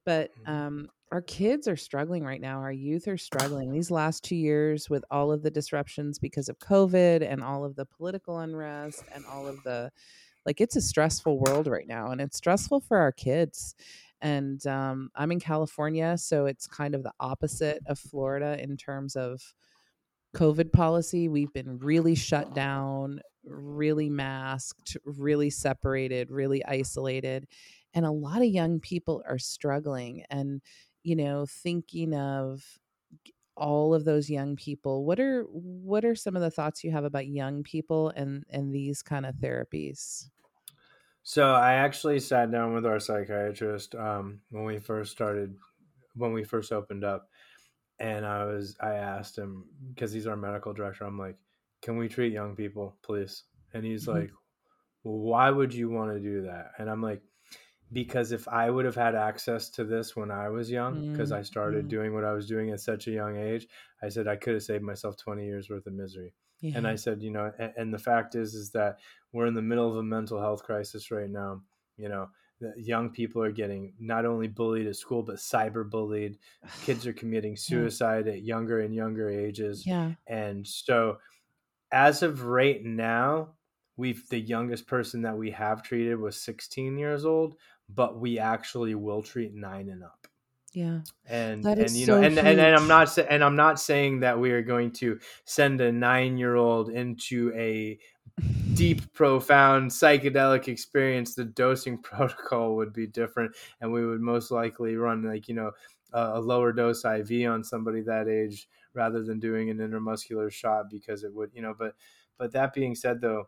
But 0.03 0.31
mm-hmm. 0.41 0.51
um 0.51 0.89
our 1.11 1.21
kids 1.21 1.69
are 1.69 1.77
struggling 1.77 2.25
right 2.25 2.41
now. 2.41 2.59
Our 2.59 2.71
youth 2.71 3.07
are 3.07 3.17
struggling. 3.17 3.71
These 3.71 3.91
last 3.91 4.25
2 4.25 4.35
years 4.35 4.89
with 4.89 5.05
all 5.09 5.31
of 5.31 5.41
the 5.41 5.51
disruptions 5.51 6.19
because 6.19 6.49
of 6.49 6.59
COVID 6.59 7.21
and 7.21 7.41
all 7.41 7.63
of 7.63 7.75
the 7.75 7.85
political 7.85 8.39
unrest 8.39 9.03
and 9.15 9.25
all 9.25 9.47
of 9.47 9.63
the 9.63 9.91
like 10.47 10.59
it's 10.61 10.75
a 10.75 10.81
stressful 10.81 11.39
world 11.39 11.67
right 11.67 11.87
now 11.87 12.09
and 12.09 12.19
it's 12.19 12.37
stressful 12.37 12.79
for 12.79 12.97
our 12.97 13.11
kids 13.11 13.75
and 14.21 14.65
um, 14.65 15.09
I'm 15.15 15.31
in 15.31 15.39
California, 15.39 16.17
so 16.17 16.45
it's 16.45 16.67
kind 16.67 16.95
of 16.95 17.03
the 17.03 17.13
opposite 17.19 17.83
of 17.85 17.99
Florida 17.99 18.61
in 18.61 18.75
terms 18.77 19.15
of 19.15 19.41
COVID 20.35 20.71
policy. 20.71 21.29
We've 21.29 21.53
been 21.53 21.77
really 21.77 22.15
shut 22.15 22.55
down, 22.55 23.21
really 23.43 24.09
masked, 24.09 24.97
really 25.05 25.49
separated, 25.49 26.31
really 26.31 26.65
isolated. 26.65 27.47
And 27.93 28.05
a 28.05 28.11
lot 28.11 28.41
of 28.41 28.47
young 28.47 28.79
people 28.79 29.23
are 29.27 29.39
struggling 29.39 30.23
and, 30.29 30.61
you 31.03 31.15
know, 31.15 31.45
thinking 31.47 32.13
of 32.13 32.63
all 33.55 33.93
of 33.95 34.05
those 34.05 34.29
young 34.29 34.55
people 34.55 35.03
what 35.03 35.19
are 35.19 35.41
what 35.49 36.05
are 36.05 36.13
some 36.13 36.35
of 36.35 36.43
the 36.43 36.51
thoughts 36.51 36.83
you 36.83 36.91
have 36.91 37.03
about 37.03 37.25
young 37.25 37.63
people 37.63 38.09
and 38.15 38.43
and 38.51 38.71
these 38.71 39.01
kind 39.01 39.25
of 39.25 39.33
therapies 39.33 40.29
so 41.27 41.51
I 41.51 41.73
actually 41.73 42.21
sat 42.21 42.51
down 42.51 42.73
with 42.73 42.85
our 42.85 43.01
psychiatrist 43.01 43.95
um, 43.95 44.39
when 44.49 44.63
we 44.63 44.79
first 44.79 45.11
started, 45.11 45.57
when 46.15 46.31
we 46.31 46.45
first 46.45 46.71
opened 46.71 47.03
up, 47.03 47.27
and 47.99 48.25
I 48.25 48.45
was 48.45 48.77
I 48.79 48.93
asked 48.93 49.37
him 49.37 49.65
because 49.93 50.13
he's 50.13 50.25
our 50.25 50.37
medical 50.37 50.71
director. 50.71 51.03
I'm 51.03 51.19
like, 51.19 51.35
"Can 51.81 51.97
we 51.97 52.07
treat 52.07 52.31
young 52.31 52.55
people, 52.55 52.95
please?" 53.01 53.43
And 53.73 53.83
he's 53.83 54.05
mm-hmm. 54.05 54.19
like, 54.19 54.31
"Why 55.03 55.49
would 55.51 55.73
you 55.73 55.89
want 55.89 56.13
to 56.13 56.21
do 56.21 56.43
that?" 56.43 56.71
And 56.77 56.89
I'm 56.89 57.01
like, 57.01 57.21
"Because 57.91 58.31
if 58.31 58.47
I 58.47 58.69
would 58.69 58.85
have 58.85 58.95
had 58.95 59.13
access 59.13 59.69
to 59.71 59.83
this 59.83 60.15
when 60.15 60.31
I 60.31 60.47
was 60.47 60.71
young, 60.71 61.11
because 61.11 61.31
mm-hmm. 61.31 61.39
I 61.39 61.43
started 61.43 61.79
mm-hmm. 61.79 61.89
doing 61.89 62.13
what 62.13 62.23
I 62.23 62.31
was 62.31 62.47
doing 62.47 62.69
at 62.69 62.79
such 62.79 63.07
a 63.07 63.11
young 63.11 63.35
age, 63.35 63.67
I 64.01 64.07
said 64.07 64.29
I 64.29 64.37
could 64.37 64.53
have 64.53 64.63
saved 64.63 64.81
myself 64.81 65.17
20 65.17 65.43
years 65.43 65.69
worth 65.69 65.87
of 65.87 65.93
misery." 65.93 66.33
Yeah. 66.61 66.77
And 66.77 66.87
I 66.87 66.95
said, 66.95 67.21
you 67.21 67.31
know, 67.31 67.51
and, 67.59 67.73
and, 67.77 67.93
the 67.93 67.99
fact 67.99 68.35
is, 68.35 68.55
is 68.55 68.71
that 68.71 68.97
we're 69.31 69.45
in 69.45 69.53
the 69.53 69.61
middle 69.61 69.89
of 69.89 69.97
a 69.97 70.03
mental 70.03 70.39
health 70.39 70.63
crisis 70.63 71.11
right 71.11 71.29
now. 71.29 71.61
You 71.97 72.09
know, 72.09 72.29
young 72.75 73.09
people 73.09 73.43
are 73.43 73.51
getting 73.51 73.93
not 73.99 74.25
only 74.25 74.47
bullied 74.47 74.87
at 74.87 74.95
school, 74.95 75.23
but 75.23 75.35
cyber 75.35 75.87
bullied. 75.87 76.37
Kids 76.83 77.05
are 77.05 77.13
committing 77.13 77.55
suicide 77.57 78.25
yeah. 78.25 78.33
at 78.33 78.43
younger 78.43 78.81
and 78.81 78.95
younger 78.95 79.29
ages. 79.29 79.85
Yeah. 79.85 80.13
And 80.25 80.65
so, 80.67 81.17
as 81.91 82.23
of 82.23 82.43
right 82.43 82.83
now, 82.83 83.49
we've 83.95 84.27
the 84.29 84.39
youngest 84.39 84.87
person 84.87 85.21
that 85.23 85.37
we 85.37 85.51
have 85.51 85.83
treated 85.83 86.19
was 86.19 86.41
16 86.41 86.97
years 86.97 87.25
old, 87.25 87.55
but 87.89 88.19
we 88.19 88.39
actually 88.39 88.95
will 88.95 89.21
treat 89.21 89.53
nine 89.53 89.89
and 89.89 90.03
up. 90.03 90.27
Yeah. 90.77 90.99
And 91.27 91.65
and 91.65 91.89
you 91.89 92.05
know 92.05 92.21
and, 92.21 92.37
and, 92.37 92.59
and 92.59 92.75
I'm 92.75 92.87
not 92.87 93.17
and 93.17 93.43
I'm 93.43 93.55
not 93.55 93.79
saying 93.79 94.19
that 94.19 94.39
we 94.39 94.51
are 94.51 94.61
going 94.61 94.91
to 94.91 95.19
send 95.43 95.81
a 95.81 95.91
9-year-old 95.91 96.89
into 96.89 97.51
a 97.55 97.97
deep 98.75 99.11
profound 99.13 99.89
psychedelic 99.89 100.67
experience 100.67 101.33
the 101.33 101.45
dosing 101.45 101.97
protocol 102.03 102.75
would 102.75 102.93
be 102.93 103.07
different 103.07 103.55
and 103.81 103.91
we 103.91 104.05
would 104.05 104.21
most 104.21 104.51
likely 104.51 104.97
run 104.97 105.23
like 105.23 105.47
you 105.47 105.55
know 105.55 105.71
a, 106.13 106.33
a 106.35 106.39
lower 106.39 106.71
dose 106.71 107.03
IV 107.03 107.49
on 107.49 107.63
somebody 107.63 108.01
that 108.01 108.27
age 108.27 108.69
rather 108.93 109.23
than 109.23 109.39
doing 109.39 109.71
an 109.71 109.79
intramuscular 109.79 110.51
shot 110.51 110.91
because 110.91 111.23
it 111.23 111.33
would 111.33 111.49
you 111.55 111.63
know 111.63 111.73
but 111.75 111.95
but 112.37 112.51
that 112.51 112.71
being 112.71 112.93
said 112.93 113.19
though 113.19 113.47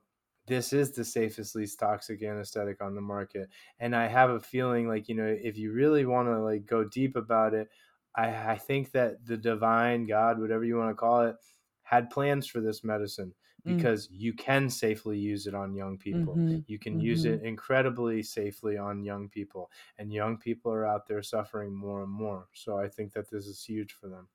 this 0.50 0.74
is 0.74 0.92
the 0.92 1.06
safest 1.06 1.56
least 1.56 1.80
toxic 1.80 2.24
anesthetic 2.24 2.82
on 2.82 2.96
the 2.96 3.02
market 3.02 3.48
and 3.80 3.96
i 3.96 4.08
have 4.08 4.32
a 4.32 4.40
feeling 4.40 4.88
like 4.88 5.08
you 5.08 5.16
know 5.16 5.38
if 5.42 5.58
you 5.58 5.72
really 5.72 6.06
want 6.06 6.28
to 6.28 6.40
like 6.40 6.66
go 6.66 6.84
deep 6.84 7.16
about 7.16 7.54
it 7.54 7.70
i 8.16 8.28
i 8.52 8.58
think 8.58 8.92
that 8.92 9.24
the 9.26 9.38
divine 9.38 10.06
god 10.06 10.40
whatever 10.40 10.66
you 10.66 10.76
want 10.76 10.90
to 10.90 10.96
call 10.96 11.22
it 11.22 11.36
had 11.84 12.10
plans 12.10 12.48
for 12.48 12.60
this 12.60 12.84
medicine 12.84 13.32
mm. 13.66 13.76
because 13.78 14.08
mm. 14.08 14.12
you 14.14 14.34
can 14.34 14.70
safely 14.70 15.18
use 15.18 15.46
it 15.46 15.54
on 15.54 15.76
young 15.76 15.98
people 15.98 16.36
mm-hmm. 16.36 16.58
you 16.66 16.80
can 16.80 16.94
mm-hmm. 16.94 17.06
use 17.06 17.26
it 17.26 17.42
incredibly 17.44 18.24
safely 18.24 18.76
on 18.78 19.04
young 19.04 19.30
people 19.30 19.70
and 20.00 20.12
young 20.12 20.36
people 20.36 20.74
are 20.74 20.86
out 20.86 21.08
there 21.08 21.22
suffering 21.22 21.74
more 21.74 22.02
and 22.02 22.12
more 22.12 22.48
so 22.54 22.78
i 22.78 22.88
think 22.88 23.14
that 23.14 23.30
this 23.30 23.46
is 23.46 23.64
huge 23.64 23.94
for 23.94 24.08
them 24.08 24.28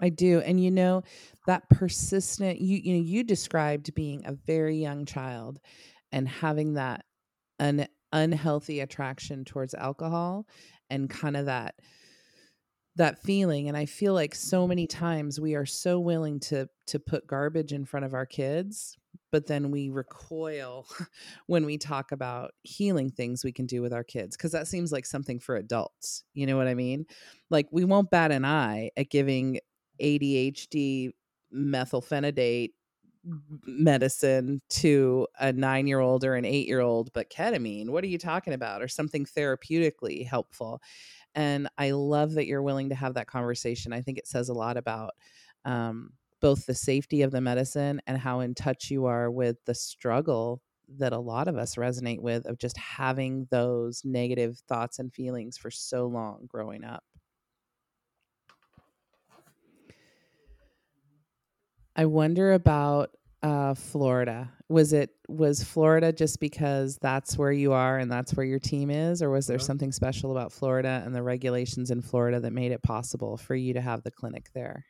I 0.00 0.08
do. 0.08 0.40
And 0.40 0.62
you 0.62 0.70
know, 0.70 1.02
that 1.46 1.68
persistent 1.68 2.60
you 2.60 2.78
you 2.82 2.94
know, 2.94 3.02
you 3.02 3.24
described 3.24 3.94
being 3.94 4.24
a 4.26 4.32
very 4.32 4.76
young 4.76 5.04
child 5.04 5.60
and 6.10 6.28
having 6.28 6.74
that 6.74 7.04
an 7.58 7.86
unhealthy 8.12 8.80
attraction 8.80 9.44
towards 9.44 9.74
alcohol 9.74 10.46
and 10.90 11.08
kind 11.08 11.36
of 11.36 11.46
that 11.46 11.74
that 12.96 13.18
feeling 13.22 13.68
and 13.68 13.76
i 13.76 13.86
feel 13.86 14.12
like 14.12 14.34
so 14.34 14.68
many 14.68 14.86
times 14.86 15.40
we 15.40 15.54
are 15.54 15.64
so 15.64 15.98
willing 15.98 16.38
to 16.38 16.68
to 16.86 16.98
put 16.98 17.26
garbage 17.26 17.72
in 17.72 17.86
front 17.86 18.04
of 18.04 18.12
our 18.12 18.26
kids 18.26 18.98
but 19.30 19.46
then 19.46 19.70
we 19.70 19.88
recoil 19.88 20.86
when 21.46 21.64
we 21.64 21.78
talk 21.78 22.12
about 22.12 22.50
healing 22.62 23.10
things 23.10 23.42
we 23.42 23.52
can 23.52 23.64
do 23.64 23.80
with 23.80 23.94
our 23.94 24.04
kids 24.04 24.36
because 24.36 24.52
that 24.52 24.68
seems 24.68 24.92
like 24.92 25.06
something 25.06 25.38
for 25.38 25.56
adults 25.56 26.24
you 26.34 26.46
know 26.46 26.58
what 26.58 26.68
i 26.68 26.74
mean 26.74 27.06
like 27.48 27.66
we 27.72 27.84
won't 27.84 28.10
bat 28.10 28.30
an 28.30 28.44
eye 28.44 28.90
at 28.98 29.08
giving 29.08 29.58
ADHD 30.02 31.10
methylphenidate 31.54 32.70
medicine 33.66 34.60
to 34.68 35.26
a 35.38 35.52
nine 35.52 35.86
year 35.86 36.00
old 36.00 36.24
or 36.24 36.34
an 36.34 36.44
eight 36.44 36.66
year 36.66 36.80
old, 36.80 37.12
but 37.12 37.30
ketamine, 37.30 37.88
what 37.88 38.02
are 38.04 38.08
you 38.08 38.18
talking 38.18 38.52
about? 38.52 38.82
Or 38.82 38.88
something 38.88 39.24
therapeutically 39.24 40.26
helpful. 40.26 40.80
And 41.34 41.68
I 41.78 41.92
love 41.92 42.32
that 42.32 42.46
you're 42.46 42.62
willing 42.62 42.88
to 42.90 42.94
have 42.94 43.14
that 43.14 43.28
conversation. 43.28 43.92
I 43.92 44.02
think 44.02 44.18
it 44.18 44.26
says 44.26 44.48
a 44.48 44.54
lot 44.54 44.76
about 44.76 45.12
um, 45.64 46.10
both 46.40 46.66
the 46.66 46.74
safety 46.74 47.22
of 47.22 47.30
the 47.30 47.40
medicine 47.40 48.00
and 48.06 48.18
how 48.18 48.40
in 48.40 48.54
touch 48.54 48.90
you 48.90 49.06
are 49.06 49.30
with 49.30 49.56
the 49.64 49.74
struggle 49.74 50.60
that 50.98 51.12
a 51.12 51.18
lot 51.18 51.48
of 51.48 51.56
us 51.56 51.76
resonate 51.76 52.20
with 52.20 52.44
of 52.46 52.58
just 52.58 52.76
having 52.76 53.46
those 53.50 54.02
negative 54.04 54.58
thoughts 54.68 54.98
and 54.98 55.14
feelings 55.14 55.56
for 55.56 55.70
so 55.70 56.06
long 56.06 56.44
growing 56.48 56.84
up. 56.84 57.04
I 61.94 62.06
wonder 62.06 62.52
about 62.52 63.10
uh, 63.42 63.74
Florida. 63.74 64.50
Was 64.68 64.92
it 64.92 65.10
was 65.28 65.62
Florida 65.62 66.12
just 66.12 66.40
because 66.40 66.96
that's 66.98 67.36
where 67.36 67.52
you 67.52 67.72
are 67.72 67.98
and 67.98 68.10
that's 68.10 68.34
where 68.34 68.46
your 68.46 68.58
team 68.58 68.90
is, 68.90 69.22
or 69.22 69.30
was 69.30 69.46
there 69.46 69.58
yeah. 69.58 69.64
something 69.64 69.92
special 69.92 70.30
about 70.30 70.52
Florida 70.52 71.02
and 71.04 71.14
the 71.14 71.22
regulations 71.22 71.90
in 71.90 72.00
Florida 72.00 72.40
that 72.40 72.52
made 72.52 72.72
it 72.72 72.82
possible 72.82 73.36
for 73.36 73.54
you 73.54 73.74
to 73.74 73.80
have 73.80 74.02
the 74.02 74.10
clinic 74.10 74.50
there? 74.54 74.86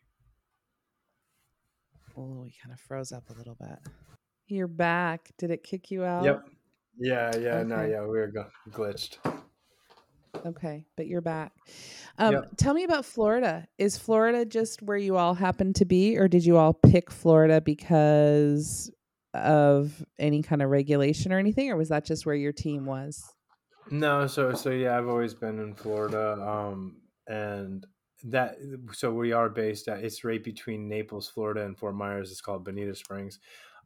Oh, 2.17 2.43
we 2.43 2.53
kind 2.63 2.73
of 2.73 2.79
froze 2.79 3.11
up 3.11 3.25
a 3.31 3.33
little 3.33 3.57
bit. 3.57 3.79
You're 4.47 4.69
back. 4.69 5.31
Did 5.39 5.51
it 5.51 5.65
kick 5.65 5.91
you 5.91 6.05
out? 6.05 6.25
Yep. 6.25 6.49
Yeah, 6.99 7.37
yeah, 7.37 7.55
okay. 7.57 7.69
no, 7.69 7.85
yeah, 7.85 8.03
we 8.03 8.19
were 8.19 8.31
glitched. 8.71 9.17
Okay, 10.45 10.85
but 10.97 11.07
you're 11.07 11.21
back. 11.21 11.53
Um, 12.19 12.33
yep. 12.35 12.51
Tell 12.57 12.75
me 12.75 12.85
about 12.85 13.05
Florida. 13.05 13.67
Is 13.79 13.97
Florida 13.97 14.45
just 14.45 14.83
where 14.83 14.97
you 14.97 15.17
all 15.17 15.35
happen 15.35 15.73
to 15.75 15.85
be, 15.85 16.19
or 16.19 16.29
did 16.29 16.45
you 16.45 16.57
all 16.57 16.73
pick 16.73 17.11
Florida 17.11 17.61
because 17.61 18.91
of 19.35 20.05
any 20.19 20.43
kind 20.43 20.63
of 20.63 20.71
regulation 20.71 21.33
or 21.33 21.39
anything, 21.39 21.71
or 21.71 21.77
was 21.77 21.89
that 21.89 22.05
just 22.05 22.27
where 22.27 22.35
your 22.35 22.53
team 22.53 22.87
was? 22.87 23.35
No, 23.91 24.27
so 24.27 24.55
so 24.55 24.71
yeah, 24.71 24.97
I've 24.97 25.09
always 25.09 25.35
been 25.35 25.59
in 25.59 25.75
Florida, 25.75 26.41
um, 26.41 26.97
and 27.27 27.87
that 28.25 28.57
so 28.93 29.13
we 29.13 29.33
are 29.33 29.49
based 29.49 29.89
at 29.89 30.05
it's 30.05 30.25
right 30.25 30.43
between 30.43 30.89
Naples, 30.89 31.29
Florida, 31.29 31.65
and 31.65 31.77
Fort 31.77 31.95
Myers. 31.95 32.31
It's 32.31 32.41
called 32.41 32.65
Bonita 32.65 32.95
Springs. 32.95 33.39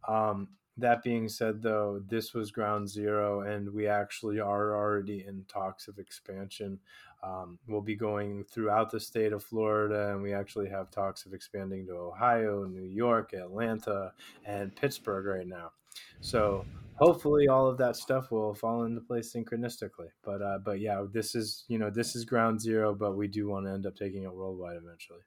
Um, 0.07 0.49
that 0.79 1.03
being 1.03 1.29
said, 1.29 1.63
though, 1.63 2.03
this 2.07 2.35
was 2.35 2.51
ground 2.51 2.89
zero, 2.89 3.41
and 3.41 3.73
we 3.73 3.87
actually 3.87 4.41
are 4.41 4.77
already 4.77 5.25
in 5.27 5.45
talks 5.49 5.89
of 5.89 5.99
expansion. 5.99 6.79
Um, 7.23 7.59
we'll 7.67 7.81
be 7.81 7.97
going 7.97 8.45
throughout 8.45 8.91
the 8.91 9.01
state 9.01 9.33
of 9.33 9.43
Florida, 9.43 10.13
and 10.13 10.23
we 10.23 10.35
actually 10.35 10.69
have 10.69 10.91
talks 10.91 11.25
of 11.25 11.33
expanding 11.33 11.87
to 11.87 11.95
Ohio, 11.95 12.65
New 12.65 12.85
York, 12.85 13.33
Atlanta, 13.33 14.13
and 14.45 14.77
Pittsburgh 14.77 15.25
right 15.27 15.47
now. 15.47 15.73
So 16.21 16.65
hopefully, 16.97 17.49
all 17.49 17.69
of 17.69 17.79
that 17.79 17.97
stuff 17.97 18.31
will 18.31 18.55
fall 18.55 18.85
into 18.85 19.01
place 19.01 19.33
synchronistically. 19.33 20.09
But 20.23 20.43
uh, 20.43 20.59
but 20.65 20.81
yeah, 20.81 21.05
this 21.11 21.35
is 21.35 21.65
you 21.69 21.79
know 21.79 21.91
this 21.91 22.15
is 22.15 22.25
ground 22.25 22.61
zero, 22.61 22.95
but 22.95 23.17
we 23.17 23.29
do 23.29 23.49
want 23.49 23.67
to 23.67 23.73
end 23.73 23.87
up 23.87 23.97
taking 23.97 24.25
it 24.25 24.33
worldwide 24.33 24.77
eventually. 24.77 25.21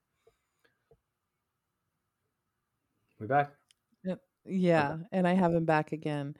We 3.19 3.27
back? 3.27 3.58
Yeah, 4.45 4.97
and 5.11 5.27
I 5.27 5.33
have 5.33 5.53
him 5.53 5.65
back 5.65 5.91
again. 5.91 6.35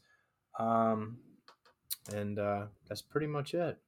um, 0.59 1.19
and 2.13 2.39
uh, 2.39 2.67
that's 2.89 3.03
pretty 3.03 3.27
much 3.27 3.55
it. 3.55 3.79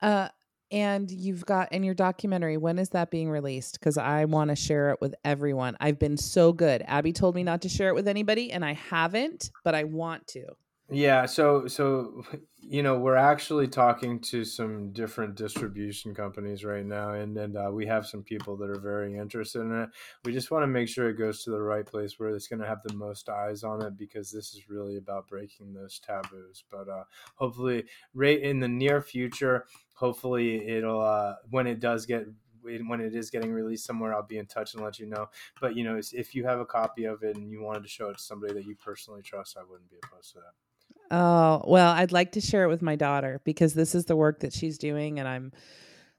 Uh, 0.00 0.28
and 0.70 1.10
you've 1.10 1.46
got 1.46 1.72
in 1.72 1.82
your 1.82 1.94
documentary. 1.94 2.56
When 2.56 2.78
is 2.78 2.90
that 2.90 3.10
being 3.10 3.30
released? 3.30 3.78
Because 3.78 3.96
I 3.96 4.24
want 4.24 4.50
to 4.50 4.56
share 4.56 4.90
it 4.90 5.00
with 5.00 5.14
everyone. 5.24 5.76
I've 5.80 5.98
been 5.98 6.16
so 6.16 6.52
good. 6.52 6.82
Abby 6.86 7.12
told 7.12 7.34
me 7.34 7.42
not 7.42 7.62
to 7.62 7.68
share 7.68 7.88
it 7.88 7.94
with 7.94 8.08
anybody, 8.08 8.52
and 8.52 8.64
I 8.64 8.72
haven't, 8.72 9.50
but 9.64 9.74
I 9.74 9.84
want 9.84 10.26
to. 10.28 10.44
Yeah, 10.88 11.26
so 11.26 11.66
so 11.66 12.24
you 12.68 12.82
know 12.82 12.98
we're 12.98 13.16
actually 13.16 13.68
talking 13.68 14.20
to 14.20 14.44
some 14.44 14.92
different 14.92 15.34
distribution 15.34 16.14
companies 16.14 16.64
right 16.64 16.84
now, 16.86 17.10
and 17.12 17.36
and 17.36 17.56
uh, 17.56 17.70
we 17.72 17.86
have 17.86 18.06
some 18.06 18.22
people 18.22 18.56
that 18.58 18.70
are 18.70 18.78
very 18.78 19.16
interested 19.18 19.62
in 19.62 19.82
it. 19.82 19.90
We 20.24 20.32
just 20.32 20.50
want 20.52 20.62
to 20.62 20.68
make 20.68 20.88
sure 20.88 21.08
it 21.08 21.18
goes 21.18 21.42
to 21.44 21.50
the 21.50 21.60
right 21.60 21.84
place 21.84 22.18
where 22.18 22.30
it's 22.30 22.46
going 22.46 22.60
to 22.60 22.66
have 22.68 22.82
the 22.84 22.94
most 22.94 23.28
eyes 23.28 23.64
on 23.64 23.82
it 23.84 23.96
because 23.96 24.30
this 24.30 24.54
is 24.54 24.68
really 24.68 24.96
about 24.96 25.26
breaking 25.28 25.74
those 25.74 25.98
taboos. 25.98 26.62
But 26.70 26.88
uh, 26.88 27.04
hopefully, 27.34 27.84
right 28.14 28.40
in 28.40 28.60
the 28.60 28.68
near 28.68 29.00
future, 29.00 29.66
hopefully 29.94 30.68
it'll 30.68 31.00
uh, 31.00 31.34
when 31.50 31.66
it 31.66 31.80
does 31.80 32.06
get 32.06 32.26
when 32.62 33.00
it 33.00 33.14
is 33.14 33.30
getting 33.30 33.52
released 33.52 33.86
somewhere, 33.86 34.14
I'll 34.14 34.22
be 34.22 34.38
in 34.38 34.46
touch 34.46 34.74
and 34.74 34.82
let 34.84 34.98
you 35.00 35.06
know. 35.06 35.30
But 35.60 35.76
you 35.76 35.82
know, 35.84 36.00
if 36.12 36.34
you 36.34 36.44
have 36.46 36.60
a 36.60 36.66
copy 36.66 37.04
of 37.06 37.22
it 37.24 37.36
and 37.36 37.50
you 37.50 37.60
wanted 37.62 37.82
to 37.82 37.88
show 37.88 38.08
it 38.10 38.18
to 38.18 38.22
somebody 38.22 38.54
that 38.54 38.66
you 38.66 38.76
personally 38.76 39.22
trust, 39.22 39.56
I 39.56 39.62
wouldn't 39.68 39.90
be 39.90 39.96
opposed 40.04 40.32
to 40.34 40.38
that. 40.40 40.65
Oh, 41.10 41.62
well, 41.66 41.92
I'd 41.92 42.12
like 42.12 42.32
to 42.32 42.40
share 42.40 42.64
it 42.64 42.68
with 42.68 42.82
my 42.82 42.96
daughter 42.96 43.40
because 43.44 43.74
this 43.74 43.94
is 43.94 44.06
the 44.06 44.16
work 44.16 44.40
that 44.40 44.52
she's 44.52 44.78
doing, 44.78 45.18
and 45.18 45.28
I'm 45.28 45.52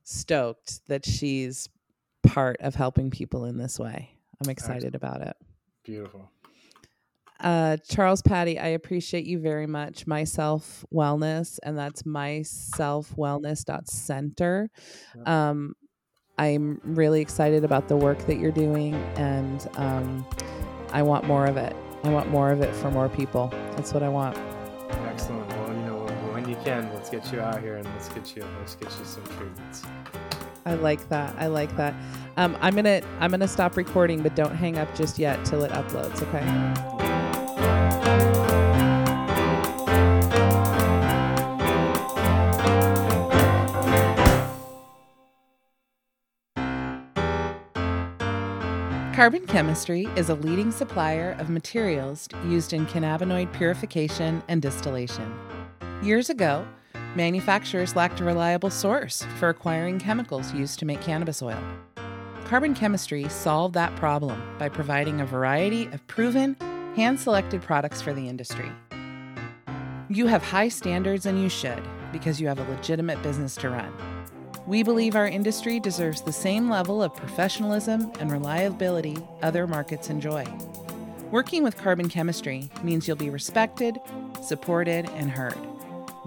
stoked 0.03 0.87
that 0.87 1.05
she's 1.05 1.69
part 2.23 2.57
of 2.61 2.75
helping 2.75 3.11
people 3.11 3.45
in 3.45 3.57
this 3.57 3.79
way. 3.79 4.11
I'm 4.41 4.49
excited 4.49 4.95
Excellent. 4.95 4.95
about 4.95 5.21
it. 5.27 5.35
Beautiful. 5.83 6.29
Uh, 7.39 7.77
Charles 7.87 8.21
Patti, 8.21 8.59
I 8.59 8.67
appreciate 8.69 9.25
you 9.25 9.39
very 9.39 9.67
much. 9.67 10.07
Myself 10.07 10.85
Wellness, 10.93 11.59
and 11.63 11.77
that's 11.77 12.03
myselfwellness.center. 12.03 14.69
Um, 15.25 15.75
I'm 16.39 16.79
really 16.83 17.21
excited 17.21 17.63
about 17.63 17.87
the 17.87 17.97
work 17.97 18.19
that 18.27 18.37
you're 18.37 18.51
doing, 18.51 18.93
and 19.15 19.67
um, 19.75 20.25
I 20.91 21.01
want 21.03 21.25
more 21.25 21.45
of 21.45 21.57
it. 21.57 21.75
I 22.03 22.09
want 22.09 22.29
more 22.29 22.51
of 22.51 22.61
it 22.61 22.73
for 22.75 22.91
more 22.91 23.09
people. 23.09 23.49
That's 23.75 23.93
what 23.93 24.03
I 24.03 24.09
want. 24.09 24.37
Can, 26.67 26.93
let's 26.93 27.09
get 27.09 27.31
you 27.31 27.39
out 27.39 27.61
here 27.61 27.77
and 27.77 27.85
let's 27.85 28.09
get 28.09 28.35
you 28.35 28.45
let's 28.59 28.75
get 28.75 28.89
you 28.99 29.05
some 29.05 29.23
treatments. 29.23 29.83
I 30.65 30.73
like 30.73 31.07
that. 31.07 31.33
I 31.39 31.47
like 31.47 31.75
that. 31.77 31.93
Um, 32.35 32.57
I'm 32.59 32.75
gonna 32.75 33.01
I'm 33.21 33.31
gonna 33.31 33.47
stop 33.47 33.77
recording, 33.77 34.21
but 34.21 34.35
don't 34.35 34.53
hang 34.53 34.77
up 34.77 34.93
just 34.93 35.17
yet 35.17 35.43
till 35.45 35.63
it 35.63 35.71
uploads. 35.71 36.21
Okay. 36.23 36.43
Carbon 49.15 49.47
Chemistry 49.47 50.07
is 50.15 50.29
a 50.29 50.35
leading 50.35 50.71
supplier 50.71 51.35
of 51.39 51.49
materials 51.49 52.27
used 52.45 52.73
in 52.73 52.85
cannabinoid 52.85 53.51
purification 53.53 54.43
and 54.47 54.61
distillation. 54.61 55.33
Years 56.03 56.29
ago, 56.29 56.67
manufacturers 57.15 57.95
lacked 57.95 58.19
a 58.19 58.23
reliable 58.23 58.69
source 58.69 59.25
for 59.39 59.49
acquiring 59.49 59.97
chemicals 59.97 60.53
used 60.53 60.77
to 60.77 60.85
make 60.85 61.01
cannabis 61.01 61.41
oil. 61.41 61.59
Carbon 62.45 62.75
Chemistry 62.75 63.27
solved 63.29 63.73
that 63.73 63.95
problem 63.95 64.39
by 64.59 64.69
providing 64.69 65.19
a 65.19 65.25
variety 65.25 65.87
of 65.87 66.05
proven, 66.05 66.55
hand 66.95 67.19
selected 67.19 67.63
products 67.63 67.99
for 67.99 68.13
the 68.13 68.29
industry. 68.29 68.71
You 70.07 70.27
have 70.27 70.43
high 70.43 70.69
standards 70.69 71.25
and 71.25 71.41
you 71.41 71.49
should, 71.49 71.81
because 72.11 72.39
you 72.39 72.47
have 72.47 72.59
a 72.59 72.71
legitimate 72.71 73.21
business 73.23 73.55
to 73.55 73.69
run. 73.71 73.91
We 74.67 74.83
believe 74.83 75.15
our 75.15 75.27
industry 75.27 75.79
deserves 75.79 76.21
the 76.21 76.31
same 76.31 76.69
level 76.69 77.01
of 77.01 77.15
professionalism 77.15 78.11
and 78.19 78.31
reliability 78.31 79.17
other 79.41 79.65
markets 79.65 80.11
enjoy. 80.11 80.45
Working 81.31 81.63
with 81.63 81.75
carbon 81.75 82.07
chemistry 82.07 82.69
means 82.83 83.07
you'll 83.07 83.17
be 83.17 83.31
respected, 83.31 83.97
supported, 84.43 85.09
and 85.15 85.31
heard. 85.31 85.57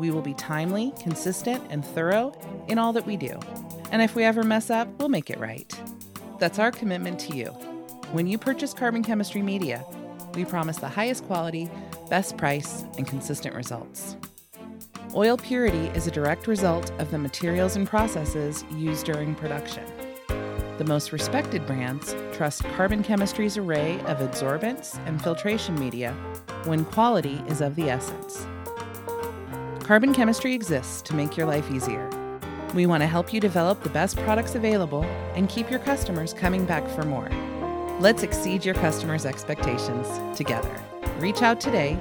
We 0.00 0.10
will 0.10 0.22
be 0.22 0.32
timely, 0.32 0.94
consistent, 0.98 1.62
and 1.68 1.84
thorough 1.84 2.32
in 2.68 2.78
all 2.78 2.90
that 2.94 3.06
we 3.06 3.18
do. 3.18 3.38
And 3.92 4.00
if 4.00 4.14
we 4.14 4.24
ever 4.24 4.42
mess 4.42 4.70
up, 4.70 4.88
we'll 4.98 5.10
make 5.10 5.28
it 5.28 5.38
right. 5.38 5.78
That's 6.38 6.58
our 6.58 6.70
commitment 6.70 7.20
to 7.20 7.36
you. 7.36 7.48
When 8.12 8.26
you 8.26 8.38
purchase 8.38 8.72
Carbon 8.72 9.02
Chemistry 9.02 9.42
Media, 9.42 9.84
we 10.32 10.46
promise 10.46 10.78
the 10.78 10.88
highest 10.88 11.26
quality, 11.26 11.68
best 12.08 12.38
price, 12.38 12.86
and 12.96 13.06
consistent 13.06 13.54
results. 13.54 14.16
Oil 15.14 15.36
purity 15.36 15.88
is 15.88 16.06
a 16.06 16.10
direct 16.10 16.46
result 16.46 16.90
of 16.98 17.10
the 17.10 17.18
materials 17.18 17.76
and 17.76 17.86
processes 17.86 18.64
used 18.74 19.04
during 19.04 19.34
production. 19.34 19.84
The 20.78 20.84
most 20.86 21.12
respected 21.12 21.66
brands 21.66 22.16
trust 22.32 22.64
carbon 22.74 23.02
chemistry's 23.02 23.58
array 23.58 24.00
of 24.06 24.20
adsorbents 24.20 24.98
and 25.06 25.22
filtration 25.22 25.78
media 25.78 26.14
when 26.64 26.86
quality 26.86 27.42
is 27.48 27.60
of 27.60 27.76
the 27.76 27.90
essence. 27.90 28.46
Carbon 29.90 30.14
chemistry 30.14 30.54
exists 30.54 31.02
to 31.02 31.16
make 31.16 31.36
your 31.36 31.48
life 31.48 31.68
easier. 31.68 32.08
We 32.74 32.86
want 32.86 33.02
to 33.02 33.08
help 33.08 33.32
you 33.32 33.40
develop 33.40 33.82
the 33.82 33.88
best 33.88 34.16
products 34.18 34.54
available 34.54 35.02
and 35.34 35.48
keep 35.48 35.68
your 35.68 35.80
customers 35.80 36.32
coming 36.32 36.64
back 36.64 36.88
for 36.90 37.02
more. 37.02 37.28
Let's 37.98 38.22
exceed 38.22 38.64
your 38.64 38.76
customers' 38.76 39.26
expectations 39.26 40.06
together. 40.38 40.70
Reach 41.18 41.42
out 41.42 41.60
today 41.60 41.98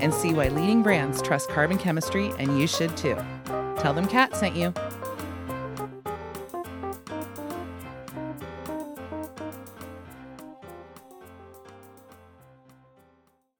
and 0.00 0.12
see 0.12 0.34
why 0.34 0.48
leading 0.48 0.82
brands 0.82 1.22
trust 1.22 1.48
carbon 1.48 1.78
chemistry 1.78 2.30
and 2.38 2.60
you 2.60 2.66
should 2.66 2.94
too. 2.94 3.16
Tell 3.78 3.94
them 3.94 4.06
Kat 4.06 4.36
sent 4.36 4.54
you. 4.54 4.74